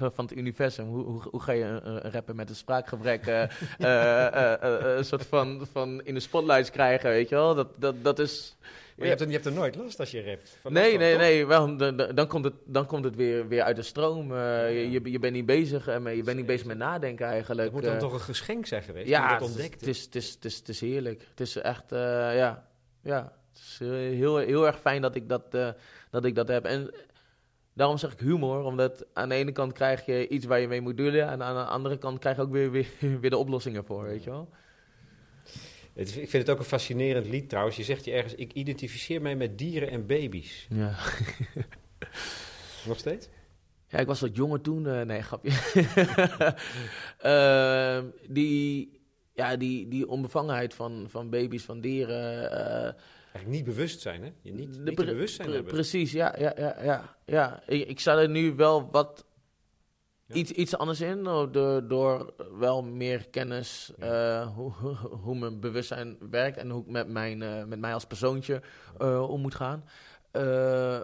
van 0.14 0.24
het 0.24 0.36
universum. 0.36 0.86
Hoe, 0.86 1.04
hoe, 1.04 1.22
hoe 1.30 1.40
ga 1.42 1.52
je 1.52 1.64
een, 1.64 2.00
rapper 2.10 2.34
met 2.34 2.48
een 2.48 2.56
spraakgebrek 2.56 3.26
eh, 3.26 3.42
eh, 3.42 4.26
eh, 4.26 4.52
eh, 4.62 4.96
een 4.96 5.04
soort 5.04 5.26
van, 5.26 5.66
van 5.72 6.00
in 6.04 6.14
de 6.14 6.20
spotlights 6.20 6.70
krijgen, 6.70 7.10
weet 7.10 7.28
je 7.28 7.34
wel? 7.34 7.54
Dat, 7.54 7.68
dat, 7.76 7.94
dat 8.04 8.18
is... 8.18 8.56
Maar 8.96 9.04
je, 9.04 9.10
hebt 9.10 9.20
er, 9.20 9.26
je 9.26 9.32
hebt 9.32 9.46
er 9.46 9.52
nooit 9.52 9.76
last 9.76 10.00
als 10.00 10.10
je 10.10 10.22
rapt. 10.24 10.58
Van 10.60 10.72
Nee, 10.72 10.98
nee, 10.98 11.10
toch? 11.12 11.20
nee. 11.20 11.46
Wel, 11.46 11.76
dan, 11.76 11.96
dan- 12.14 12.26
komt 12.26 12.44
het, 12.44 12.54
dan 12.64 12.86
komt 12.86 13.04
het 13.04 13.16
weer, 13.16 13.48
weer 13.48 13.62
uit 13.62 13.76
de 13.76 13.82
stroom. 13.82 14.32
eh, 14.36 14.82
je, 14.82 14.90
je, 14.90 15.10
je 15.10 15.18
bent 15.18 15.32
niet 15.32 15.46
bezig, 15.46 15.88
eh, 15.88 15.98
met- 15.98 16.16
je 16.16 16.22
bent 16.22 16.36
niet 16.36 16.46
bezig 16.46 16.66
met 16.66 16.76
nadenken 16.78 17.26
eigenlijk. 17.26 17.62
Dat 17.64 17.72
moet 17.72 17.82
dan 17.82 17.92
eh. 17.92 17.98
toch 17.98 18.12
een 18.12 18.20
geschenk 18.20 18.66
zijn 18.66 18.82
geweest? 18.82 19.08
Ja, 19.08 19.24
je 19.26 19.30
het 19.30 19.40
dat 19.40 19.48
is, 19.48 19.64
het, 19.64 19.86
is, 19.86 20.02
het, 20.04 20.14
is, 20.14 20.30
het, 20.34 20.44
is, 20.44 20.56
het 20.56 20.68
is 20.68 20.80
heerlijk. 20.80 21.26
Het 21.30 21.40
is 21.40 21.56
echt, 21.56 21.92
eh, 21.92 21.98
ja, 22.36 22.66
ja. 23.02 23.32
Het 23.52 23.58
is 23.62 23.78
eh, 23.80 23.88
heel, 23.88 24.36
heel 24.36 24.66
erg 24.66 24.80
fijn 24.80 25.02
dat 25.02 25.14
ik 25.14 25.28
dat, 25.28 25.42
eh, 25.50 25.68
dat 26.10 26.24
ik 26.24 26.34
dat 26.34 26.48
heb. 26.48 26.64
En 26.64 26.90
daarom 27.76 27.98
zeg 27.98 28.12
ik 28.12 28.20
humor, 28.20 28.62
omdat 28.64 29.06
aan 29.12 29.28
de 29.28 29.34
ene 29.34 29.52
kant 29.52 29.72
krijg 29.72 30.06
je 30.06 30.28
iets 30.28 30.46
waar 30.46 30.60
je 30.60 30.68
mee 30.68 30.80
moet 30.80 30.96
doelen. 30.96 31.28
En 31.28 31.42
aan 31.42 31.54
de 31.56 31.64
andere 31.70 31.98
kant 31.98 32.18
krijg 32.18 32.36
je 32.36 32.42
ook 32.42 32.50
weer, 32.52 32.70
weer, 32.70 32.86
weer 33.20 33.30
de 33.30 33.36
oplossingen 33.36 33.84
voor, 33.84 34.02
weet 34.04 34.24
je 34.24 34.30
wel. 34.30 34.48
Het- 35.94 36.08
ik 36.16 36.28
vind 36.30 36.32
het 36.46 36.50
ook 36.50 36.58
een 36.58 36.64
fascinerend 36.64 37.26
lied 37.26 37.48
trouwens. 37.48 37.76
Je 37.76 37.84
zegt 37.84 38.04
je 38.04 38.12
ergens, 38.12 38.34
ik 38.34 38.52
identificeer 38.52 39.22
mij 39.22 39.36
met 39.36 39.58
dieren 39.58 39.90
en 39.90 40.06
baby's. 40.06 40.66
Ja. 40.70 40.94
Nog 42.86 42.98
steeds? 42.98 43.28
Ja, 43.88 43.98
ik 43.98 44.06
was 44.06 44.20
wat 44.20 44.36
jonger 44.36 44.60
toen. 44.60 44.86
eh, 44.86 45.00
nee, 45.00 45.22
grapje. 45.22 45.50
Ehm, 47.18 48.04
die, 48.28 48.90
ja, 49.34 49.56
die, 49.56 49.88
die 49.88 50.08
onbevangenheid 50.08 50.74
van, 50.74 51.06
van 51.08 51.30
baby's, 51.30 51.62
van 51.64 51.80
dieren. 51.80 52.50
eh, 52.50 52.92
Eigenlijk 53.36 53.56
niet 53.66 53.74
bewust 53.74 54.00
zijn, 54.00 54.22
hè? 54.22 54.32
Je 54.42 54.52
niet, 54.52 54.94
pre- 54.94 55.04
hebben. 55.52 55.72
Precies, 55.72 56.12
ja. 56.12 56.34
ja, 56.38 56.52
ja, 56.56 56.76
ja, 56.82 57.16
ja. 57.26 57.62
Ik, 57.66 57.88
ik 57.88 58.00
sta 58.00 58.18
er 58.18 58.28
nu 58.28 58.54
wel 58.54 58.90
wat 58.90 59.24
Ja. 60.26 60.34
iets, 60.34 60.50
iets 60.50 60.76
anders 60.76 61.00
in. 61.00 61.26
oh, 61.26 61.52
Door, 61.52 61.88
door 61.88 62.34
wel 62.58 62.82
meer 62.82 63.28
kennis 63.28 63.92
eh, 63.98 64.54
hoe, 64.56 64.72
hoe, 64.72 64.94
hoe 65.24 65.38
mijn 65.38 65.60
bewustzijn 65.60 66.16
werkt. 66.30 66.56
En 66.56 66.70
hoe 66.70 66.82
ik 66.82 66.90
met, 66.90 67.08
mijn, 67.08 67.42
eh, 67.42 67.64
met 67.64 67.78
mij 67.78 67.94
als 67.94 68.04
persoontje 68.06 68.62
eh, 68.98 69.30
om 69.30 69.40
moet 69.40 69.54
gaan. 69.54 69.84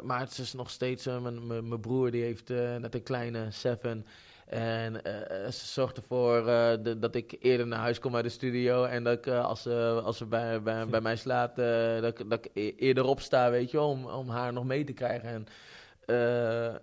Maar 0.02 0.20
het 0.20 0.38
is 0.38 0.52
nog 0.52 0.70
steeds... 0.70 1.06
mijn- 1.06 1.46
mijn 1.46 1.68
mijn 1.68 1.80
broer 1.80 2.10
die 2.10 2.22
heeft 2.22 2.48
net 2.48 2.94
een 2.94 3.02
kleine 3.02 3.50
Seven... 3.50 4.06
En 4.46 5.04
eh, 5.04 5.50
ze 5.50 5.66
zorgt 5.66 5.96
ervoor 5.96 6.36
eh, 6.48 6.72
de- 6.82 6.98
dat 6.98 7.14
ik 7.14 7.36
eerder 7.40 7.66
naar 7.66 7.78
huis 7.78 7.98
kom 7.98 8.14
uit 8.14 8.24
de 8.24 8.30
studio. 8.30 8.84
En 8.84 9.04
dat 9.04 9.12
ik, 9.18 9.26
eh, 9.26 9.44
als, 9.44 9.62
ze 9.62 10.00
als 10.04 10.16
ze 10.16 10.26
bij, 10.26 10.62
bij, 10.62 10.86
bij 10.86 11.00
mij 11.00 11.16
slaapt, 11.16 11.58
eh, 11.58 12.00
dat, 12.00 12.18
ik- 12.20 12.30
dat 12.30 12.44
ik 12.44 12.50
e- 12.54 12.74
eerder 12.76 13.04
opsta, 13.04 13.50
weet 13.50 13.70
je 13.70 13.80
om, 13.80 14.06
om 14.06 14.28
haar 14.28 14.52
nog 14.52 14.64
mee 14.64 14.84
te 14.84 14.92
krijgen. 14.92 15.28
En 15.28 15.46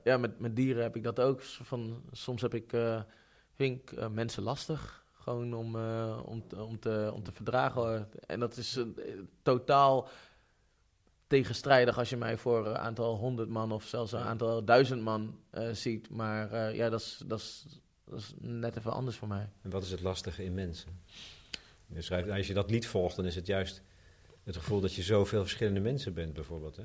ja, 0.03 0.17
met, 0.17 0.39
met 0.39 0.55
dieren 0.55 0.83
heb 0.83 0.95
ik 0.95 1.03
dat 1.03 1.19
ook. 1.19 1.41
Van, 1.41 2.03
soms 2.11 2.41
heb 2.41 2.53
ik, 2.53 2.71
vind 3.55 3.81
ik 3.91 4.09
mensen 4.09 4.43
lastig. 4.43 5.03
Gewoon 5.13 5.53
om, 5.53 5.75
om, 6.25 6.47
te- 6.47 6.63
om, 6.63 6.79
te, 6.79 7.11
om 7.13 7.23
te 7.23 7.31
verdragen. 7.31 8.09
En 8.27 8.39
dat 8.39 8.57
is 8.57 8.79
totaal 9.41 10.07
tegenstrijdig 11.29 11.97
als 11.97 12.09
je 12.09 12.17
mij 12.17 12.37
voor 12.37 12.67
een 12.67 12.77
aantal 12.77 13.15
honderd 13.15 13.49
man 13.49 13.71
of 13.71 13.83
zelfs 13.83 14.11
een 14.11 14.19
aantal 14.19 14.63
duizend 14.63 15.01
man 15.01 15.39
eh, 15.49 15.69
ziet. 15.71 16.09
Maar 16.09 16.51
eh, 16.51 16.75
ja, 16.75 16.89
dat 16.89 16.99
is, 16.99 17.23
dat, 17.25 17.39
is, 17.39 17.65
dat 18.05 18.19
is 18.19 18.33
net 18.39 18.77
even 18.77 18.91
anders 18.91 19.17
voor 19.17 19.27
mij. 19.27 19.49
En 19.61 19.69
wat 19.69 19.83
is 19.83 19.91
het 19.91 20.01
lastige 20.01 20.43
in 20.43 20.53
mensen? 20.53 21.01
Je 21.87 22.01
schrijft, 22.01 22.29
als 22.29 22.47
je 22.47 22.53
dat 22.53 22.71
lied 22.71 22.87
volgt, 22.87 23.15
dan 23.15 23.25
is 23.25 23.35
het 23.35 23.47
juist 23.47 23.81
het 24.43 24.57
gevoel 24.57 24.79
dat 24.81 24.93
je 24.93 25.01
zoveel 25.01 25.41
verschillende 25.41 25.79
mensen 25.79 26.13
bent, 26.13 26.33
bijvoorbeeld. 26.33 26.75
Hè? 26.75 26.83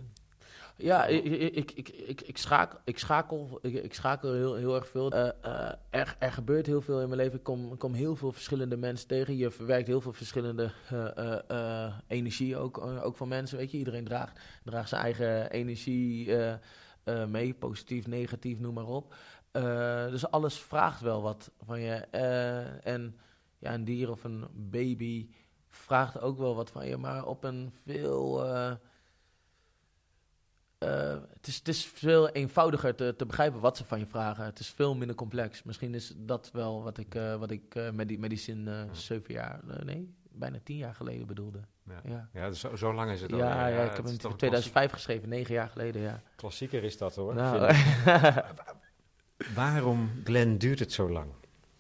Ja, 0.77 1.07
ik, 1.07 1.25
ik, 1.25 1.71
ik, 1.89 2.21
ik, 2.21 2.37
schakel, 2.39 2.79
ik 2.85 2.99
schakel, 2.99 3.59
ik, 3.63 3.75
ik 3.75 3.95
schakel 3.95 4.33
heel, 4.33 4.55
heel 4.55 4.75
erg 4.75 4.89
veel. 4.89 5.11
Eh, 5.11 5.29
eh, 5.43 5.73
er, 5.91 6.17
er 6.19 6.33
gebeurt 6.33 6.67
heel 6.67 6.81
veel 6.81 7.01
in 7.01 7.09
mijn 7.09 7.21
leven. 7.21 7.39
Ik 7.39 7.45
kom, 7.45 7.77
kom 7.77 7.93
heel 7.93 8.17
veel 8.17 8.33
verschillende 8.33 8.77
mensen 8.77 9.09
tegen. 9.09 9.37
Je 9.37 9.51
verwerkt 9.51 9.87
heel 9.87 10.01
veel 10.01 10.13
verschillende 10.13 10.71
eh, 11.49 11.97
energie 12.07 12.57
ook, 12.57 12.79
ook 12.79 13.17
van 13.17 13.29
mensen. 13.29 13.59
Weet 13.59 13.71
je, 13.71 13.79
iedereen 13.79 14.05
draagt, 14.05 14.41
draagt 14.65 14.89
zijn 14.89 15.03
eigen 15.03 15.51
energie 15.51 16.37
mee. 17.29 17.55
Positief, 17.55 18.07
negatief, 18.07 18.59
noem 18.59 18.75
maar 18.75 18.87
op. 18.87 19.15
Dus 20.11 20.31
alles 20.31 20.59
vraagt 20.59 21.01
wel 21.01 21.23
wat 21.23 21.51
van 21.65 21.81
je. 21.81 21.95
En 22.83 23.17
ja, 23.59 23.75
een 23.75 23.85
dier 23.85 24.11
of 24.11 24.25
een 24.25 24.45
baby 24.53 25.29
vraagt 25.69 26.21
ook 26.21 26.39
wel 26.39 26.55
wat 26.55 26.71
van 26.71 26.87
je. 26.87 26.97
Maar 26.97 27.27
op 27.27 27.45
een 27.45 27.73
veel... 27.85 28.47
eh, 30.85 31.19
het, 31.37 31.47
is, 31.47 31.57
het 31.59 31.69
is 31.69 31.85
veel 31.87 32.29
eenvoudiger 32.29 32.95
te, 32.95 33.15
te 33.17 33.27
begrijpen 33.27 33.61
wat 33.61 33.77
ze 33.77 33.85
van 33.85 33.99
je 33.99 34.07
vragen. 34.07 34.45
Het 34.45 34.59
is 34.59 34.69
veel 34.69 34.95
minder 34.95 35.17
complex. 35.17 35.63
Misschien 35.63 35.95
is 35.95 36.13
dat 36.17 36.51
wel 36.53 36.83
wat 36.83 36.99
ik, 36.99 37.15
eh, 37.15 37.37
wat 37.37 37.51
ik 37.51 37.75
eh, 37.75 37.91
met, 37.91 38.09
die, 38.09 38.19
met 38.19 38.31
die 38.31 38.39
zin 38.39 38.69
zeven 38.93 39.35
jaar, 39.35 39.61
nee, 39.85 40.15
bijna 40.31 40.59
tien 40.65 40.77
jaar 40.77 40.95
geleden 40.95 41.27
bedoelde. 41.27 41.61
Ja, 41.89 42.01
Ja, 42.05 42.29
ja 42.33 42.49
dus 42.49 42.61
zo, 42.61 42.77
zo 42.77 42.95
lang 42.95 43.11
is 43.11 43.21
het 43.21 43.33
al. 43.33 43.39
ja, 43.39 43.67
ja, 43.67 43.83
ik 43.83 43.89
heb 43.97 43.97
hem 44.05 44.07
in 44.07 44.13
een 44.23 44.37
2005 44.37 44.93
geschreven, 44.93 45.29
negen 45.29 45.55
jaar 45.55 45.69
geleden, 45.69 46.03
ja. 46.03 46.09
klassie- 46.11 46.37
Klassieker 46.37 46.85
is 46.85 46.99
dat 46.99 47.15
hoor. 47.15 47.35
Nou. 47.35 47.75
Waarom, 49.55 50.11
Glenn, 50.25 50.59
duurt 50.59 50.79
het 50.79 50.93
zo 50.93 51.11
lang? 51.11 51.31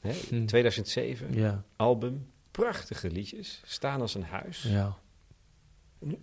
Hè? 0.01 0.13
Hm. 0.29 0.47
2007, 0.47 1.35
ja, 1.35 1.65
album, 1.77 2.31
prachtige 2.51 3.11
liedjes, 3.11 3.63
staan 3.65 4.01
als 4.01 4.15
een 4.15 4.25
huis. 4.25 4.63
ja. 4.63 4.97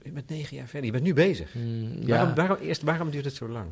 Je 0.01 0.11
bent 0.11 0.29
negen 0.29 0.57
jaar 0.57 0.67
verder, 0.67 0.85
je 0.85 0.91
bent 0.91 1.03
nu 1.03 1.13
bezig. 1.13 1.53
Mm, 1.53 1.97
ja. 1.99 2.07
Waarom, 2.07 2.35
waarom, 2.35 2.57
eerst, 2.57 2.81
waarom 2.81 3.09
duurt 3.09 3.25
het 3.25 3.35
zo 3.35 3.47
lang? 3.47 3.69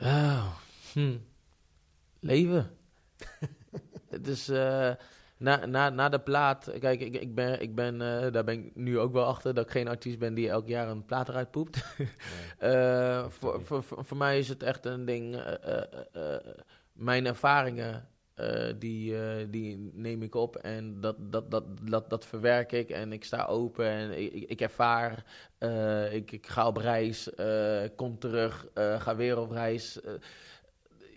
Oh, 0.00 0.46
hm. 0.92 1.16
Leven. 2.20 2.70
het 4.08 4.26
is 4.26 4.48
eh, 4.48 4.90
na, 5.36 5.66
na, 5.66 5.88
na 5.90 6.08
de 6.08 6.20
plaat. 6.20 6.70
Kijk, 6.78 7.00
ik, 7.00 7.14
ik 7.14 7.34
ben, 7.34 7.62
ik 7.62 7.74
ben 7.74 7.94
eh, 8.00 8.32
daar 8.32 8.44
ben 8.44 8.64
ik 8.64 8.74
nu 8.74 8.98
ook 8.98 9.12
wel 9.12 9.24
achter 9.24 9.54
dat 9.54 9.64
ik 9.64 9.70
geen 9.70 9.88
artiest 9.88 10.18
ben 10.18 10.34
die 10.34 10.48
elk 10.48 10.68
jaar 10.68 10.88
een 10.88 11.04
plaat 11.04 11.28
eruit 11.28 11.50
poept. 11.50 11.84
Eh, 12.58 13.28
voor, 13.28 13.62
voor, 13.64 13.82
voor, 13.82 14.04
voor 14.04 14.16
mij 14.16 14.38
is 14.38 14.48
het 14.48 14.62
echt 14.62 14.84
een 14.86 15.04
ding. 15.04 15.42
mijn 16.92 17.26
ervaringen. 17.26 18.08
Eh, 18.36 18.74
die, 18.78 19.18
eh, 19.18 19.46
die 19.50 19.90
neem 19.92 20.22
ik 20.22 20.34
op 20.34 20.56
en 20.56 21.00
dat, 21.00 21.16
dat, 21.18 21.50
dat, 21.50 21.64
dat, 21.82 22.10
dat 22.10 22.26
verwerk 22.26 22.72
ik 22.72 22.90
en 22.90 23.12
ik 23.12 23.24
sta 23.24 23.44
open 23.44 23.86
en 23.86 24.18
ik, 24.18 24.32
ik, 24.32 24.60
ervaar, 24.60 25.24
eh, 25.58 26.14
ik, 26.14 26.32
ik 26.32 26.46
ga 26.46 26.66
op 26.66 26.76
reis, 26.76 27.30
kom 27.96 28.18
terug, 28.18 28.66
ga 28.74 29.16
weer 29.16 29.38
op 29.38 29.50
reis. 29.50 29.98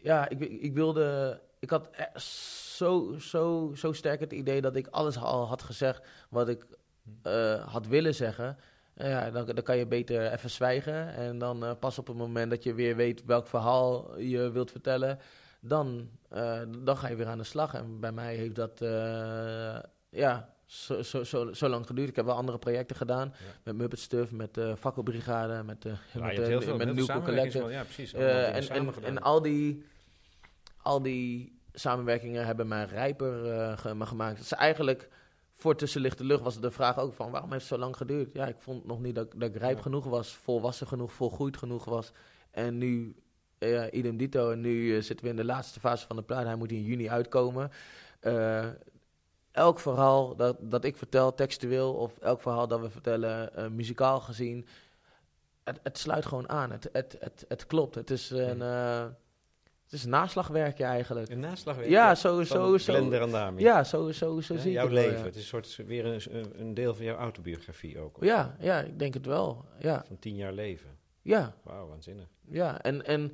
Ja, 0.03 0.29
ik, 0.29 0.39
ik 0.39 0.73
wilde 0.73 1.39
ik 1.59 1.69
had 1.69 1.89
e- 1.91 2.19
zo, 2.75 3.15
zo, 3.19 3.71
zo 3.75 3.91
sterk 3.93 4.19
het 4.19 4.33
idee 4.33 4.61
dat 4.61 4.75
ik 4.75 4.87
alles 4.87 5.17
al 5.17 5.47
had 5.47 5.61
gezegd 5.61 6.07
wat 6.29 6.49
ik 6.49 6.65
had 7.65 7.87
willen 7.87 8.15
zeggen. 8.15 8.57
Ja, 8.95 9.31
dan, 9.31 9.45
dan 9.45 9.63
kan 9.63 9.77
je 9.77 9.87
beter 9.87 10.31
even 10.31 10.49
zwijgen. 10.49 11.13
En 11.13 11.37
dan 11.37 11.77
pas 11.79 11.99
op 11.99 12.07
het 12.07 12.17
moment 12.17 12.49
dat 12.49 12.63
je 12.63 12.73
weer 12.73 12.95
weet 12.95 13.25
welk 13.25 13.47
verhaal 13.47 14.19
je 14.19 14.51
wilt 14.51 14.71
vertellen, 14.71 15.19
dan, 15.59 16.09
eh, 16.29 16.59
dan 16.79 16.97
ga 16.97 17.07
je 17.07 17.15
weer 17.15 17.27
aan 17.27 17.37
de 17.37 17.43
slag. 17.43 17.73
En 17.73 17.99
bij 17.99 18.11
mij 18.11 18.35
heeft 18.35 18.55
dat 18.55 18.81
eh, 18.81 19.79
ja, 20.09 20.53
zo, 20.65 21.01
zo, 21.01 21.23
zo, 21.23 21.53
zo 21.53 21.67
lang 21.67 21.85
geduurd. 21.87 22.09
Ik 22.09 22.15
heb 22.15 22.25
wel 22.25 22.35
andere 22.35 22.57
projecten 22.59 22.95
gedaan. 22.95 23.33
Met 23.63 23.75
Muppet 23.75 23.99
Stuff, 23.99 24.31
met 24.31 24.53
de 24.53 24.77
Fakkelbrigade, 24.77 25.63
met, 25.63 25.81
de 25.81 25.89
Ja, 25.89 25.95
met, 26.25 26.35
de- 26.35 26.41
heel 26.45 26.61
veel, 26.61 26.77
met 26.77 26.95
Ja, 27.71 27.83
precies. 27.83 28.13
En, 28.13 29.03
en, 29.03 29.21
al 29.21 29.41
die, 29.41 29.83
al 30.81 31.01
die 31.01 31.59
samenwerkingen 31.73 32.45
hebben 32.45 32.67
mij 32.67 32.85
rijper 32.85 33.77
ge- 33.77 33.95
me 33.95 34.05
gemaakt. 34.05 34.37
Dus 34.37 34.53
eigenlijk, 34.53 35.09
voor 35.53 35.75
Tussenlichte 35.75 36.23
Lucht 36.23 36.41
was 36.43 36.59
de 36.59 36.71
vraag 36.71 36.97
ook 36.99 37.13
van... 37.13 37.31
waarom 37.31 37.51
heeft 37.51 37.61
het 37.69 37.73
zo 37.73 37.79
lang 37.79 37.97
geduurd? 37.97 38.33
Ja, 38.33 38.45
ik 38.47 38.55
vond 38.59 38.85
nog 38.85 38.99
niet 39.01 39.15
dat, 39.15 39.31
dat 39.35 39.49
ik 39.49 39.55
rijp 39.55 39.75
Ja. 39.75 39.81
genoeg 39.81 40.05
was, 40.05 40.33
volwassen 40.33 40.87
genoeg, 40.87 41.13
volgroeid 41.13 41.57
genoeg 41.57 41.85
was. 41.85 42.11
En 42.51 42.77
nu, 42.77 43.15
eh 43.59 43.83
idem 43.91 44.17
dito, 44.17 44.51
en 44.51 44.61
nu 44.61 44.95
eh, 44.95 45.01
zitten 45.01 45.25
we 45.25 45.31
in 45.31 45.37
de 45.37 45.45
laatste 45.45 45.79
fase 45.79 46.07
van 46.07 46.15
de 46.15 46.21
plaat. 46.23 46.45
Hij 46.45 46.55
moet 46.55 46.71
in 46.71 46.83
juni 46.83 47.09
uitkomen. 47.09 47.71
Eh, 48.19 48.65
elk 49.51 49.79
verhaal 49.79 50.35
dat, 50.35 50.57
dat 50.59 50.83
ik 50.83 50.97
vertel, 50.97 51.33
textueel, 51.33 51.93
of 51.93 52.17
elk 52.17 52.41
verhaal 52.41 52.67
dat 52.67 52.79
we 52.79 52.89
vertellen, 52.89 53.55
eh, 53.55 53.67
muzikaal 53.67 54.19
gezien... 54.19 54.65
Het, 55.63 55.79
het 55.83 55.97
sluit 55.97 56.25
gewoon 56.25 56.49
aan. 56.49 56.71
Het, 56.71 56.89
het, 56.91 57.15
het, 57.19 57.45
het 57.47 57.65
klopt. 57.65 57.95
Het 57.95 58.09
is 58.09 58.29
een... 58.29 58.61
eh, 58.61 59.05
het 59.83 59.93
is 59.93 60.03
een 60.03 60.09
naslagwerkje 60.09 60.83
eigenlijk. 60.83 61.29
Een 61.29 61.39
naslagwerk. 61.39 61.89
Ja, 61.89 62.15
en 63.23 63.31
Dami. 63.31 63.61
Ja, 63.61 63.83
zo, 63.83 64.11
zo, 64.11 64.41
zo 64.41 64.53
Ja, 64.53 64.59
zie 64.59 64.69
ik 64.69 64.75
jouw 64.75 64.85
wel, 64.85 64.93
leven. 64.93 65.17
ja. 65.17 65.23
Het 65.23 65.35
is 65.35 65.41
een 65.41 65.47
soort, 65.47 65.87
weer 65.87 66.05
een, 66.05 66.21
een 66.59 66.73
deel 66.73 66.95
van 66.95 67.05
jouw 67.05 67.17
autobiografie 67.17 67.99
ook. 67.99 68.17
Ja, 68.19 68.55
ja, 68.59 68.79
ik 68.81 68.99
denk 68.99 69.13
het 69.13 69.25
wel. 69.25 69.65
Ja, 69.79 70.03
Van 70.07 70.19
tien 70.19 70.35
jaar 70.35 70.53
leven. 70.53 70.97
Ja, 71.21 71.55
Wauw, 71.63 71.87
waanzinnig. 71.87 72.27
ja. 72.47 72.81
En, 72.81 73.05
en 73.05 73.33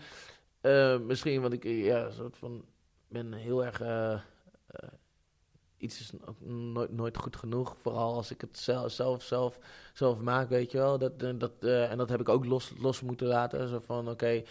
eh, 0.61 0.99
misschien, 0.99 1.41
want 1.41 1.53
ik 1.53 1.63
ja, 1.63 2.11
soort 2.11 2.37
van 2.37 2.65
ben 3.07 3.33
heel 3.33 3.65
erg. 3.65 3.81
eh, 3.81 4.13
eh, 4.13 4.89
iets 5.77 5.99
is 5.99 6.11
ook 6.25 6.41
nooit, 6.41 6.91
nooit 6.91 7.17
goed 7.17 7.35
genoeg. 7.35 7.77
Vooral 7.77 8.13
als 8.15 8.31
ik 8.31 8.41
het 8.41 8.57
zelf, 8.57 8.91
zelf, 8.91 9.23
zelf, 9.23 9.59
zelf 9.93 10.19
maak, 10.19 10.49
weet 10.49 10.71
je 10.71 10.77
wel. 10.77 10.97
Dat, 10.97 11.19
dat, 11.19 11.51
en 11.59 11.97
dat 11.97 12.09
heb 12.09 12.19
ik 12.19 12.29
ook 12.29 12.45
los, 12.45 12.73
los 12.77 13.01
moeten 13.01 13.27
laten. 13.27 13.67
Zo 13.67 13.79
van: 13.79 14.09
oké. 14.09 14.43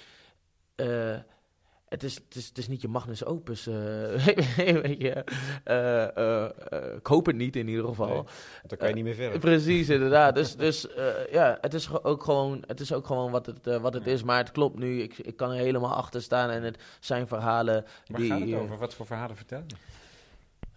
Het 1.88 2.02
is, 2.02 2.14
het, 2.14 2.34
is, 2.34 2.48
het 2.48 2.58
is 2.58 2.68
niet 2.68 2.80
je 2.80 2.88
magnus 2.88 3.24
opus, 3.24 3.64
weet 4.84 5.00
je. 5.00 5.24
Eh, 5.64 6.96
ik 6.96 7.06
hoop 7.06 7.26
het 7.26 7.36
niet 7.36 7.56
in 7.56 7.68
ieder 7.68 7.84
geval. 7.84 8.08
Nee, 8.14 8.24
dan 8.66 8.78
kan 8.78 8.88
je 8.88 8.94
niet 8.94 9.04
meer 9.04 9.14
verder. 9.14 9.38
Precies, 9.38 9.88
inderdaad. 9.88 10.34
Dus, 10.34 10.56
dus 10.56 10.86
ja, 11.30 11.58
het 11.60 11.74
is 11.74 12.02
ook 12.02 12.24
gewoon, 12.24 12.64
het 12.66 12.80
is 12.80 12.92
ook 12.92 13.06
gewoon 13.06 13.30
wat 13.30 13.46
het, 13.46 13.80
wat 13.80 13.94
het 13.94 14.04
Ja. 14.04 14.10
is. 14.12 14.22
Maar 14.22 14.38
het 14.38 14.50
klopt 14.50 14.78
nu. 14.78 15.02
Ik, 15.02 15.18
ik 15.18 15.36
kan 15.36 15.50
er 15.50 15.56
helemaal 15.56 15.94
achter 15.94 16.22
staan. 16.22 16.50
En 16.50 16.62
het 16.62 16.82
zijn 17.00 17.26
verhalen 17.26 17.84
Waar 18.06 18.20
die... 18.20 18.30
gaat 18.30 18.40
het 18.40 18.54
over? 18.54 18.78
Wat 18.78 18.94
voor 18.94 19.06
verhalen 19.06 19.36
vertellen? 19.36 19.66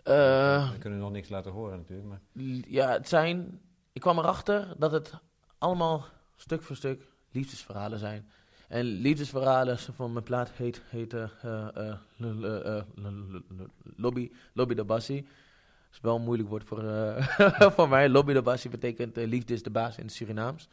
eh, 0.03 0.72
we 0.72 0.78
kunnen 0.78 0.99
nog 0.99 1.12
niks 1.12 1.30
laten 1.30 1.51
horen 1.51 1.78
natuurlijk. 1.78 2.08
Maar 2.08 2.22
ja, 2.68 2.89
het 2.91 3.08
zijn... 3.10 3.60
Ik 3.93 4.01
kwam 4.01 4.18
erachter 4.18 4.68
dat 4.78 4.91
het 4.91 5.14
allemaal 5.58 6.05
stuk 6.36 6.64
voor 6.64 6.76
stuk 6.76 7.01
liefdesverhalen 7.32 7.99
zijn. 7.99 8.32
En 8.68 8.86
liefdesverhalen 8.86 9.78
van 9.78 10.11
mijn 10.13 10.24
plaat 10.24 10.51
heet, 10.51 10.82
heet 10.89 11.13
l- 11.13 12.26
l- 12.26 12.84
Lobby, 13.95 14.32
Lobby 14.53 14.74
de 14.74 14.84
Bassi. 14.84 15.22
Dat 15.22 15.91
is 15.91 15.99
wel 16.01 16.15
een 16.15 16.22
moeilijk 16.22 16.49
woord 16.49 16.63
voor, 16.63 16.84
voor 17.76 17.89
mij. 17.89 18.09
Lobby 18.09 18.34
de 18.34 18.41
Bassi 18.41 18.70
betekent 18.70 19.15
liefde 19.15 19.53
is 19.53 19.63
de 19.63 19.70
baas 19.70 19.97
in 19.97 20.03
het 20.03 20.13
Surinaams. 20.13 20.68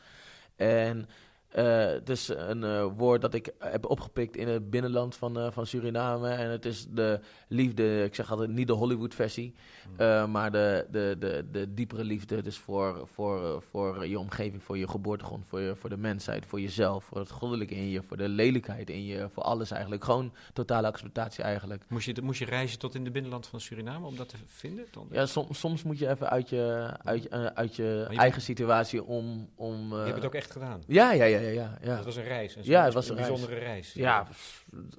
En 0.57 1.07
eh, 1.55 1.87
het 1.87 2.09
is 2.09 2.29
een 2.29 2.65
eh, 2.65 2.87
woord 2.97 3.21
dat 3.21 3.35
ik 3.35 3.53
heb 3.59 3.87
opgepikt 3.87 4.37
in 4.37 4.49
het 4.49 4.71
binnenland 4.71 5.17
van, 5.17 5.39
eh, 5.39 5.51
van 5.51 5.67
Suriname. 5.67 6.29
En 6.29 6.51
het 6.51 6.65
is 6.65 6.87
de 6.91 7.21
liefde, 7.49 8.05
ik 8.05 8.15
zeg 8.15 8.31
altijd 8.31 8.51
niet 8.51 8.67
de 8.67 8.73
Hollywood-versie, 8.73 9.55
eh, 9.97 10.27
maar 10.27 10.53
de, 10.53 10.87
de, 10.91 11.17
de, 11.19 11.47
de 11.53 11.75
diepere 11.75 12.05
liefde. 12.05 12.43
Dus 12.43 12.59
voor, 12.59 13.09
voor, 13.13 13.63
voor 13.71 14.07
je 14.07 14.19
omgeving, 14.19 14.63
voor 14.63 14.79
je 14.79 14.89
geboortegrond, 14.89 15.47
voor, 15.47 15.61
je, 15.61 15.77
voor 15.77 15.91
de 15.91 15.97
mensheid, 15.97 16.47
voor 16.47 16.61
jezelf, 16.61 17.05
voor 17.05 17.19
het 17.19 17.31
goddelijke 17.31 17.75
in 17.75 17.89
je, 17.89 18.03
voor 18.03 18.17
de 18.17 18.29
lelijkheid 18.29 18.91
in 18.91 19.05
je, 19.05 19.29
voor 19.33 19.43
alles 19.43 19.71
eigenlijk. 19.71 20.05
Gewoon 20.05 20.33
totale 20.53 20.87
acceptatie 20.87 21.45
eigenlijk. 21.45 21.85
moest 21.89 22.07
je, 22.07 22.15
moest 22.23 22.39
je 22.39 22.45
reizen 22.45 22.79
tot 22.79 22.95
in 22.95 23.05
de 23.05 23.11
binnenland 23.11 23.47
van 23.47 23.61
Suriname 23.61 24.07
om 24.07 24.17
dat 24.17 24.29
te 24.29 24.37
vinden? 24.47 24.85
Ja, 25.11 25.27
som- 25.27 25.53
soms 25.53 25.83
moet 25.83 25.99
je 25.99 26.09
even 26.09 26.31
uit 26.31 26.49
je, 26.49 26.91
uit, 27.05 27.31
uit 27.55 27.77
je, 27.77 28.07
je 28.11 28.17
eigen 28.17 28.43
situatie 28.43 29.05
om... 29.05 29.49
om 29.55 29.89
je 29.91 29.97
hebt 29.97 30.15
het 30.15 30.25
ook 30.25 30.35
echt 30.35 30.51
gedaan. 30.51 30.83
Ja, 30.87 31.13
ja, 31.13 31.25
ja, 31.25 31.39
ja, 31.45 31.51
ja. 31.63 31.79
ja. 31.83 31.97
Dat 31.97 32.05
was 32.05 32.17
een 32.17 32.25
reis. 32.25 32.57
Een, 32.57 32.63
Ja, 32.65 32.85
het 32.85 32.95
was 32.95 33.09
een 33.09 33.15
reis. 33.17 33.29
bijzondere 33.29 33.61
reis. 33.61 33.93
Ja, 33.93 34.27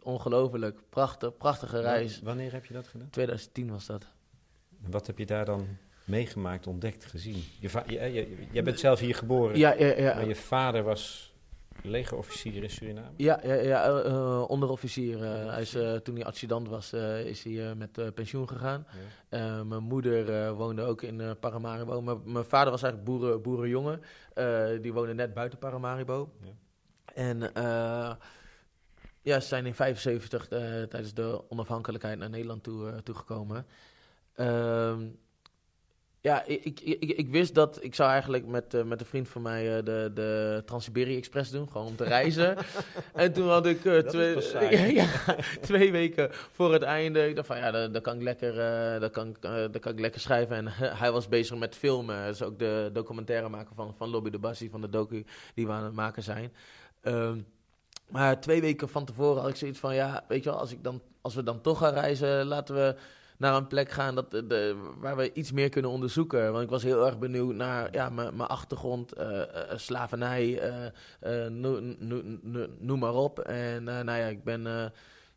ongelooflijk. 0.04 0.80
Prachtig, 0.90 1.38
prachtige 1.38 1.80
reis. 1.82 2.20
Wanneer 2.24 2.52
heb 2.52 2.66
je 2.66 2.74
dat 2.74 2.88
gedaan? 2.88 3.10
2010 3.10 3.72
was 3.72 3.86
dat. 3.86 4.06
En 4.84 4.92
wat 4.92 5.08
heb 5.08 5.18
je 5.18 5.26
daar 5.26 5.46
dan 5.46 5.68
meegemaakt, 6.04 6.68
ontdekt, 6.68 7.06
gezien? 7.06 7.44
Je 7.60 7.70
va- 7.70 7.84
je, 7.88 8.48
je- 8.52 8.62
bent 8.62 8.80
zelf 8.80 9.00
hier 9.00 9.16
geboren, 9.16 9.58
Ja, 9.58 9.74
ja, 9.74 9.86
ja. 9.98 10.16
maar 10.16 10.28
je 10.28 10.36
vader 10.36 10.84
was 10.84 11.34
legerofficier 11.84 12.64
in 12.64 12.70
Suriname. 12.70 13.08
Ja, 13.18 13.40
ja, 13.44 13.54
ja 13.54 13.84
eh, 13.84 14.06
eh, 14.06 14.50
onderofficier. 14.50 15.20
hij 15.52 15.62
is, 15.62 15.76
eh, 15.76 15.94
toen 15.96 16.16
hij 16.16 16.26
adjudant 16.26 16.68
was, 16.68 16.94
is 17.26 17.44
hij 17.44 17.76
met 17.76 18.14
pensioen 18.16 18.48
gegaan. 18.48 18.88
Ja. 19.30 19.64
Mijn 19.64 19.84
moeder 19.84 20.54
woonde 20.54 20.82
ook 20.82 21.02
in 21.02 21.36
Paramaribo. 21.40 22.02
Mijn- 22.02 22.22
Mijn 22.32 22.46
vader 22.46 22.72
was 22.72 22.84
eigenlijk 22.84 23.12
boeren, 23.12 23.42
boerenjongen. 23.42 24.02
Die 24.82 24.94
woonde 24.94 25.14
net 25.14 25.34
buiten 25.34 25.60
Paramaribo. 25.60 26.30
Ja. 26.42 26.52
En 27.14 27.52
ja, 29.22 29.40
ze 29.40 29.48
zijn 29.48 29.66
in 29.66 29.76
75 29.76 30.48
eh, 30.48 30.60
tijdens 30.84 31.14
de 31.14 31.44
onafhankelijkheid 31.50 32.18
naar 32.20 32.30
Nederland 32.30 32.64
toe, 32.64 33.04
toegekomen. 33.04 33.66
Ehm, 34.36 35.08
ja, 36.26 36.44
ik, 36.46 36.64
ik, 36.64 36.80
ik, 36.80 37.12
ik 37.12 37.30
wist 37.30 37.56
dat 37.56 37.84
ik 37.84 37.96
zou 37.96 38.10
eigenlijk 38.10 38.46
met, 38.46 38.74
eh, 38.74 38.84
met 38.84 39.00
een 39.00 39.06
vriend 39.06 39.30
van 39.30 39.42
mij 39.42 39.78
eh, 39.78 39.86
de, 39.86 40.12
de 40.14 40.62
Trans-Siberië 40.66 41.18
Express 41.18 41.52
doen, 41.52 41.70
gewoon 41.70 41.88
om 41.88 41.96
te 41.96 42.04
reizen. 42.04 42.58
en 43.14 43.34
toen 43.34 43.50
had 43.50 43.66
ik 43.66 43.86
eh, 43.86 43.98
twee, 43.98 44.36
ja, 44.78 44.86
ja, 44.86 45.08
twee 45.62 45.92
weken 45.92 46.30
voor 46.32 46.74
het 46.74 46.82
einde. 46.82 47.28
Ik 47.28 47.36
dacht 47.36 47.48
van 47.48 47.58
ja, 47.58 47.88
dan, 47.88 48.02
kan 48.02 48.16
ik 48.16 48.22
lekker, 48.22 48.54
dan 49.00 49.10
kan, 49.10 49.36
dan 49.40 49.80
kan 49.80 49.92
ik 49.92 50.00
lekker 50.00 50.22
schrijven. 50.22 50.56
En 50.56 50.68
hij 50.98 51.12
was 51.12 51.28
bezig 51.28 51.58
met 51.58 51.76
filmen. 51.76 52.26
Dat 52.26 52.34
is 52.34 52.44
ook 52.44 52.60
de 52.60 52.90
documentaire 52.94 53.50
maken 53.50 53.76
van, 53.76 53.96
van 53.96 54.10
Lobby 54.10 54.30
de 54.30 54.40
Bassi, 54.40 54.70
van 54.70 54.82
de 54.82 54.90
docu 54.90 55.26
die 55.54 55.66
we 55.66 55.72
aan 55.72 55.84
het 55.84 55.94
maken 55.94 56.24
zijn. 56.24 56.54
Ehm, 57.02 57.38
maar 58.10 58.42
twee 58.42 58.62
weken 58.62 58.90
van 58.90 59.06
tevoren 59.06 59.42
had 59.42 59.50
ik 59.50 59.56
zoiets 59.56 59.80
van 59.80 59.96
ja, 59.96 60.26
weet 60.28 60.44
je 60.44 60.50
wel, 60.50 60.60
als, 60.60 60.72
ik 60.72 60.84
dan, 60.84 61.02
als 61.22 61.36
we 61.36 61.44
dan 61.44 61.62
toch 61.62 61.78
gaan 61.78 61.94
reizen, 61.94 62.46
laten 62.46 62.76
we 62.76 62.96
naar 63.38 63.56
een 63.56 63.68
plek 63.68 63.90
gaan 63.90 64.16
dat, 64.16 64.32
de, 64.32 64.92
waar 64.98 65.16
we 65.16 65.34
iets 65.34 65.52
meer 65.52 65.70
kunnen 65.70 65.92
onderzoeken. 65.92 66.52
Want 66.52 66.64
ik 66.64 66.70
was 66.70 66.84
heel 66.84 67.06
erg 67.06 67.20
benieuwd 67.20 67.56
naar 67.56 67.94
ja, 67.94 68.10
mijn 68.10 68.40
achtergrond, 68.40 69.14
eh, 69.14 69.42
slavernij, 69.76 70.62
noem, 72.80 73.00
maar 73.00 73.14
op. 73.14 73.40
En 73.40 73.84
nou 73.84 74.06
ja, 74.06 74.26
ik 74.26 74.44
ben, 74.44 74.66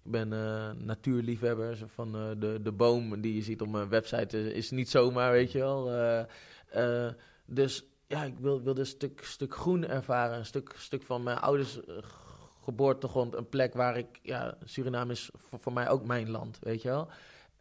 ik 0.04 0.10
ben 0.10 0.32
eh, 0.32 0.70
natuurliefhebber. 0.84 1.78
Van 1.86 2.12
de, 2.38 2.58
de 2.62 2.72
boom 2.72 3.20
die 3.20 3.34
je 3.34 3.42
ziet 3.42 3.60
op 3.60 3.68
mijn 3.68 3.88
website 3.88 4.52
is, 4.52 4.70
niet 4.70 4.90
zomaar, 4.90 5.32
weet 5.32 5.52
je 5.52 5.58
wel. 5.58 5.90
Dus 7.46 7.84
ja, 8.06 8.24
ik 8.24 8.38
wil, 8.38 8.62
wilde 8.62 8.80
een 8.80 8.86
stuk, 8.86 9.24
stuk 9.24 9.54
groen 9.54 9.88
ervaren. 9.88 10.38
Een 10.38 10.46
stuk, 10.46 10.74
stuk 10.76 11.02
van 11.02 11.22
mijn 11.22 11.38
ouders 11.38 11.80
geboortegrond. 12.68 13.34
Een 13.34 13.48
plek 13.48 13.74
waar 13.74 13.96
ik, 13.96 14.18
ja, 14.22 14.56
Suriname 14.64 15.12
is 15.12 15.30
voor, 15.34 15.58
voor 15.58 15.72
mij 15.72 15.88
ook 15.88 16.04
mijn 16.04 16.30
land, 16.30 16.58
weet 16.60 16.82
je 16.82 16.88
wel. 16.88 17.08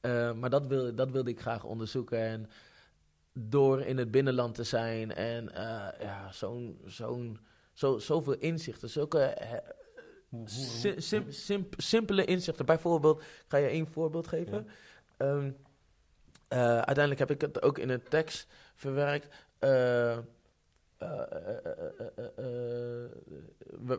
Eh, 0.08 0.34
maar 0.34 0.50
dat, 0.50 0.68
wil, 0.68 0.96
dat 0.96 1.12
wilde 1.12 1.30
ik 1.30 1.40
graag 1.42 1.64
onderzoeken. 1.64 2.20
En 2.20 2.50
door 3.34 3.82
in 3.82 3.98
het 3.98 4.12
binnenland 4.12 4.56
te 4.56 4.64
zijn 4.64 5.14
en 5.14 5.54
eh, 5.54 5.88
ja, 6.00 6.32
zo'n, 6.32 6.82
zo'n, 6.86 7.40
zo, 7.74 7.98
zoveel 7.98 8.36
inzichten, 8.36 8.90
zulke 8.90 9.20
eh, 9.20 9.58
si- 10.46 11.02
sim- 11.02 11.32
sim- 11.32 11.68
simpele 11.78 12.26
inzichten. 12.26 12.66
Bijvoorbeeld, 12.66 13.22
ik 13.22 13.46
ga 13.48 13.58
je 13.58 13.68
één 13.68 13.88
voorbeeld 13.88 14.28
geven. 14.28 14.68
Ehm, 15.18 15.52
eh, 16.48 16.60
uiteindelijk 16.60 17.20
heb 17.20 17.32
ik 17.32 17.42
het 17.42 17.62
ook 17.62 17.78
in 17.78 17.90
een 17.90 18.04
tekst 18.10 18.48
verwerkt. 18.76 19.28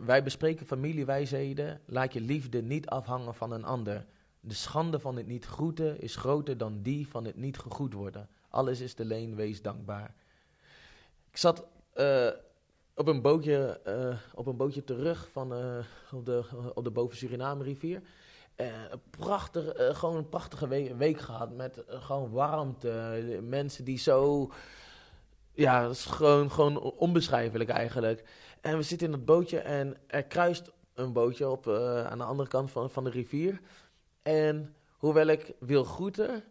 Wij 0.07 0.23
bespreken 0.23 0.67
familiewijsheden. 0.67 1.81
Laat 1.87 2.13
je 2.13 2.21
liefde 2.21 2.63
niet 2.63 2.87
afhangen 2.87 3.35
van 3.35 3.53
een 3.53 3.65
ander. 3.65 4.07
De 4.41 4.55
schande 4.55 5.01
van 5.01 5.17
het 5.17 5.27
niet 5.27 5.45
groeten 5.45 6.01
is 6.01 6.17
groter 6.17 6.59
dan 6.59 6.83
die 6.83 7.09
van 7.09 7.25
het 7.25 7.37
niet 7.37 7.59
gegroet 7.59 7.93
worden. 7.93 8.29
Alles 8.49 8.81
is 8.81 8.95
te 8.95 9.05
leen, 9.05 9.35
wees 9.35 9.63
dankbaar. 9.63 10.15
Ik 11.31 11.37
zat 11.37 11.67
eh, 11.93 12.29
op, 12.99 13.07
een 13.07 13.23
bootje, 13.23 13.81
eh, 13.85 14.17
op 14.35 14.47
een 14.47 14.57
bootje 14.57 14.85
terug 14.85 15.29
van, 15.33 15.55
eh, 15.55 15.79
op, 16.13 16.27
de, 16.27 16.45
op 16.75 16.85
de 16.85 16.91
boven 16.91 17.17
Suriname 17.17 17.65
rivier. 17.65 18.03
Eh, 18.57 18.67
prachtig, 19.11 19.73
gewoon 19.99 20.17
een 20.17 20.29
prachtige 20.29 20.97
week, 20.97 21.21
gehad 21.21 21.57
met 21.57 21.83
gewoon 21.89 22.31
warmte. 22.31 23.41
Mensen 23.43 23.85
die 23.85 23.99
zo... 23.99 24.51
Ja, 25.53 25.83
dat 25.83 25.91
is 25.91 26.05
gewoon, 26.05 26.51
gewoon 26.51 26.81
onbeschrijfelijk 26.81 27.71
eigenlijk. 27.71 28.25
En 28.61 28.77
we 28.77 28.83
zitten 28.83 29.07
in 29.07 29.13
dat 29.13 29.25
bootje 29.25 29.59
en 29.59 29.97
er 30.07 30.25
kruist 30.25 30.71
een 30.95 31.13
bootje 31.13 31.49
op, 31.49 31.69
aan 32.07 32.19
de 32.19 32.25
andere 32.25 32.49
kant 32.49 32.71
van, 32.71 32.91
van 32.91 33.05
de 33.05 33.11
rivier. 33.11 33.61
En 34.29 34.75
hoewel 34.99 35.27
ik 35.27 35.55
wil 35.59 35.85
groeten, 35.85 36.45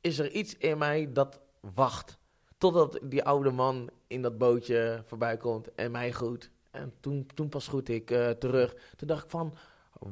is 0.00 0.18
er 0.18 0.30
iets 0.30 0.56
in 0.56 0.78
mij 0.78 1.12
dat 1.12 1.40
wacht. 1.74 2.18
Totdat 2.58 2.98
die 3.02 3.24
oude 3.24 3.50
man 3.50 3.90
in 4.06 4.22
dat 4.22 4.38
bootje 4.38 5.02
voorbij 5.04 5.36
komt 5.36 5.74
en 5.74 5.90
mij 5.90 6.12
groet. 6.12 6.50
En 6.70 6.92
toen, 7.00 7.26
toen 7.34 7.48
pas 7.48 7.68
groet 7.68 7.88
ik 7.88 8.10
eh, 8.10 8.30
terug. 8.30 8.74
Toen 8.96 9.08
dacht 9.08 9.24
ik 9.24 9.30
van, 9.30 9.54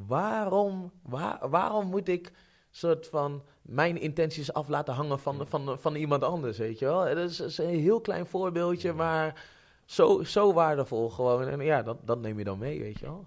waarom, 0.07 0.91
waar, 1.01 1.49
waarom 1.49 1.87
moet 1.87 2.07
ik 2.07 2.31
soort 2.71 3.07
van 3.07 3.43
mijn 3.61 3.97
intenties 3.97 4.53
af 4.53 4.67
laten 4.67 4.93
hangen 4.93 5.19
van, 5.19 5.47
van, 5.47 5.79
van 5.79 5.95
iemand 5.95 6.23
anders, 6.23 6.57
weet 6.57 6.79
je 6.79 6.85
wel? 6.85 7.05
Dat 7.05 7.17
is, 7.17 7.39
is 7.39 7.57
een 7.57 7.79
heel 7.79 8.01
klein 8.01 8.25
voorbeeldje, 8.25 8.93
maar 8.93 9.45
zo, 9.85 10.23
zo 10.23 10.53
waardevol 10.53 11.09
gewoon. 11.09 11.47
En 11.47 11.61
ja, 11.61 11.83
dat, 11.83 11.97
dat 12.07 12.19
neem 12.19 12.37
je 12.37 12.43
dan 12.43 12.57
mee, 12.57 12.79
weet 12.79 12.99
je 12.99 13.05
wel? 13.05 13.25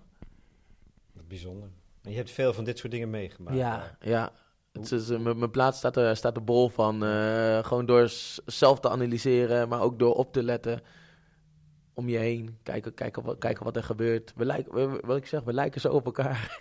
Dat 1.12 1.22
is 1.22 1.26
bijzonder. 1.28 1.68
En 2.02 2.10
je 2.10 2.16
hebt 2.16 2.30
veel 2.30 2.52
van 2.52 2.64
dit 2.64 2.78
soort 2.78 2.92
dingen 2.92 3.10
meegemaakt. 3.10 3.56
Ja, 3.56 3.96
ja. 4.00 4.32
Het 4.72 4.92
is, 4.92 5.10
eh, 5.10 5.18
mijn 5.18 5.38
mijn 5.38 5.50
plaat 5.50 5.76
staat 5.76 5.96
er, 5.96 6.16
staat 6.16 6.36
er 6.36 6.44
bol 6.44 6.68
van. 6.68 7.04
eh, 7.04 7.64
gewoon 7.64 7.86
door 7.86 8.08
zelf 8.46 8.80
te 8.80 8.90
analyseren, 8.90 9.68
maar 9.68 9.80
ook 9.80 9.98
door 9.98 10.14
op 10.14 10.32
te 10.32 10.42
letten 10.42 10.80
om 11.94 12.08
je 12.08 12.18
heen. 12.18 12.58
Kijken, 12.62 12.94
kijken, 12.94 13.22
wat, 13.22 13.38
kijken 13.38 13.64
wat 13.64 13.76
er 13.76 13.82
gebeurt. 13.82 14.32
We 14.36 14.44
lijken, 14.44 14.74
we- 14.92 15.00
wat 15.06 15.16
ik 15.16 15.26
zeg, 15.26 15.42
we 15.42 15.52
lijken 15.52 15.80
zo 15.80 15.88
op 15.88 16.04
elkaar. 16.04 16.58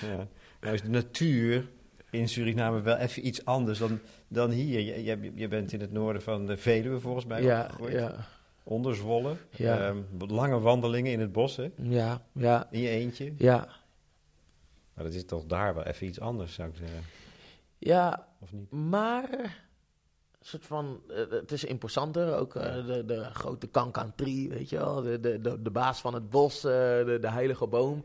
Ja. 0.00 0.26
Nou 0.60 0.74
is 0.74 0.82
de 0.82 0.88
natuur 0.88 1.68
in 2.10 2.28
Suriname 2.28 2.80
wel 2.80 2.96
even 2.96 3.26
iets 3.26 3.44
anders 3.44 3.78
dan, 3.78 4.00
dan 4.28 4.50
hier. 4.50 4.80
Je, 4.80 5.04
je, 5.04 5.32
je 5.34 5.48
bent 5.48 5.72
in 5.72 5.80
het 5.80 5.92
noorden 5.92 6.22
van 6.22 6.46
de 6.46 6.56
Veluwe 6.56 7.00
volgens 7.00 7.24
mij 7.26 7.42
ja, 7.42 7.62
opgegroeid. 7.62 7.92
ja, 7.92 8.26
Onder 8.64 8.94
Zwolle. 8.94 9.36
Ja. 9.50 9.78
Ehm, 9.78 10.02
lange 10.28 10.60
wandelingen 10.60 11.12
in 11.12 11.20
het 11.20 11.32
bos, 11.32 11.56
hè? 11.56 11.70
ja, 11.76 12.22
ja, 12.32 12.68
In 12.70 12.80
je 12.80 12.88
eentje. 12.88 13.32
ja. 13.38 13.68
Maar 14.94 15.04
dat 15.04 15.14
is 15.14 15.24
toch 15.24 15.44
daar 15.44 15.74
wel 15.74 15.84
even 15.84 16.06
iets 16.06 16.20
anders, 16.20 16.54
zou 16.54 16.68
ik 16.68 16.76
zeggen. 16.76 17.02
Ja, 17.78 18.28
Of 18.40 18.52
niet? 18.52 18.70
maar 18.70 19.62
soort 20.40 20.66
van, 20.66 21.00
eh, 21.08 21.16
het 21.30 21.52
is 21.52 21.64
imposanter. 21.64 22.36
Ook 22.36 22.54
eh, 22.54 22.86
de, 22.86 23.04
de 23.04 23.24
grote 23.24 23.66
kankan 23.66 24.12
tree, 24.14 24.48
weet 24.48 24.68
je 24.70 24.76
wel. 24.76 25.02
De, 25.02 25.20
de, 25.20 25.40
de, 25.40 25.62
de 25.62 25.70
baas 25.70 26.00
van 26.00 26.14
het 26.14 26.30
bos, 26.30 26.56
eh, 26.56 26.70
de, 27.04 27.18
de 27.20 27.30
heilige 27.30 27.66
boom. 27.66 28.02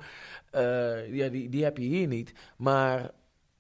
Ja, 1.12 1.30
die, 1.30 1.50
die 1.50 1.64
heb 1.64 1.78
je 1.78 1.84
hier 1.84 2.08
niet. 2.08 2.34
Maar 2.58 3.12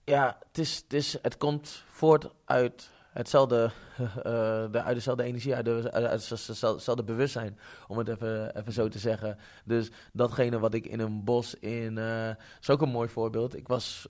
ja, 0.04 0.38
het, 0.48 0.58
is, 0.58 0.76
het, 0.76 0.94
is, 0.94 1.18
het 1.22 1.38
komt 1.38 1.84
voort 1.90 2.30
uit 2.46 2.90
hetzelfde, 3.20 3.72
eh, 3.98 4.72
de, 4.72 4.82
uit 4.84 4.96
dezelfde 4.96 5.24
energie, 5.24 5.56
uit, 5.56 5.66
de, 5.66 5.92
uit, 5.92 6.06
uit 6.06 6.30
hetzelfde 6.30 7.04
bewustzijn, 7.04 7.60
om 7.88 7.98
het 7.98 8.08
even, 8.08 8.58
even 8.58 8.74
zo 8.74 8.88
te 8.88 9.00
zeggen. 9.00 9.38
Dus 9.66 9.92
datgene 10.14 10.60
wat 10.60 10.74
ik 10.74 10.86
in 10.86 11.00
een 11.00 11.24
bos 11.24 11.56
in, 11.56 11.98
eh 11.98 12.30
is 12.62 12.70
ook 12.70 12.82
een 12.82 12.90
mooi 12.90 13.10
voorbeeld. 13.10 13.56
Ik 13.56 13.68
was 13.68 14.08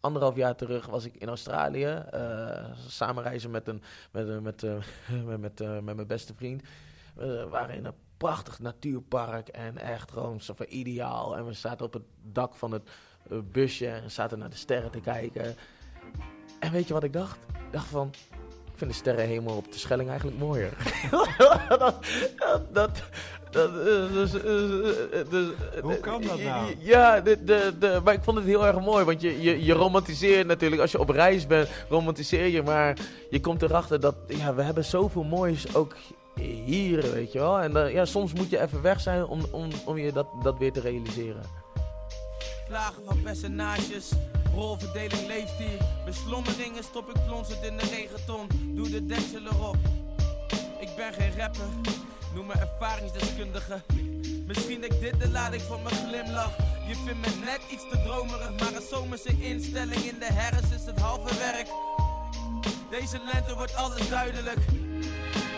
anderhalf 0.00 0.36
jaar 0.36 0.56
terug 0.56 0.86
was 0.86 1.04
ik 1.04 1.16
in 1.16 1.28
Australië. 1.28 1.84
eh, 1.84 2.64
samen 2.86 3.22
reizen 3.22 3.50
met, 3.50 3.68
een, 3.68 3.82
met, 4.10 4.42
met, 4.42 4.62
eh, 4.62 4.76
met, 5.24 5.40
met, 5.40 5.60
eh, 5.60 5.78
mijn 5.78 6.06
beste 6.06 6.34
vriend. 6.34 6.62
We 7.14 7.46
waren 7.50 7.74
in 7.74 7.84
een 7.84 7.94
prachtig 8.16 8.58
natuurpark 8.58 9.48
en 9.48 9.78
echt 9.78 10.10
gewoon 10.12 10.40
zo 10.40 10.54
van 10.54 10.66
ideaal. 10.68 11.36
En 11.36 11.46
we 11.46 11.52
zaten 11.52 11.86
op 11.86 11.92
het 11.92 12.02
dak 12.22 12.54
van 12.54 12.72
het 12.72 12.90
eh, 13.30 13.38
busje 13.52 13.88
en 13.88 14.10
zaten 14.10 14.38
naar 14.38 14.50
de 14.50 14.56
sterren 14.56 14.90
te 14.90 15.00
kijken. 15.00 15.54
En 16.60 16.72
weet 16.72 16.86
je 16.86 16.92
wat 16.92 17.04
ik 17.04 17.12
dacht? 17.12 17.38
Ik 17.48 17.72
dacht 17.72 17.86
van, 17.86 18.10
ik 18.76 18.82
vind 18.82 18.94
de 18.94 18.96
sterrenhemel 18.96 19.56
op 19.56 19.72
de 19.72 19.78
Schelling 19.78 20.08
eigenlijk 20.08 20.38
mooier. 20.38 20.70
dat, 21.68 21.78
dat, 21.78 21.94
dat, 22.72 22.90
dat, 23.50 23.70
eh, 23.70 24.12
dus, 24.12 24.42
eh, 24.42 25.20
eh, 25.20 25.30
dus, 25.30 25.48
Hoe 25.82 26.00
kan 26.00 26.22
dat 26.22 26.40
nou? 26.40 26.74
Ja, 26.78 27.20
de, 27.20 27.44
de, 27.44 27.72
de, 27.78 28.00
maar 28.04 28.14
ik 28.14 28.22
vond 28.22 28.36
het 28.36 28.46
heel 28.46 28.66
erg 28.66 28.80
mooi. 28.80 29.04
Want 29.04 29.20
je, 29.20 29.42
je, 29.42 29.64
je 29.64 29.72
romantiseert 29.72 30.46
natuurlijk. 30.46 30.82
Als 30.82 30.92
je 30.92 30.98
op 30.98 31.08
reis 31.08 31.46
bent, 31.46 31.68
romantiseer 31.88 32.46
je. 32.46 32.62
Maar 32.62 32.96
je 33.30 33.40
komt 33.40 33.62
erachter 33.62 34.00
dat 34.00 34.14
ja, 34.26 34.54
we 34.54 34.62
hebben 34.62 34.84
zoveel 34.84 35.24
moois 35.24 35.74
ook 35.74 35.94
hier, 36.64 37.12
weet 37.12 37.32
je 37.32 37.38
wel. 37.38 37.60
En 37.60 37.92
ja, 37.92 38.04
soms 38.04 38.32
moet 38.32 38.50
je 38.50 38.60
even 38.60 38.82
weg 38.82 39.00
zijn 39.00 39.24
om, 39.24 39.40
om, 39.50 39.68
om 39.84 39.98
je 39.98 40.12
dat, 40.12 40.26
dat 40.42 40.58
weer 40.58 40.72
te 40.72 40.80
realiseren. 40.80 41.65
Vlagen 42.68 43.04
van 43.04 43.22
personages, 43.22 44.10
rolverdeling 44.54 45.26
leeft 45.26 45.52
hier. 45.58 45.78
Beslommeringen 46.04 46.84
stop 46.84 47.08
ik 47.08 47.24
plonsend 47.26 47.64
in 47.64 47.76
de 47.76 47.84
regenton. 47.84 48.48
Doe 48.74 48.90
de 48.90 49.06
deksel 49.06 49.46
erop. 49.52 49.76
Ik 50.80 50.88
ben 50.96 51.12
geen 51.12 51.38
rapper, 51.38 51.66
noem 52.34 52.46
me 52.46 52.52
ervaringsdeskundige. 52.52 53.80
Misschien 54.46 54.80
denk 54.80 55.00
dit 55.00 55.20
de 55.20 55.28
lading 55.28 55.62
van 55.62 55.82
mijn 55.82 55.94
glimlach. 55.94 56.56
Je 56.88 56.94
vindt 56.94 57.20
me 57.20 57.44
net 57.44 57.60
iets 57.70 57.88
te 57.90 58.02
dromerig, 58.02 58.60
maar 58.60 58.74
een 58.74 58.88
zomerse 58.90 59.40
instelling 59.40 60.02
in 60.02 60.18
de 60.18 60.32
herfst 60.32 60.72
is 60.72 60.84
het 60.86 61.00
halve 61.00 61.38
werk. 61.38 61.66
Deze 62.90 63.20
lente 63.32 63.54
wordt 63.54 63.74
alles 63.74 64.08
duidelijk. 64.08 64.58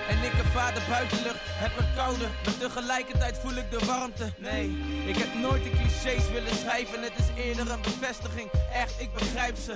En 0.09 0.18
ik 0.24 0.32
ervaar 0.32 0.74
de 0.74 0.84
buitenlucht, 0.88 1.38
het 1.42 1.74
wordt 1.74 1.94
kouder, 1.94 2.28
maar 2.44 2.59
tegelijkertijd 2.59 3.38
voel 3.38 3.56
ik 3.56 3.70
de 3.70 3.86
warmte. 3.86 4.32
Nee, 4.38 4.68
ik 5.06 5.16
heb 5.16 5.34
nooit 5.34 5.64
de 5.64 5.70
clichés 5.70 6.30
willen 6.30 6.54
schrijven, 6.54 7.02
het 7.02 7.12
is 7.18 7.44
eerder 7.44 7.70
een 7.70 7.82
bevestiging. 7.82 8.50
Echt, 8.72 9.00
ik 9.00 9.12
begrijp 9.12 9.56
ze. 9.56 9.74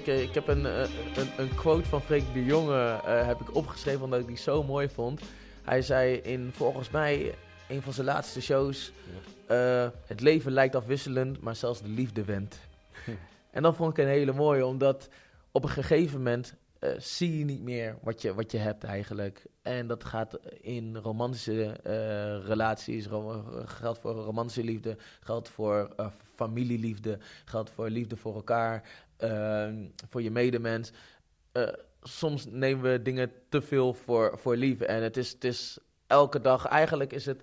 Ik, 0.00 0.06
eh, 0.06 0.22
ik 0.22 0.34
heb 0.34 0.48
een, 0.48 0.66
eh, 0.66 0.80
een, 1.14 1.30
een 1.36 1.54
quote 1.54 1.88
van 1.88 2.02
Freek 2.02 2.24
de 2.32 2.44
Jonge 2.44 3.00
eh, 3.04 3.26
heb 3.26 3.40
ik 3.40 3.54
opgeschreven 3.54 4.02
omdat 4.02 4.20
ik 4.20 4.26
die 4.26 4.36
zo 4.36 4.62
mooi 4.62 4.88
vond. 4.88 5.20
Hij 5.64 5.82
zei 5.82 6.14
in 6.14 6.50
volgens 6.54 6.90
mij 6.90 7.34
een 7.68 7.82
van 7.82 7.92
zijn 7.92 8.06
laatste 8.06 8.42
shows: 8.42 8.92
eh, 9.46 9.86
Het 10.06 10.20
leven 10.20 10.52
lijkt 10.52 10.74
afwisselend, 10.74 11.40
maar 11.40 11.56
zelfs 11.56 11.82
de 11.82 11.88
liefde 11.88 12.24
went. 12.24 12.58
En 13.52 13.62
dat 13.62 13.76
vond 13.76 13.90
ik 13.98 14.04
een 14.04 14.10
hele 14.10 14.32
mooie, 14.32 14.66
omdat 14.66 15.08
op 15.50 15.62
een 15.62 15.70
gegeven 15.70 16.16
moment 16.18 16.54
eh, 16.78 16.90
zie 16.98 17.38
je 17.38 17.44
niet 17.44 17.62
meer 17.62 17.98
wat 18.02 18.22
je, 18.22 18.34
wat 18.34 18.52
je 18.52 18.58
hebt 18.58 18.84
eigenlijk. 18.84 19.46
En 19.62 19.86
dat 19.86 20.04
gaat 20.04 20.38
in 20.60 20.96
romantische 20.96 21.64
eh, 21.64 22.46
relaties, 22.46 23.06
ro- 23.06 23.44
geldt 23.64 23.98
voor 23.98 24.12
romantische 24.12 24.64
liefde, 24.64 24.96
geldt 25.20 25.48
voor 25.48 25.92
eh, 25.96 26.06
familieliefde, 26.34 27.18
geldt 27.44 27.70
voor 27.70 27.90
liefde 27.90 28.16
voor 28.16 28.34
elkaar, 28.34 28.88
ehm, 29.16 29.86
voor 30.08 30.22
je 30.22 30.30
medemens. 30.30 30.92
Soms 32.02 32.46
nemen 32.46 32.92
we 32.92 33.02
dingen 33.02 33.32
te 33.48 33.62
veel 33.62 33.94
voor, 33.94 34.38
voor 34.38 34.56
lief. 34.56 34.80
En 34.80 35.02
het 35.02 35.16
is, 35.16 35.30
het 35.32 35.44
is 35.44 35.78
elke 36.06 36.40
dag, 36.40 36.66
eigenlijk 36.66 37.12
is 37.12 37.26
het 37.26 37.42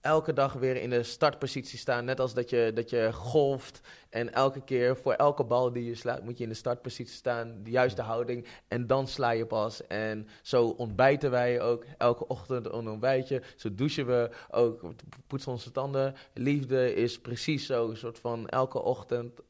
elke 0.00 0.32
dag 0.32 0.52
weer 0.52 0.76
in 0.76 0.90
de 0.90 1.02
startpositie 1.02 1.78
staan. 1.78 2.04
Net 2.04 2.20
als 2.20 2.34
dat 2.34 2.50
je, 2.50 2.70
dat 2.74 2.90
je 2.90 3.12
golft. 3.12 3.80
En 4.10 4.32
elke 4.32 4.60
keer 4.64 4.96
voor 4.96 5.12
elke 5.12 5.44
bal 5.44 5.72
die 5.72 5.84
je 5.84 5.94
slaat, 5.94 6.24
moet 6.24 6.38
je 6.38 6.42
in 6.42 6.48
de 6.48 6.54
startpositie 6.54 7.14
staan. 7.14 7.60
De 7.62 7.70
juiste 7.70 8.02
houding. 8.02 8.46
En 8.68 8.86
dan 8.86 9.08
sla 9.08 9.30
je 9.30 9.46
pas. 9.46 9.86
En 9.86 10.28
zo 10.42 10.66
ontbijten 10.66 11.30
wij 11.30 11.60
ook. 11.60 11.84
Elke 11.98 12.26
ochtend 12.26 12.66
een 12.66 12.88
ontbijtje. 12.88 13.42
Zo 13.56 13.74
douchen 13.74 14.06
we 14.06 14.30
ook. 14.50 14.80
Poetsen 15.26 15.52
onze 15.52 15.70
tanden. 15.70 16.14
Liefde 16.34 16.94
is 16.94 17.18
precies 17.18 17.66
zo. 17.66 17.88
Een 17.88 17.96
soort 17.96 18.18
van 18.18 18.48
elke 18.48 18.82
ochtend. 18.82 19.40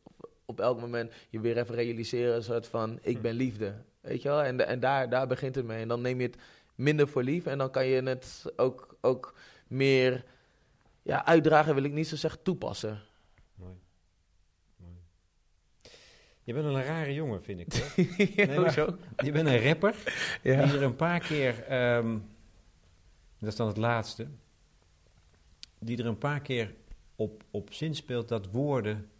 Op, 0.46 0.60
elk 0.60 0.80
moment 0.80 1.12
je 1.28 1.40
weer 1.40 1.58
even 1.58 1.74
realiseren. 1.74 2.34
Een 2.34 2.42
soort 2.42 2.66
van 2.66 2.98
ik 3.02 3.22
ben 3.22 3.34
liefde. 3.34 3.74
Weet 4.00 4.22
je 4.22 4.28
wel? 4.28 4.42
En, 4.42 4.66
en 4.66 4.80
daar, 4.80 5.08
daar 5.08 5.26
begint 5.26 5.54
het 5.54 5.64
mee. 5.64 5.82
En 5.82 5.88
dan 5.88 6.00
neem 6.00 6.20
je 6.20 6.26
het 6.26 6.36
minder 6.74 7.08
voor 7.08 7.22
lief. 7.22 7.46
En 7.46 7.58
dan 7.58 7.70
kan 7.70 7.86
je 7.86 8.02
het 8.02 8.44
ook, 8.56 8.96
ook 9.00 9.34
meer 9.66 10.24
ja, 11.08 11.24
uitdragen 11.24 11.74
wil 11.74 11.82
ik 11.84 11.92
niet 11.92 12.08
zo 12.08 12.16
zeggen 12.16 12.42
toepassen. 12.42 13.00
Mooi. 13.54 13.72
Mooi. 14.76 14.92
Je 16.42 16.52
bent 16.52 16.64
een 16.66 16.82
rare 16.82 17.14
jongen, 17.14 17.42
vind 17.42 17.60
ik. 17.60 17.72
Hoor. 17.74 18.06
Nee, 18.46 18.58
maar-? 18.58 18.94
Je 19.24 19.32
bent 19.32 19.48
een 19.48 19.62
rapper 19.62 19.94
die 20.42 20.52
Ja. 20.52 20.58
er 20.60 20.82
een 20.82 20.96
paar 20.96 21.20
keer, 21.20 21.62
ehm, 21.64 22.18
dat 23.38 23.48
is 23.48 23.56
dan 23.56 23.66
het 23.66 23.76
laatste, 23.76 24.26
die 25.78 25.98
er 25.98 26.06
een 26.06 26.18
paar 26.18 26.40
keer 26.40 26.74
op, 27.16 27.44
op 27.50 27.72
zin 27.72 27.94
speelt 27.94 28.28
dat 28.28 28.46
woorden 28.50 29.10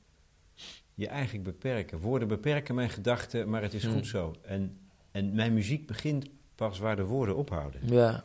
je 0.95 1.09
eigenlijk 1.09 1.45
beperken. 1.45 1.99
Woorden 1.99 2.29
beperken 2.29 2.75
mijn 2.75 2.91
gedachten, 2.91 3.49
maar 3.51 3.63
het 3.63 3.75
is 3.75 3.85
Hmm. 3.85 3.93
goed 3.93 4.07
zo. 4.07 4.35
En, 4.43 4.79
en 5.11 5.35
mijn 5.35 5.55
muziek 5.55 5.87
begint 5.87 6.27
pas 6.55 6.79
waar 6.79 6.97
de 6.97 7.05
woorden 7.05 7.37
ophouden. 7.37 7.81
Ja. 7.85 8.25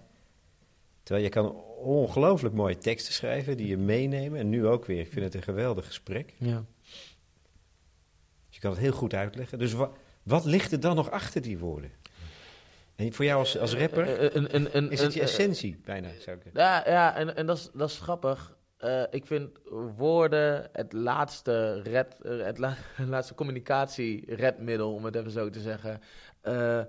Terwijl 1.04 1.26
je 1.26 1.32
kan 1.32 1.56
ongelooflijk 1.84 2.56
mooie 2.56 2.78
teksten 2.78 3.14
schrijven 3.14 3.58
die 3.58 3.68
je 3.68 3.78
meenemen. 3.78 4.40
En 4.40 4.50
nu 4.50 4.68
ook 4.68 4.86
weer, 4.86 5.00
ik 5.00 5.12
vind 5.12 5.26
het 5.26 5.34
een 5.36 5.42
geweldig 5.44 5.86
gesprek. 5.86 6.34
ja. 6.38 6.64
Dus 8.48 8.56
je 8.56 8.60
kan 8.60 8.72
het 8.72 8.80
heel 8.80 8.92
goed 8.92 9.14
uitleggen. 9.14 9.60
Dus 9.60 9.74
wa- 9.74 9.90
wat 10.24 10.46
ligt 10.46 10.72
er 10.72 10.80
dan 10.80 10.96
nog 10.96 11.12
achter 11.12 11.42
die 11.42 11.58
woorden? 11.58 11.92
En 12.96 13.14
voor 13.14 13.26
jou 13.26 13.40
als, 13.40 13.58
als 13.60 13.76
rapper 13.76 14.08
Eh, 14.08 14.26
eh, 14.26 14.34
een- 14.34 14.56
een- 14.56 14.78
een- 14.78 14.92
is 14.92 15.02
het 15.02 15.14
je 15.14 15.20
eh, 15.20 15.26
essentie 15.26 15.80
bijna, 15.84 16.10
zou 16.20 16.38
ik 16.38 16.44
Ja, 16.54 16.90
ja 16.90 17.16
en, 17.16 17.36
en 17.36 17.46
dat, 17.46 17.58
is, 17.58 17.70
dat 17.74 17.90
is 17.90 18.00
grappig. 18.00 18.56
Eh, 18.78 19.04
ik 19.10 19.26
vind 19.26 19.50
woorden 19.98 20.70
het 20.72 20.94
laatste, 20.94 21.82
red, 21.82 22.22
eh, 22.22 22.42
het, 22.46 22.58
la- 22.58 22.78
het 22.96 23.08
laatste 23.08 23.34
communicatie-redmiddel, 23.34 24.94
om 24.94 25.06
het 25.06 25.16
even 25.16 25.32
zo 25.32 25.50
te 25.50 25.60
zeggen. 25.62 26.02
Eh, 26.42 26.80
eh, 26.80 26.86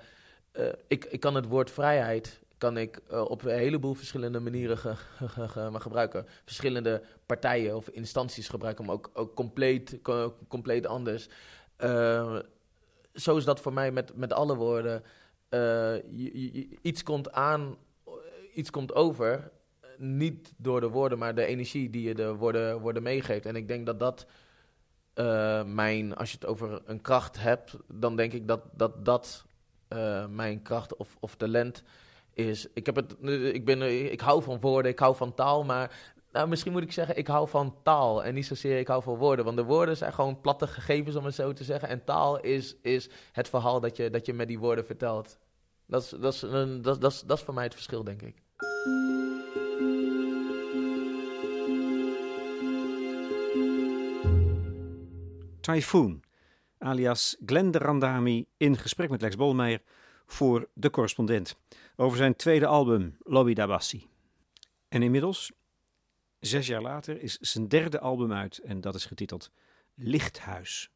ik, 0.88 1.04
ik 1.04 1.20
kan 1.20 1.34
het 1.34 1.46
woord 1.46 1.70
vrijheid 1.70 2.40
kan 2.64 2.76
ik, 2.76 3.00
eh, 3.08 3.20
op 3.24 3.44
een 3.44 3.58
heleboel 3.58 3.94
verschillende 3.94 4.40
manieren 4.40 4.78
ge- 4.78 4.94
ge- 5.26 5.48
ge- 5.48 5.68
maar 5.70 5.80
gebruiken. 5.80 6.26
Verschillende 6.44 7.02
partijen 7.26 7.76
of 7.76 7.88
instanties 7.88 8.48
gebruiken 8.48 8.84
hem 8.84 8.92
ook, 8.94 9.10
ook 9.14 9.34
compleet, 9.34 9.98
co- 10.02 10.36
compleet 10.48 10.86
anders. 10.86 11.28
Eh, 11.76 12.38
zo 13.14 13.36
is 13.36 13.44
dat 13.44 13.60
voor 13.60 13.72
mij 13.72 13.90
met, 13.92 14.16
met 14.16 14.32
alle 14.32 14.56
woorden. 14.56 15.02
Eh, 15.48 15.94
iets 16.82 17.02
komt 17.02 17.32
aan, 17.32 17.76
iets 18.54 18.70
komt 18.70 18.94
over 18.94 19.50
niet 19.96 20.52
door 20.56 20.80
de 20.80 20.88
woorden, 20.88 21.18
maar 21.18 21.34
de 21.34 21.44
energie 21.46 21.90
die 21.90 22.02
je 22.08 22.14
de 22.14 22.34
woorden, 22.34 22.80
woorden 22.80 23.02
meegeeft. 23.02 23.46
En 23.46 23.56
ik 23.56 23.68
denk 23.68 23.86
dat 23.86 24.00
dat 24.00 24.26
eh, 25.14 25.64
mijn, 25.64 26.14
als 26.16 26.30
je 26.30 26.36
het 26.40 26.46
over 26.46 26.82
een 26.84 27.00
kracht 27.00 27.40
hebt, 27.40 27.76
dan 27.88 28.16
denk 28.16 28.32
ik 28.32 28.48
dat 28.48 28.62
dat, 28.72 29.04
dat 29.04 29.44
eh, 29.88 30.26
mijn 30.26 30.62
kracht 30.62 30.96
of, 30.96 31.16
of 31.20 31.34
talent 31.36 31.76
is. 31.76 32.02
Ik, 32.34 32.86
heb 32.86 32.96
het, 32.96 33.16
ik, 33.54 33.64
ben, 33.64 34.12
ik 34.12 34.20
hou 34.20 34.42
van 34.42 34.60
woorden, 34.60 34.90
ik 34.90 34.98
hou 34.98 35.16
van 35.16 35.34
taal, 35.34 35.64
maar 35.64 36.12
nou, 36.34 36.48
misschien 36.48 36.72
moet 36.72 36.82
ik 36.82 36.92
zeggen, 36.92 37.16
ik 37.16 37.26
hou 37.26 37.48
van 37.48 37.76
taal 37.82 38.24
en 38.24 38.34
niet 38.34 38.46
zozeer 38.46 38.78
ik 38.78 38.86
hou 38.86 39.02
van 39.02 39.16
woorden. 39.16 39.44
Want 39.44 39.56
de 39.56 39.64
woorden 39.64 39.96
zijn 39.96 40.12
gewoon 40.12 40.40
platte 40.40 40.66
gegevens, 40.66 41.16
om 41.16 41.24
het 41.24 41.34
zo 41.34 41.52
te 41.52 41.64
zeggen. 41.64 41.88
En 41.88 42.04
taal 42.04 42.40
is, 42.40 42.76
is 42.82 43.08
het 43.32 43.48
verhaal 43.48 43.80
dat 43.80 43.96
je, 43.96 44.10
dat 44.10 44.26
je 44.26 44.32
met 44.32 44.48
die 44.48 44.58
woorden 44.58 44.86
vertelt. 44.86 45.38
Dat 45.86 46.02
is, 46.02 46.08
dat, 46.08 46.34
is, 46.34 46.40
dat, 46.40 47.00
dat, 47.00 47.12
is, 47.12 47.20
dat 47.20 47.38
is 47.38 47.44
voor 47.44 47.54
mij 47.54 47.64
het 47.64 47.74
verschil, 47.74 48.04
denk 48.04 48.22
ik. 48.22 48.42
Typhoon, 55.60 56.22
alias 56.78 57.36
Glenn 57.46 57.70
de 57.70 57.78
Randami, 57.78 58.46
in 58.56 58.76
gesprek 58.76 59.10
met 59.10 59.20
Lex 59.20 59.36
Bolmeijer 59.36 59.80
voor 60.26 60.68
De 60.72 60.90
Correspondent. 60.90 61.56
Over 61.96 62.16
zijn 62.16 62.36
tweede 62.36 62.66
album, 62.66 63.16
Lobby 63.22 63.54
Dabassi. 63.54 64.06
En 64.88 65.02
inmiddels, 65.02 65.52
zes 66.40 66.66
jaar 66.66 66.82
later, 66.82 67.22
is 67.22 67.38
zijn 67.38 67.68
derde 67.68 68.00
album 68.00 68.32
uit 68.32 68.58
en 68.58 68.80
dat 68.80 68.94
is 68.94 69.04
getiteld 69.04 69.50
Lichthuis. 69.94 70.90